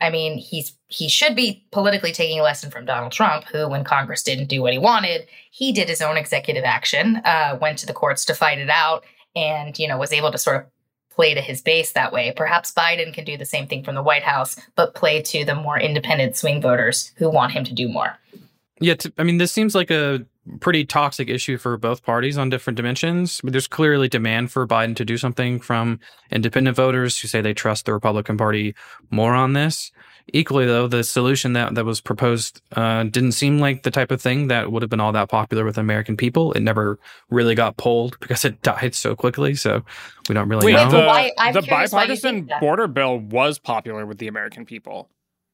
I 0.00 0.10
mean, 0.10 0.36
he's 0.38 0.76
he 0.88 1.08
should 1.08 1.36
be 1.36 1.64
politically 1.70 2.12
taking 2.12 2.40
a 2.40 2.42
lesson 2.42 2.70
from 2.70 2.84
Donald 2.84 3.12
Trump, 3.12 3.44
who, 3.44 3.68
when 3.68 3.84
Congress 3.84 4.22
didn't 4.22 4.48
do 4.48 4.60
what 4.60 4.72
he 4.72 4.78
wanted, 4.78 5.26
he 5.50 5.72
did 5.72 5.88
his 5.88 6.02
own 6.02 6.16
executive 6.16 6.64
action, 6.64 7.16
uh, 7.24 7.56
went 7.60 7.78
to 7.78 7.86
the 7.86 7.92
courts 7.92 8.24
to 8.24 8.34
fight 8.34 8.58
it 8.58 8.68
out, 8.68 9.04
and 9.36 9.78
you 9.78 9.86
know 9.86 9.96
was 9.96 10.12
able 10.12 10.32
to 10.32 10.38
sort 10.38 10.56
of 10.56 10.64
play 11.14 11.34
to 11.34 11.40
his 11.40 11.60
base 11.60 11.92
that 11.92 12.12
way. 12.12 12.32
Perhaps 12.36 12.72
Biden 12.72 13.12
can 13.12 13.24
do 13.24 13.36
the 13.36 13.44
same 13.44 13.66
thing 13.66 13.84
from 13.84 13.94
the 13.94 14.02
White 14.02 14.22
House, 14.22 14.56
but 14.76 14.94
play 14.94 15.22
to 15.22 15.44
the 15.44 15.54
more 15.54 15.78
independent 15.78 16.36
swing 16.36 16.60
voters 16.60 17.12
who 17.16 17.30
want 17.30 17.52
him 17.52 17.64
to 17.64 17.74
do 17.74 17.88
more. 17.88 18.18
Yeah, 18.80 18.94
t- 18.94 19.12
I 19.18 19.22
mean, 19.22 19.38
this 19.38 19.52
seems 19.52 19.74
like 19.74 19.90
a 19.90 20.26
pretty 20.60 20.84
toxic 20.84 21.28
issue 21.28 21.56
for 21.56 21.76
both 21.76 22.02
parties 22.02 22.36
on 22.36 22.50
different 22.50 22.76
dimensions. 22.76 23.40
There's 23.44 23.68
clearly 23.68 24.08
demand 24.08 24.50
for 24.50 24.66
Biden 24.66 24.96
to 24.96 25.04
do 25.04 25.16
something 25.16 25.60
from 25.60 26.00
independent 26.30 26.76
voters 26.76 27.18
who 27.18 27.28
say 27.28 27.40
they 27.40 27.54
trust 27.54 27.86
the 27.86 27.92
Republican 27.92 28.36
Party 28.36 28.74
more 29.10 29.34
on 29.34 29.52
this. 29.52 29.92
Equally, 30.32 30.66
though, 30.66 30.86
the 30.86 31.04
solution 31.04 31.52
that, 31.54 31.74
that 31.74 31.84
was 31.84 32.00
proposed 32.00 32.60
uh, 32.72 33.04
didn't 33.04 33.32
seem 33.32 33.58
like 33.58 33.82
the 33.82 33.90
type 33.90 34.10
of 34.10 34.20
thing 34.20 34.48
that 34.48 34.72
would 34.72 34.82
have 34.82 34.90
been 34.90 35.00
all 35.00 35.12
that 35.12 35.28
popular 35.28 35.64
with 35.64 35.78
American 35.78 36.16
people. 36.16 36.52
It 36.52 36.60
never 36.60 36.98
really 37.30 37.54
got 37.54 37.76
pulled 37.76 38.16
because 38.20 38.44
it 38.44 38.60
died 38.62 38.94
so 38.94 39.14
quickly. 39.14 39.54
So 39.54 39.84
we 40.28 40.34
don't 40.34 40.48
really 40.48 40.66
Wait, 40.66 40.74
know. 40.74 40.90
The, 40.90 40.98
why, 40.98 41.32
the 41.52 41.62
bipartisan 41.62 42.50
border 42.60 42.86
bill 42.86 43.18
was 43.18 43.58
popular 43.58 44.06
with 44.06 44.18
the 44.18 44.28
American 44.28 44.64
people 44.64 45.08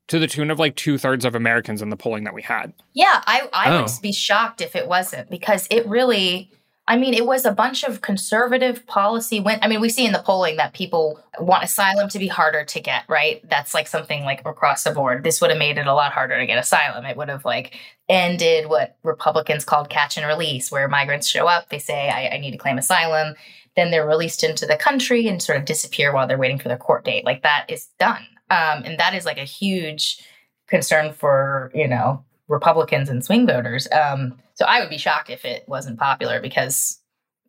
to 0.09 0.19
the 0.19 0.27
tune 0.27 0.51
of 0.51 0.59
like 0.59 0.75
two 0.75 0.99
thirds 0.99 1.25
of 1.25 1.35
Americans 1.35 1.83
in 1.83 1.91
the 1.91 1.97
polling 1.97 2.25
that 2.25 2.35
we 2.35 2.43
had. 2.43 2.73
Yeah, 2.95 3.23
I, 3.27 3.49
I 3.53 3.71
oh. 3.71 3.83
would 3.83 3.91
be 4.03 4.13
shocked 4.13 4.61
if 4.61 4.75
it 4.75 4.89
wasn't 4.89 5.31
because 5.31 5.69
it 5.71 5.87
really 5.87 6.51
I 6.91 6.97
mean, 6.97 7.13
it 7.13 7.27
was 7.27 7.45
a 7.45 7.53
bunch 7.53 7.85
of 7.85 8.01
conservative 8.01 8.87
policy. 8.87 9.45
I 9.47 9.69
mean, 9.69 9.83
we 9.83 9.91
see 9.91 10.07
in 10.07 10.13
the 10.13 10.23
polling 10.25 10.57
that 10.57 10.73
people 10.73 11.23
want 11.39 11.63
asylum 11.63 12.09
to 12.09 12.19
be 12.19 12.29
harder 12.29 12.65
to 12.65 12.81
get, 12.81 13.05
right? 13.11 13.47
That's 13.51 13.75
like 13.75 13.87
something 13.87 14.25
like 14.25 14.41
across 14.47 14.85
the 14.85 14.93
board. 14.93 15.23
This 15.23 15.43
would 15.43 15.51
have 15.51 15.59
made 15.59 15.77
it 15.77 15.87
a 15.87 15.93
lot 15.93 16.13
harder 16.13 16.39
to 16.39 16.47
get 16.47 16.57
asylum. 16.57 17.05
It 17.05 17.19
would 17.19 17.29
have 17.29 17.45
like 17.45 17.77
ended 18.09 18.71
what 18.71 18.97
Republicans 19.03 19.67
called 19.67 19.91
catch 19.91 20.17
and 20.17 20.27
release, 20.27 20.73
where 20.73 20.89
migrants 20.89 21.29
show 21.29 21.47
up, 21.47 21.69
they 21.69 21.79
say, 21.79 22.09
I, 22.09 22.37
I 22.37 22.39
need 22.39 22.53
to 22.53 22.59
claim 22.59 22.79
asylum. 22.79 23.35
Then 23.77 23.91
they're 23.91 24.07
released 24.07 24.43
into 24.43 24.65
the 24.65 24.79
country 24.79 25.29
and 25.29 25.43
sort 25.43 25.59
of 25.59 25.67
disappear 25.67 26.15
while 26.15 26.27
they're 26.27 26.39
waiting 26.39 26.59
for 26.59 26.69
their 26.69 26.79
court 26.79 27.05
date. 27.05 27.27
Like 27.27 27.43
that 27.43 27.67
is 27.69 27.89
done. 27.99 28.27
Um, 28.49 28.83
and 28.85 28.99
that 28.99 29.13
is 29.13 29.27
like 29.27 29.37
a 29.37 29.45
huge 29.45 30.25
concern 30.69 31.13
for, 31.13 31.71
you 31.75 31.87
know, 31.87 32.25
Republicans 32.49 33.09
and 33.09 33.25
swing 33.25 33.47
voters. 33.47 33.87
Um, 33.93 34.39
so 34.55 34.65
I 34.65 34.81
would 34.81 34.91
be 34.91 34.99
shocked 34.99 35.31
if 35.31 35.45
it 35.45 35.65
wasn't 35.69 35.99
popular 35.99 36.41
because, 36.41 37.01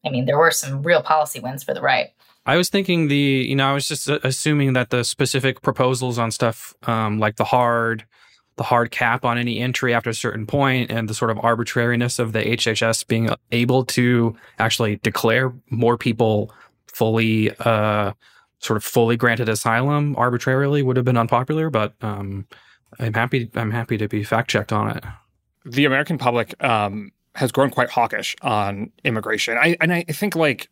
I 0.06 0.10
mean, 0.10 0.26
there 0.26 0.38
were 0.38 0.52
some 0.52 0.84
real 0.84 1.02
policy 1.02 1.39
wins 1.39 1.64
for 1.64 1.74
the 1.74 1.82
right. 1.82 2.10
I 2.45 2.58
was 2.58 2.70
thinking 2.70 3.08
the, 3.08 3.18
you 3.18 3.56
know, 3.56 3.70
I 3.70 3.74
was 3.74 3.88
just 3.88 4.08
assuming 4.10 4.74
that 4.74 4.89
the 4.89 5.04
specific 5.04 5.62
proposals 5.62 6.18
on 6.18 6.32
stuff 6.32 6.74
um, 6.84 7.20
like 7.20 7.36
the 7.36 7.43
hard, 7.43 8.06
the 8.56 8.64
hard 8.64 8.91
cap 8.91 9.24
on 9.24 9.38
any 9.38 9.60
entry 9.60 9.93
after 9.93 10.10
a 10.10 10.16
certain 10.16 10.45
point, 10.45 10.91
and 10.91 11.08
the 11.08 11.14
sort 11.14 11.32
of 11.32 11.39
arbitrariness 11.39 12.20
of 12.20 12.34
the 12.34 12.41
HHS 12.41 13.08
being 13.08 13.30
able 13.52 13.86
to 13.86 14.36
actually 14.58 14.97
declare 14.97 15.54
more 15.70 15.97
people 15.97 16.54
fully, 16.88 17.56
uh, 17.60 18.14
sort 18.60 18.78
of 18.78 18.84
fully 18.84 19.16
granted 19.16 19.47
asylum 19.47 20.16
arbitrarily 20.18 20.82
would 20.82 20.97
have 20.97 21.06
been 21.06 21.18
unpopular. 21.18 21.70
But 21.70 21.93
um, 22.02 22.47
I'm 22.98 23.14
happy. 23.14 23.50
I'm 23.56 23.72
happy 23.72 23.98
to 23.98 24.08
be 24.08 24.24
fact 24.24 24.50
checked 24.50 24.72
on 24.72 24.98
it. 24.98 25.04
The 25.66 25.86
American 25.86 26.18
public 26.18 26.62
um, 26.64 27.12
has 27.36 27.52
grown 27.52 27.70
quite 27.70 27.90
hawkish 27.90 28.36
on 28.42 28.92
immigration. 29.04 29.58
I 29.58 29.78
and 29.80 29.94
I 29.94 30.04
think 30.04 30.36
like 30.36 30.70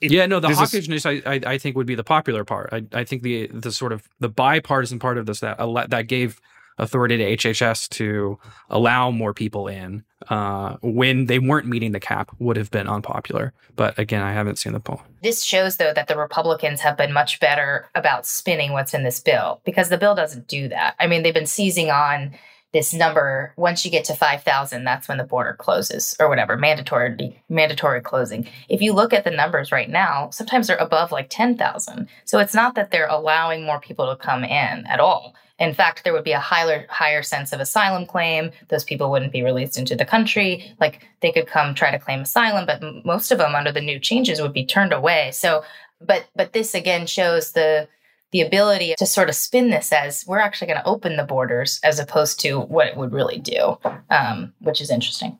it, 0.00 0.10
yeah, 0.10 0.26
no, 0.26 0.40
the 0.40 0.48
hawkishness 0.48 1.06
I, 1.06 1.30
I, 1.30 1.54
I 1.54 1.58
think 1.58 1.76
would 1.76 1.86
be 1.86 1.94
the 1.94 2.04
popular 2.04 2.44
part. 2.44 2.70
I 2.72 2.84
I 2.92 3.04
think 3.04 3.22
the 3.22 3.46
the 3.48 3.72
sort 3.72 3.92
of 3.92 4.08
the 4.20 4.28
bipartisan 4.28 4.98
part 4.98 5.18
of 5.18 5.26
this 5.26 5.40
that 5.40 5.58
that 5.90 6.06
gave 6.08 6.40
authority 6.78 7.16
to 7.16 7.36
HHS 7.36 7.88
to 7.90 8.38
allow 8.68 9.10
more 9.10 9.32
people 9.32 9.68
in 9.68 10.04
uh, 10.28 10.76
when 10.82 11.26
they 11.26 11.38
weren't 11.38 11.66
meeting 11.66 11.92
the 11.92 12.00
cap 12.00 12.34
would 12.38 12.56
have 12.56 12.70
been 12.70 12.88
unpopular. 12.88 13.52
But 13.74 13.98
again, 13.98 14.22
I 14.22 14.32
haven't 14.32 14.56
seen 14.56 14.72
the 14.72 14.80
poll. 14.80 15.02
This 15.22 15.42
shows, 15.42 15.76
though, 15.76 15.92
that 15.92 16.08
the 16.08 16.16
Republicans 16.16 16.80
have 16.80 16.96
been 16.96 17.12
much 17.12 17.40
better 17.40 17.88
about 17.94 18.26
spinning 18.26 18.72
what's 18.72 18.94
in 18.94 19.04
this 19.04 19.20
bill 19.20 19.60
because 19.64 19.88
the 19.88 19.98
bill 19.98 20.14
doesn't 20.14 20.48
do 20.48 20.68
that. 20.68 20.94
I 20.98 21.06
mean, 21.06 21.22
they've 21.22 21.34
been 21.34 21.46
seizing 21.46 21.90
on 21.90 22.34
this 22.72 22.92
number 22.92 23.54
once 23.56 23.84
you 23.84 23.90
get 23.90 24.04
to 24.04 24.14
5000 24.14 24.84
that's 24.84 25.08
when 25.08 25.16
the 25.16 25.24
border 25.24 25.54
closes 25.54 26.14
or 26.20 26.28
whatever 26.28 26.58
mandatory 26.58 27.42
mandatory 27.48 28.02
closing 28.02 28.46
if 28.68 28.82
you 28.82 28.92
look 28.92 29.14
at 29.14 29.24
the 29.24 29.30
numbers 29.30 29.72
right 29.72 29.88
now 29.88 30.28
sometimes 30.30 30.66
they're 30.66 30.76
above 30.76 31.10
like 31.10 31.30
10000 31.30 32.06
so 32.24 32.38
it's 32.38 32.54
not 32.54 32.74
that 32.74 32.90
they're 32.90 33.08
allowing 33.08 33.64
more 33.64 33.80
people 33.80 34.06
to 34.08 34.16
come 34.16 34.44
in 34.44 34.84
at 34.86 35.00
all 35.00 35.34
in 35.58 35.74
fact, 35.74 36.04
there 36.04 36.12
would 36.12 36.24
be 36.24 36.32
a 36.32 36.40
higher 36.40 36.86
higher 36.90 37.22
sense 37.22 37.52
of 37.52 37.60
asylum 37.60 38.06
claim. 38.06 38.50
Those 38.68 38.84
people 38.84 39.10
wouldn't 39.10 39.32
be 39.32 39.42
released 39.42 39.78
into 39.78 39.96
the 39.96 40.04
country. 40.04 40.74
Like 40.80 41.06
they 41.20 41.32
could 41.32 41.46
come 41.46 41.74
try 41.74 41.90
to 41.90 41.98
claim 41.98 42.20
asylum, 42.20 42.66
but 42.66 42.82
most 43.04 43.32
of 43.32 43.38
them 43.38 43.54
under 43.54 43.72
the 43.72 43.80
new 43.80 43.98
changes 43.98 44.40
would 44.40 44.52
be 44.52 44.66
turned 44.66 44.92
away. 44.92 45.30
So 45.32 45.64
But 46.00 46.26
but 46.34 46.52
this 46.52 46.74
again 46.74 47.06
shows 47.06 47.52
the 47.52 47.88
the 48.32 48.42
ability 48.42 48.94
to 48.98 49.06
sort 49.06 49.28
of 49.28 49.34
spin 49.34 49.70
this 49.70 49.92
as 49.92 50.24
we're 50.26 50.40
actually 50.40 50.66
going 50.66 50.80
to 50.80 50.86
open 50.86 51.16
the 51.16 51.24
borders 51.24 51.80
as 51.82 51.98
opposed 51.98 52.40
to 52.40 52.60
what 52.60 52.88
it 52.88 52.96
would 52.96 53.12
really 53.12 53.38
do, 53.38 53.78
um, 54.10 54.52
which 54.60 54.80
is 54.80 54.90
interesting. 54.90 55.38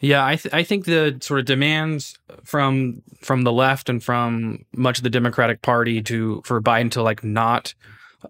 Yeah, 0.00 0.26
I 0.26 0.36
th- 0.36 0.52
I 0.52 0.64
think 0.64 0.84
the 0.84 1.16
sort 1.22 1.40
of 1.40 1.46
demands 1.46 2.18
from 2.42 3.02
from 3.22 3.44
the 3.44 3.52
left 3.52 3.88
and 3.88 4.02
from 4.02 4.64
much 4.76 4.98
of 4.98 5.04
the 5.04 5.10
Democratic 5.10 5.62
Party 5.62 6.02
to 6.02 6.42
for 6.44 6.60
Biden 6.60 6.90
to 6.90 7.02
like 7.02 7.24
not 7.24 7.72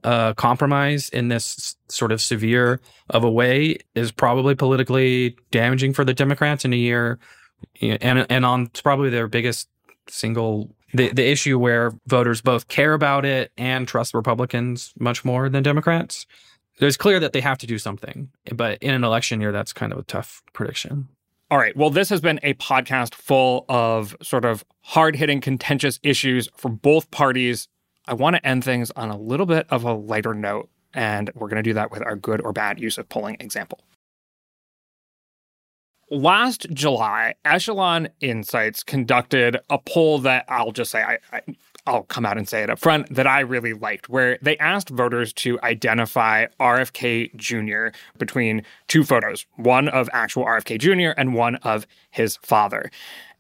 uh, 0.02 0.34
compromise 0.34 1.08
in 1.10 1.28
this 1.28 1.76
sort 1.88 2.12
of 2.12 2.20
severe 2.20 2.80
of 3.10 3.24
a 3.24 3.30
way 3.30 3.78
is 3.94 4.10
probably 4.10 4.54
politically 4.54 5.36
damaging 5.50 5.92
for 5.92 6.04
the 6.04 6.14
Democrats 6.14 6.64
in 6.64 6.72
a 6.72 6.76
year, 6.76 7.18
and 7.80 8.26
and 8.30 8.44
on 8.44 8.66
probably 8.82 9.10
their 9.10 9.28
biggest 9.28 9.68
single 10.08 10.74
the 10.92 11.10
the 11.12 11.26
issue 11.26 11.58
where 11.58 11.92
voters 12.06 12.40
both 12.40 12.68
care 12.68 12.94
about 12.94 13.24
it 13.24 13.52
and 13.56 13.86
trust 13.86 14.14
Republicans 14.14 14.92
much 14.98 15.24
more 15.24 15.48
than 15.48 15.62
Democrats. 15.62 16.26
It's 16.78 16.96
clear 16.96 17.20
that 17.20 17.32
they 17.32 17.40
have 17.40 17.58
to 17.58 17.66
do 17.66 17.78
something, 17.78 18.30
but 18.52 18.78
in 18.82 18.94
an 18.94 19.04
election 19.04 19.40
year, 19.40 19.52
that's 19.52 19.72
kind 19.72 19.92
of 19.92 19.98
a 19.98 20.02
tough 20.02 20.42
prediction. 20.52 21.08
All 21.50 21.58
right. 21.58 21.76
Well, 21.76 21.90
this 21.90 22.08
has 22.08 22.20
been 22.20 22.40
a 22.42 22.54
podcast 22.54 23.14
full 23.14 23.64
of 23.68 24.16
sort 24.22 24.44
of 24.44 24.64
hard 24.80 25.14
hitting, 25.14 25.40
contentious 25.40 26.00
issues 26.02 26.48
for 26.56 26.68
both 26.68 27.10
parties. 27.10 27.68
I 28.06 28.14
want 28.14 28.36
to 28.36 28.46
end 28.46 28.64
things 28.64 28.90
on 28.92 29.10
a 29.10 29.16
little 29.16 29.46
bit 29.46 29.66
of 29.70 29.84
a 29.84 29.92
lighter 29.92 30.34
note, 30.34 30.68
and 30.92 31.30
we're 31.34 31.48
going 31.48 31.62
to 31.62 31.62
do 31.62 31.74
that 31.74 31.90
with 31.90 32.02
our 32.02 32.16
good 32.16 32.40
or 32.42 32.52
bad 32.52 32.80
use 32.80 32.98
of 32.98 33.08
polling 33.08 33.36
example. 33.40 33.80
Last 36.10 36.66
July, 36.70 37.34
Echelon 37.44 38.08
Insights 38.20 38.82
conducted 38.82 39.58
a 39.70 39.78
poll 39.78 40.18
that 40.20 40.44
I'll 40.48 40.72
just 40.72 40.90
say 40.90 41.02
I, 41.02 41.18
I 41.32 41.40
I'll 41.86 42.04
come 42.04 42.24
out 42.24 42.38
and 42.38 42.48
say 42.48 42.62
it 42.62 42.70
up 42.70 42.78
front 42.78 43.14
that 43.14 43.26
I 43.26 43.40
really 43.40 43.74
liked, 43.74 44.08
where 44.08 44.38
they 44.40 44.56
asked 44.58 44.88
voters 44.88 45.32
to 45.34 45.60
identify 45.62 46.46
RFK 46.58 47.34
Jr. 47.36 47.96
between 48.18 48.62
two 48.88 49.04
photos, 49.04 49.44
one 49.56 49.88
of 49.88 50.08
actual 50.12 50.44
RFK 50.44 50.78
Jr. 50.78 51.18
and 51.18 51.34
one 51.34 51.56
of 51.56 51.86
his 52.10 52.36
father. 52.36 52.90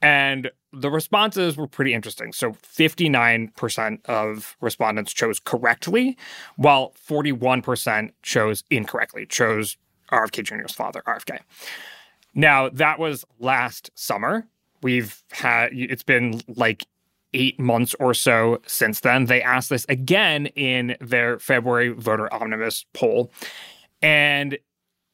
And 0.02 0.50
the 0.74 0.90
responses 0.90 1.56
were 1.56 1.66
pretty 1.66 1.94
interesting. 1.94 2.32
So 2.32 2.52
59% 2.52 4.04
of 4.06 4.56
respondents 4.60 5.12
chose 5.12 5.40
correctly, 5.40 6.16
while 6.56 6.92
41% 7.08 8.12
chose 8.22 8.64
incorrectly, 8.70 9.26
chose 9.26 9.76
RFK 10.10 10.44
Jr.'s 10.44 10.72
father, 10.72 11.02
RFK. 11.06 11.40
Now, 12.34 12.68
that 12.68 12.98
was 12.98 13.24
last 13.38 13.90
summer. 13.94 14.46
We've 14.82 15.22
had, 15.30 15.70
it's 15.72 16.02
been 16.02 16.40
like 16.48 16.86
eight 17.32 17.58
months 17.58 17.94
or 17.98 18.14
so 18.14 18.60
since 18.66 19.00
then. 19.00 19.26
They 19.26 19.42
asked 19.42 19.70
this 19.70 19.86
again 19.88 20.46
in 20.46 20.96
their 21.00 21.38
February 21.38 21.90
voter 21.90 22.32
omnibus 22.32 22.84
poll. 22.92 23.32
And 24.02 24.58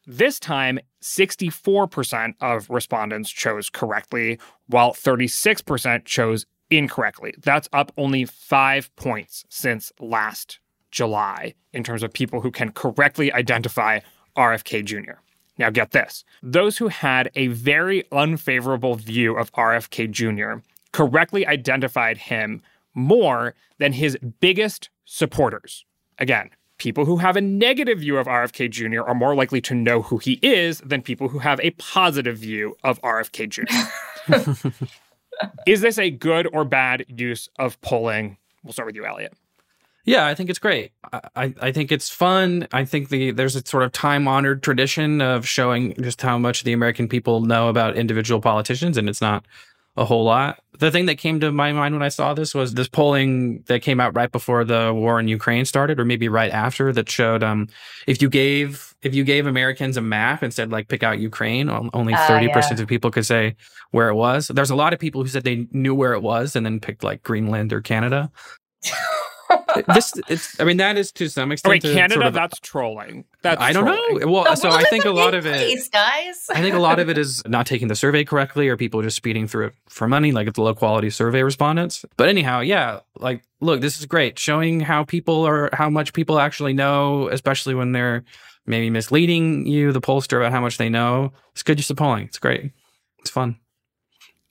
this 0.06 0.40
time, 0.40 0.80
64% 1.02 2.34
of 2.40 2.68
respondents 2.70 3.30
chose 3.30 3.70
correctly, 3.70 4.38
while 4.66 4.92
36% 4.92 6.04
chose 6.04 6.46
incorrectly. 6.70 7.34
That's 7.38 7.68
up 7.72 7.92
only 7.96 8.24
five 8.24 8.94
points 8.96 9.44
since 9.48 9.92
last 9.98 10.60
July 10.90 11.54
in 11.72 11.84
terms 11.84 12.02
of 12.02 12.12
people 12.12 12.40
who 12.40 12.50
can 12.50 12.72
correctly 12.72 13.32
identify 13.32 14.00
RFK 14.36 14.84
Jr. 14.84 15.20
Now, 15.58 15.70
get 15.70 15.90
this 15.90 16.24
those 16.42 16.78
who 16.78 16.88
had 16.88 17.30
a 17.34 17.48
very 17.48 18.04
unfavorable 18.12 18.94
view 18.94 19.36
of 19.36 19.52
RFK 19.52 20.10
Jr 20.10 20.62
correctly 20.92 21.46
identified 21.46 22.18
him 22.18 22.62
more 22.94 23.54
than 23.78 23.92
his 23.92 24.18
biggest 24.40 24.90
supporters. 25.04 25.84
Again, 26.18 26.50
people 26.80 27.04
who 27.04 27.18
have 27.18 27.36
a 27.36 27.40
negative 27.40 28.00
view 28.00 28.16
of 28.16 28.26
RFK 28.26 28.70
Jr. 28.70 29.02
are 29.02 29.14
more 29.14 29.34
likely 29.34 29.60
to 29.60 29.74
know 29.74 30.02
who 30.02 30.18
he 30.18 30.40
is 30.42 30.80
than 30.80 31.02
people 31.02 31.28
who 31.28 31.38
have 31.38 31.60
a 31.60 31.70
positive 31.72 32.38
view 32.38 32.76
of 32.82 33.00
RFK 33.02 33.48
Jr. 33.48 34.68
is 35.66 35.82
this 35.82 35.98
a 35.98 36.10
good 36.10 36.48
or 36.52 36.64
bad 36.64 37.04
use 37.06 37.48
of 37.58 37.80
polling? 37.82 38.38
We'll 38.64 38.72
start 38.72 38.86
with 38.86 38.96
you, 38.96 39.04
Elliott. 39.04 39.34
Yeah, 40.06 40.26
I 40.26 40.34
think 40.34 40.48
it's 40.48 40.58
great. 40.58 40.92
I, 41.36 41.54
I 41.60 41.72
think 41.72 41.92
it's 41.92 42.08
fun. 42.08 42.66
I 42.72 42.86
think 42.86 43.10
the 43.10 43.30
there's 43.32 43.54
a 43.54 43.64
sort 43.64 43.82
of 43.82 43.92
time 43.92 44.26
honored 44.26 44.62
tradition 44.62 45.20
of 45.20 45.46
showing 45.46 45.94
just 46.00 46.22
how 46.22 46.38
much 46.38 46.64
the 46.64 46.72
American 46.72 47.06
people 47.06 47.42
know 47.42 47.68
about 47.68 47.96
individual 47.96 48.40
politicians, 48.40 48.96
and 48.96 49.08
it's 49.08 49.20
not 49.20 49.44
a 50.00 50.04
whole 50.06 50.24
lot. 50.24 50.58
The 50.78 50.90
thing 50.90 51.04
that 51.06 51.16
came 51.16 51.40
to 51.40 51.52
my 51.52 51.72
mind 51.72 51.94
when 51.94 52.02
I 52.02 52.08
saw 52.08 52.32
this 52.32 52.54
was 52.54 52.72
this 52.72 52.88
polling 52.88 53.62
that 53.66 53.82
came 53.82 54.00
out 54.00 54.16
right 54.16 54.32
before 54.32 54.64
the 54.64 54.92
war 54.94 55.20
in 55.20 55.28
Ukraine 55.28 55.66
started, 55.66 56.00
or 56.00 56.06
maybe 56.06 56.26
right 56.26 56.50
after, 56.50 56.90
that 56.94 57.10
showed 57.10 57.42
um, 57.42 57.68
if 58.06 58.22
you 58.22 58.30
gave 58.30 58.94
if 59.02 59.14
you 59.14 59.22
gave 59.22 59.46
Americans 59.46 59.98
a 59.98 60.00
map 60.00 60.42
and 60.42 60.54
said 60.54 60.72
like 60.72 60.88
pick 60.88 61.02
out 61.02 61.18
Ukraine, 61.18 61.68
only 61.92 62.14
ah, 62.14 62.26
thirty 62.26 62.50
uh, 62.50 62.54
percent 62.54 62.78
yeah. 62.78 62.84
of 62.84 62.88
people 62.88 63.10
could 63.10 63.26
say 63.26 63.56
where 63.90 64.08
it 64.08 64.14
was. 64.14 64.48
There's 64.48 64.70
a 64.70 64.76
lot 64.76 64.94
of 64.94 64.98
people 64.98 65.22
who 65.22 65.28
said 65.28 65.44
they 65.44 65.68
knew 65.70 65.94
where 65.94 66.14
it 66.14 66.22
was 66.22 66.56
and 66.56 66.64
then 66.64 66.80
picked 66.80 67.04
like 67.04 67.22
Greenland 67.22 67.74
or 67.74 67.82
Canada. 67.82 68.30
this 69.94 70.12
it's 70.28 70.60
i 70.60 70.64
mean 70.64 70.76
that 70.76 70.96
is 70.96 71.12
to 71.12 71.28
some 71.28 71.52
extent 71.52 71.70
wait 71.70 71.82
canada 71.82 72.14
sort 72.14 72.26
of, 72.26 72.34
that's 72.34 72.58
trolling. 72.60 73.24
That's 73.42 73.60
i 73.60 73.72
don't 73.72 73.84
trolling. 73.84 74.20
know 74.20 74.32
well 74.32 74.56
so 74.56 74.70
i 74.70 74.84
think 74.84 75.04
a 75.04 75.10
lot 75.10 75.34
of 75.34 75.46
it 75.46 75.70
guys. 75.90 76.46
I 76.52 76.60
think 76.60 76.74
a 76.74 76.78
lot 76.78 76.98
of 76.98 77.08
it 77.08 77.18
is 77.18 77.42
not 77.46 77.66
taking 77.66 77.88
the 77.88 77.96
survey 77.96 78.24
correctly 78.24 78.68
or 78.68 78.76
people 78.76 79.02
just 79.02 79.16
speeding 79.16 79.46
through 79.46 79.66
it 79.66 79.74
for 79.88 80.08
money 80.08 80.32
like 80.32 80.46
it's 80.46 80.58
low 80.58 80.74
quality 80.74 81.10
survey 81.10 81.42
respondents. 81.42 82.04
But 82.16 82.28
anyhow 82.28 82.60
yeah 82.60 83.00
like 83.18 83.42
look 83.60 83.80
this 83.80 83.98
is 83.98 84.06
great. 84.06 84.38
Showing 84.38 84.80
how 84.80 85.04
people 85.04 85.46
are 85.46 85.70
how 85.72 85.90
much 85.90 86.12
people 86.12 86.38
actually 86.38 86.72
know 86.72 87.28
especially 87.28 87.74
when 87.74 87.92
they're 87.92 88.24
maybe 88.66 88.90
misleading 88.90 89.66
you 89.66 89.92
the 89.92 90.00
pollster 90.00 90.38
about 90.38 90.52
how 90.52 90.60
much 90.60 90.78
they 90.78 90.88
know. 90.88 91.32
It's 91.52 91.62
good 91.62 91.78
use 91.78 91.90
of 91.90 91.96
polling 91.96 92.24
it's 92.24 92.38
great. 92.38 92.72
It's 93.20 93.30
fun. 93.30 93.58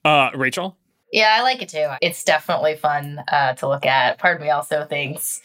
Uh 0.04 0.30
rachael 0.34 0.76
yeah, 1.12 1.36
I 1.38 1.42
like 1.42 1.62
it 1.62 1.68
too. 1.68 1.88
It's 2.00 2.24
definitely 2.24 2.76
fun 2.76 3.22
uh, 3.28 3.54
to 3.54 3.68
look 3.68 3.86
at. 3.86 4.18
Part 4.18 4.36
of 4.36 4.42
me 4.42 4.50
also 4.50 4.84
thinks, 4.84 5.40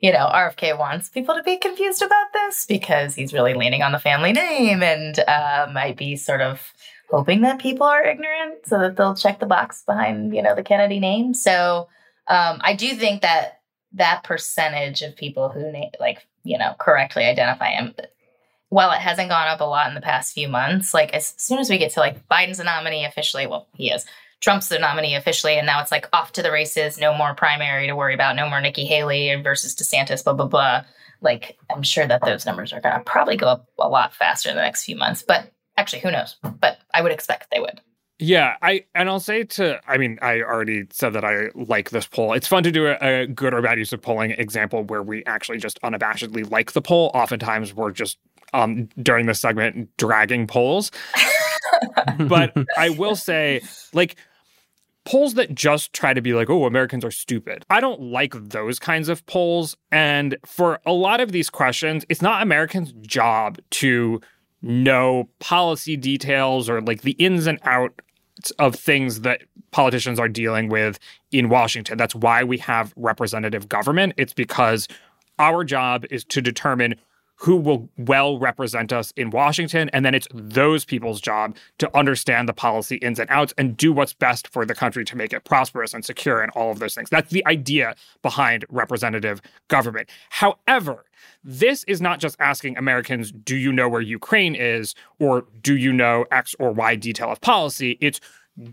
you 0.00 0.12
know, 0.12 0.28
RFK 0.32 0.78
wants 0.78 1.08
people 1.08 1.34
to 1.34 1.42
be 1.42 1.58
confused 1.58 2.02
about 2.02 2.32
this 2.32 2.66
because 2.66 3.14
he's 3.14 3.32
really 3.32 3.54
leaning 3.54 3.82
on 3.82 3.92
the 3.92 3.98
family 3.98 4.32
name 4.32 4.82
and 4.82 5.18
uh, 5.20 5.68
might 5.72 5.96
be 5.96 6.16
sort 6.16 6.40
of 6.40 6.72
hoping 7.10 7.42
that 7.42 7.60
people 7.60 7.86
are 7.86 8.04
ignorant 8.04 8.66
so 8.66 8.78
that 8.78 8.96
they'll 8.96 9.14
check 9.14 9.38
the 9.38 9.46
box 9.46 9.82
behind, 9.86 10.34
you 10.34 10.42
know, 10.42 10.54
the 10.54 10.62
Kennedy 10.62 10.98
name. 10.98 11.34
So 11.34 11.88
um, 12.26 12.58
I 12.62 12.74
do 12.74 12.94
think 12.94 13.20
that 13.22 13.60
that 13.92 14.24
percentage 14.24 15.02
of 15.02 15.14
people 15.14 15.50
who 15.50 15.70
na- 15.70 15.90
like, 16.00 16.26
you 16.42 16.56
know, 16.56 16.74
correctly 16.78 17.24
identify 17.24 17.72
him 17.72 17.94
while 18.72 18.90
it 18.90 19.00
hasn't 19.00 19.28
gone 19.28 19.48
up 19.48 19.60
a 19.60 19.64
lot 19.64 19.88
in 19.88 19.94
the 19.94 20.00
past 20.00 20.32
few 20.32 20.48
months, 20.48 20.94
like 20.94 21.12
as 21.12 21.34
soon 21.36 21.58
as 21.58 21.68
we 21.68 21.76
get 21.76 21.92
to 21.92 22.00
like 22.00 22.26
Biden's 22.26 22.58
a 22.58 22.64
nominee 22.64 23.04
officially, 23.04 23.46
well, 23.46 23.68
he 23.74 23.90
is. 23.90 24.06
Trump's 24.42 24.68
the 24.68 24.78
nominee 24.78 25.14
officially, 25.14 25.56
and 25.56 25.66
now 25.66 25.80
it's 25.80 25.92
like 25.92 26.08
off 26.12 26.32
to 26.32 26.42
the 26.42 26.50
races. 26.50 26.98
No 26.98 27.14
more 27.14 27.34
primary 27.34 27.86
to 27.86 27.94
worry 27.94 28.12
about. 28.12 28.36
No 28.36 28.48
more 28.50 28.60
Nikki 28.60 28.84
Haley 28.84 29.34
versus 29.36 29.74
DeSantis. 29.74 30.24
Blah 30.24 30.34
blah 30.34 30.46
blah. 30.46 30.84
Like 31.20 31.56
I'm 31.70 31.84
sure 31.84 32.06
that 32.06 32.24
those 32.24 32.44
numbers 32.44 32.72
are 32.72 32.80
going 32.80 32.94
to 32.94 33.00
probably 33.00 33.36
go 33.36 33.46
up 33.46 33.66
a 33.78 33.88
lot 33.88 34.12
faster 34.12 34.50
in 34.50 34.56
the 34.56 34.62
next 34.62 34.84
few 34.84 34.96
months. 34.96 35.22
But 35.22 35.52
actually, 35.76 36.00
who 36.00 36.10
knows? 36.10 36.36
But 36.42 36.78
I 36.92 37.02
would 37.02 37.12
expect 37.12 37.50
they 37.52 37.60
would. 37.60 37.80
Yeah, 38.18 38.56
I 38.62 38.84
and 38.96 39.08
I'll 39.08 39.20
say 39.20 39.44
to 39.44 39.80
I 39.88 39.96
mean 39.96 40.18
I 40.22 40.42
already 40.42 40.84
said 40.90 41.12
that 41.14 41.24
I 41.24 41.50
like 41.54 41.90
this 41.90 42.06
poll. 42.06 42.32
It's 42.32 42.48
fun 42.48 42.64
to 42.64 42.72
do 42.72 42.86
a, 42.86 42.96
a, 43.00 43.26
good 43.26 43.54
or 43.54 43.62
bad 43.62 43.78
use 43.78 43.92
of 43.92 44.02
polling 44.02 44.32
example 44.32 44.84
where 44.84 45.02
we 45.02 45.24
actually 45.24 45.58
just 45.58 45.80
unabashedly 45.82 46.50
like 46.50 46.72
the 46.72 46.82
poll. 46.82 47.10
Oftentimes 47.14 47.74
we're 47.74 47.92
just 47.92 48.18
um 48.52 48.88
during 49.00 49.26
the 49.26 49.34
segment 49.34 49.88
dragging 49.96 50.46
polls. 50.46 50.90
but 52.26 52.52
I 52.76 52.90
will 52.90 53.16
say 53.16 53.60
like 53.92 54.16
polls 55.04 55.34
that 55.34 55.54
just 55.54 55.92
try 55.92 56.14
to 56.14 56.20
be 56.20 56.32
like, 56.32 56.48
oh, 56.48 56.64
Americans 56.64 57.04
are 57.04 57.10
stupid. 57.10 57.64
I 57.70 57.80
don't 57.80 58.00
like 58.00 58.34
those 58.34 58.78
kinds 58.78 59.08
of 59.08 59.24
polls. 59.26 59.76
And 59.90 60.36
for 60.46 60.80
a 60.86 60.92
lot 60.92 61.20
of 61.20 61.32
these 61.32 61.50
questions, 61.50 62.04
it's 62.08 62.22
not 62.22 62.42
Americans' 62.42 62.92
job 63.02 63.58
to 63.70 64.20
know 64.62 65.28
policy 65.40 65.96
details 65.96 66.70
or 66.70 66.80
like 66.80 67.02
the 67.02 67.12
ins 67.12 67.46
and 67.46 67.58
outs 67.64 68.52
of 68.58 68.74
things 68.74 69.22
that 69.22 69.42
politicians 69.72 70.20
are 70.20 70.28
dealing 70.28 70.68
with 70.68 70.98
in 71.32 71.48
Washington. 71.48 71.98
That's 71.98 72.14
why 72.14 72.44
we 72.44 72.58
have 72.58 72.92
representative 72.96 73.68
government. 73.68 74.14
It's 74.16 74.32
because 74.32 74.86
our 75.38 75.64
job 75.64 76.04
is 76.10 76.24
to 76.26 76.40
determine 76.40 76.94
who 77.42 77.56
will 77.56 77.88
well 77.98 78.38
represent 78.38 78.92
us 78.92 79.12
in 79.16 79.28
Washington. 79.30 79.90
And 79.92 80.04
then 80.04 80.14
it's 80.14 80.28
those 80.32 80.84
people's 80.84 81.20
job 81.20 81.56
to 81.78 81.96
understand 81.96 82.48
the 82.48 82.52
policy 82.52 82.96
ins 82.96 83.18
and 83.18 83.28
outs 83.30 83.52
and 83.58 83.76
do 83.76 83.92
what's 83.92 84.12
best 84.12 84.46
for 84.46 84.64
the 84.64 84.76
country 84.76 85.04
to 85.04 85.16
make 85.16 85.32
it 85.32 85.42
prosperous 85.42 85.92
and 85.92 86.04
secure 86.04 86.40
and 86.40 86.52
all 86.52 86.70
of 86.70 86.78
those 86.78 86.94
things. 86.94 87.10
That's 87.10 87.32
the 87.32 87.44
idea 87.46 87.96
behind 88.22 88.64
representative 88.68 89.42
government. 89.66 90.08
However, 90.30 91.04
this 91.42 91.82
is 91.84 92.00
not 92.00 92.20
just 92.20 92.36
asking 92.38 92.76
Americans, 92.76 93.32
do 93.32 93.56
you 93.56 93.72
know 93.72 93.88
where 93.88 94.00
Ukraine 94.00 94.54
is 94.54 94.94
or 95.18 95.46
do 95.62 95.76
you 95.76 95.92
know 95.92 96.24
X 96.30 96.54
or 96.60 96.70
Y 96.70 96.94
detail 96.94 97.32
of 97.32 97.40
policy? 97.40 97.98
It's 98.00 98.20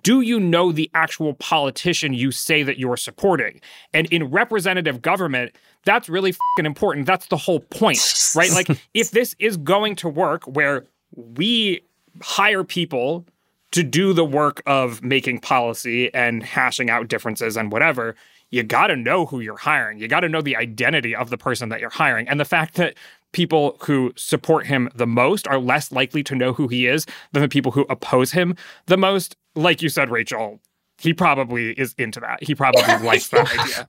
do 0.01 0.21
you 0.21 0.39
know 0.39 0.71
the 0.71 0.89
actual 0.93 1.34
politician 1.36 2.13
you 2.13 2.32
say 2.32 2.63
that 2.63 2.77
you're 2.77 2.97
supporting? 2.97 3.61
And 3.93 4.07
in 4.07 4.25
representative 4.25 5.01
government, 5.01 5.55
that's 5.86 6.09
really 6.09 6.34
fucking 6.34 6.65
important. 6.65 7.05
That's 7.05 7.27
the 7.27 7.38
whole 7.38 7.61
point, 7.61 7.99
right? 8.36 8.51
Like, 8.51 8.67
if 8.93 9.11
this 9.11 9.36
is 9.39 9.57
going 9.57 9.95
to 9.97 10.09
work 10.09 10.43
where 10.43 10.86
we 11.15 11.82
hire 12.21 12.63
people 12.63 13.25
to 13.71 13.84
do 13.84 14.13
the 14.13 14.25
work 14.25 14.61
of 14.65 15.03
making 15.03 15.39
policy 15.39 16.13
and 16.13 16.43
hashing 16.43 16.89
out 16.89 17.07
differences 17.07 17.55
and 17.55 17.71
whatever, 17.71 18.15
you 18.51 18.63
got 18.63 18.88
to 18.88 18.95
know 18.95 19.25
who 19.25 19.39
you're 19.39 19.57
hiring. 19.57 19.99
You 19.99 20.07
got 20.07 20.21
to 20.21 20.30
know 20.30 20.41
the 20.41 20.55
identity 20.55 21.15
of 21.15 21.30
the 21.30 21.38
person 21.38 21.69
that 21.69 21.80
you're 21.80 21.89
hiring. 21.89 22.27
And 22.27 22.39
the 22.39 22.45
fact 22.45 22.75
that 22.75 22.95
people 23.32 23.77
who 23.82 24.11
support 24.15 24.65
him 24.65 24.89
the 24.95 25.07
most 25.07 25.47
are 25.47 25.59
less 25.59 25.91
likely 25.91 26.23
to 26.23 26.36
know 26.36 26.53
who 26.53 26.67
he 26.67 26.88
is 26.88 27.05
than 27.32 27.41
the 27.41 27.49
people 27.49 27.71
who 27.71 27.86
oppose 27.89 28.32
him 28.32 28.55
the 28.88 28.97
most, 28.97 29.36
like 29.55 29.82
you 29.82 29.89
said, 29.89 30.09
Rachael, 30.09 30.59
he 30.99 31.13
probably 31.13 31.71
is 31.71 31.95
into 31.97 32.19
that. 32.19 32.43
He 32.43 32.53
probably 32.53 32.84
likes 33.05 33.30
that 33.30 33.49
idea. 33.57 33.88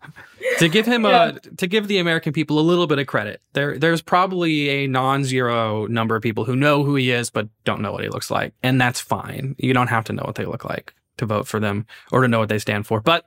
to 0.58 0.68
give 0.68 0.86
him 0.86 1.04
yeah. 1.04 1.32
a 1.32 1.40
to 1.56 1.66
give 1.66 1.88
the 1.88 1.98
American 1.98 2.32
people 2.32 2.58
a 2.58 2.62
little 2.62 2.86
bit 2.86 2.98
of 2.98 3.06
credit, 3.06 3.40
there 3.52 3.78
there's 3.78 4.00
probably 4.00 4.68
a 4.68 4.86
non-zero 4.86 5.86
number 5.86 6.14
of 6.14 6.22
people 6.22 6.44
who 6.44 6.54
know 6.54 6.84
who 6.84 6.94
he 6.94 7.10
is 7.10 7.30
but 7.30 7.48
don't 7.64 7.80
know 7.80 7.92
what 7.92 8.04
he 8.04 8.08
looks 8.08 8.30
like, 8.30 8.54
and 8.62 8.80
that's 8.80 9.00
fine. 9.00 9.56
You 9.58 9.72
don't 9.72 9.88
have 9.88 10.04
to 10.04 10.12
know 10.12 10.22
what 10.24 10.36
they 10.36 10.44
look 10.44 10.64
like 10.64 10.94
to 11.18 11.26
vote 11.26 11.48
for 11.48 11.58
them 11.58 11.86
or 12.12 12.22
to 12.22 12.28
know 12.28 12.38
what 12.38 12.48
they 12.48 12.58
stand 12.58 12.86
for. 12.86 13.00
But 13.00 13.26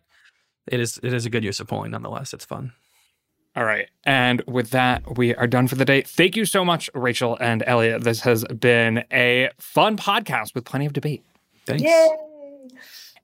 it 0.68 0.80
is 0.80 1.00
it 1.04 1.14
is 1.14 1.26
a 1.26 1.30
good 1.30 1.44
use 1.44 1.60
of 1.60 1.68
polling 1.68 1.92
nonetheless. 1.92 2.34
It's 2.34 2.46
fun. 2.46 2.72
All 3.56 3.66
right. 3.66 3.88
And 4.04 4.42
with 4.48 4.72
that, 4.72 5.18
we 5.18 5.36
are 5.36 5.46
done 5.46 5.68
for 5.68 5.76
the 5.76 5.86
day. 5.86 6.02
Thank 6.02 6.36
you 6.36 6.46
so 6.46 6.66
much, 6.66 6.90
Rachael 6.96 7.38
and 7.40 7.64
Elliott. 7.68 8.04
This 8.04 8.22
has 8.22 8.44
been 8.46 9.04
a 9.12 9.52
fun 9.60 9.96
podcast 9.96 10.56
with 10.56 10.66
plenty 10.66 10.88
of 10.88 10.94
debate. 10.94 11.24
Thanks. 11.66 11.84
Yay. 11.84 12.10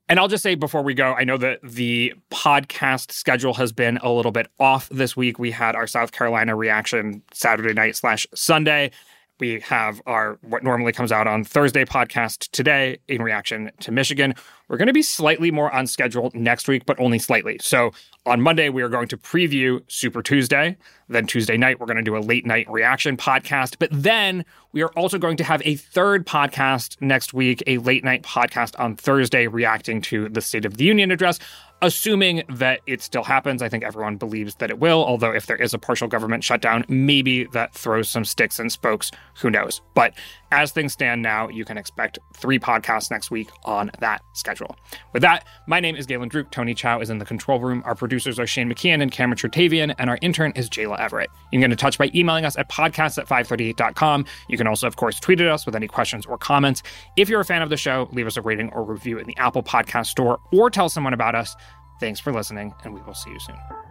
And 0.07 0.19
I'll 0.19 0.27
just 0.27 0.41
say 0.41 0.55
before 0.55 0.81
we 0.81 0.95
go, 0.95 1.13
I 1.13 1.23
know 1.23 1.37
that 1.37 1.59
the 1.63 2.13
podcast 2.31 3.11
schedule 3.11 3.53
has 3.55 3.71
been 3.71 3.97
a 3.97 4.11
little 4.11 4.31
bit 4.31 4.47
off 4.59 4.89
this 4.89 5.15
week. 5.15 5.37
We 5.37 5.51
had 5.51 5.75
our 5.75 5.85
South 5.85 6.11
Carolina 6.11 6.55
reaction 6.55 7.21
Saturday 7.31 7.73
night 7.73 7.95
slash 7.95 8.25
Sunday. 8.33 8.89
We 9.39 9.59
have 9.61 10.01
our 10.07 10.39
what 10.41 10.63
normally 10.63 10.93
comes 10.93 11.11
out 11.11 11.27
on 11.27 11.43
Thursday 11.43 11.85
podcast 11.85 12.49
today 12.51 12.97
in 13.07 13.21
reaction 13.21 13.71
to 13.81 13.91
Michigan. 13.91 14.33
We're 14.69 14.77
going 14.77 14.87
to 14.87 14.93
be 14.93 15.01
slightly 15.01 15.49
more 15.49 15.73
on 15.73 15.87
schedule 15.87 16.29
next 16.35 16.67
week, 16.67 16.85
but 16.85 16.99
only 16.99 17.17
slightly. 17.17 17.57
So 17.59 17.91
on 18.27 18.39
Monday, 18.39 18.69
we 18.69 18.83
are 18.83 18.89
going 18.89 19.07
to 19.07 19.17
preview 19.17 19.81
Super 19.87 20.21
Tuesday. 20.21 20.77
Then 21.07 21.25
Tuesday 21.25 21.57
night, 21.57 21.79
we're 21.79 21.87
going 21.87 21.97
to 21.97 22.03
do 22.03 22.15
a 22.15 22.19
late 22.19 22.45
night 22.45 22.69
reaction 22.69 23.17
podcast. 23.17 23.77
But 23.79 23.89
then 23.91 24.45
we 24.71 24.83
are 24.83 24.89
also 24.89 25.17
going 25.17 25.37
to 25.37 25.43
have 25.43 25.63
a 25.65 25.75
third 25.75 26.27
podcast 26.27 27.01
next 27.01 27.33
week, 27.33 27.63
a 27.65 27.79
late 27.79 28.03
night 28.03 28.21
podcast 28.21 28.79
on 28.79 28.95
Thursday, 28.95 29.47
reacting 29.47 30.01
to 30.03 30.29
the 30.29 30.39
State 30.39 30.65
of 30.65 30.77
the 30.77 30.85
Union 30.85 31.09
address 31.09 31.39
assuming 31.81 32.43
that 32.49 32.81
it 32.87 33.01
still 33.01 33.23
happens. 33.23 33.61
I 33.61 33.69
think 33.69 33.83
everyone 33.83 34.17
believes 34.17 34.55
that 34.55 34.69
it 34.69 34.79
will, 34.79 35.03
although 35.03 35.31
if 35.31 35.45
there 35.45 35.55
is 35.55 35.73
a 35.73 35.79
partial 35.79 36.07
government 36.07 36.43
shutdown, 36.43 36.85
maybe 36.87 37.45
that 37.45 37.73
throws 37.73 38.09
some 38.09 38.25
sticks 38.25 38.59
and 38.59 38.71
spokes. 38.71 39.11
Who 39.41 39.49
knows? 39.49 39.81
But 39.93 40.13
as 40.51 40.71
things 40.71 40.93
stand 40.93 41.21
now, 41.21 41.47
you 41.47 41.65
can 41.65 41.77
expect 41.77 42.19
three 42.35 42.59
podcasts 42.59 43.11
next 43.11 43.31
week 43.31 43.49
on 43.65 43.91
that 43.99 44.21
schedule. 44.33 44.58
With 45.13 45.21
that, 45.21 45.45
my 45.67 45.79
name 45.79 45.95
is 45.95 46.05
Galen 46.05 46.29
Druke. 46.29 46.51
Tony 46.51 46.73
Chow 46.73 46.99
is 46.99 47.09
in 47.09 47.17
the 47.17 47.25
control 47.25 47.59
room. 47.59 47.81
Our 47.85 47.95
producers 47.95 48.39
are 48.39 48.47
Shane 48.47 48.69
McKeon 48.69 49.01
and 49.01 49.11
Cameron 49.11 49.37
Chertavian, 49.37 49.93
and 49.97 50.09
our 50.09 50.17
intern 50.21 50.53
is 50.55 50.69
Jayla 50.69 50.99
Everett. 50.99 51.29
You 51.51 51.57
can 51.57 51.61
get 51.61 51.71
in 51.71 51.77
touch 51.77 51.97
by 51.97 52.11
emailing 52.13 52.45
us 52.45 52.57
at 52.57 52.69
podcasts 52.69 53.17
at 53.17 53.27
538.com. 53.27 54.25
You 54.47 54.57
can 54.57 54.67
also, 54.67 54.87
of 54.87 54.95
course, 54.95 55.19
tweet 55.19 55.41
at 55.41 55.47
us 55.47 55.65
with 55.65 55.75
any 55.75 55.87
questions 55.87 56.25
or 56.25 56.37
comments. 56.37 56.83
If 57.15 57.29
you're 57.29 57.41
a 57.41 57.45
fan 57.45 57.61
of 57.61 57.69
the 57.69 57.77
show, 57.77 58.09
leave 58.11 58.27
us 58.27 58.37
a 58.37 58.41
rating 58.41 58.69
or 58.73 58.83
review 58.83 59.17
in 59.17 59.27
the 59.27 59.37
Apple 59.37 59.63
Podcast 59.63 60.07
Store 60.07 60.39
or 60.51 60.69
tell 60.69 60.89
someone 60.89 61.13
about 61.13 61.35
us. 61.35 61.55
Thanks 61.99 62.19
for 62.19 62.31
listening, 62.31 62.73
and 62.83 62.93
we 62.93 63.01
will 63.01 63.13
see 63.13 63.29
you 63.29 63.39
soon. 63.39 63.88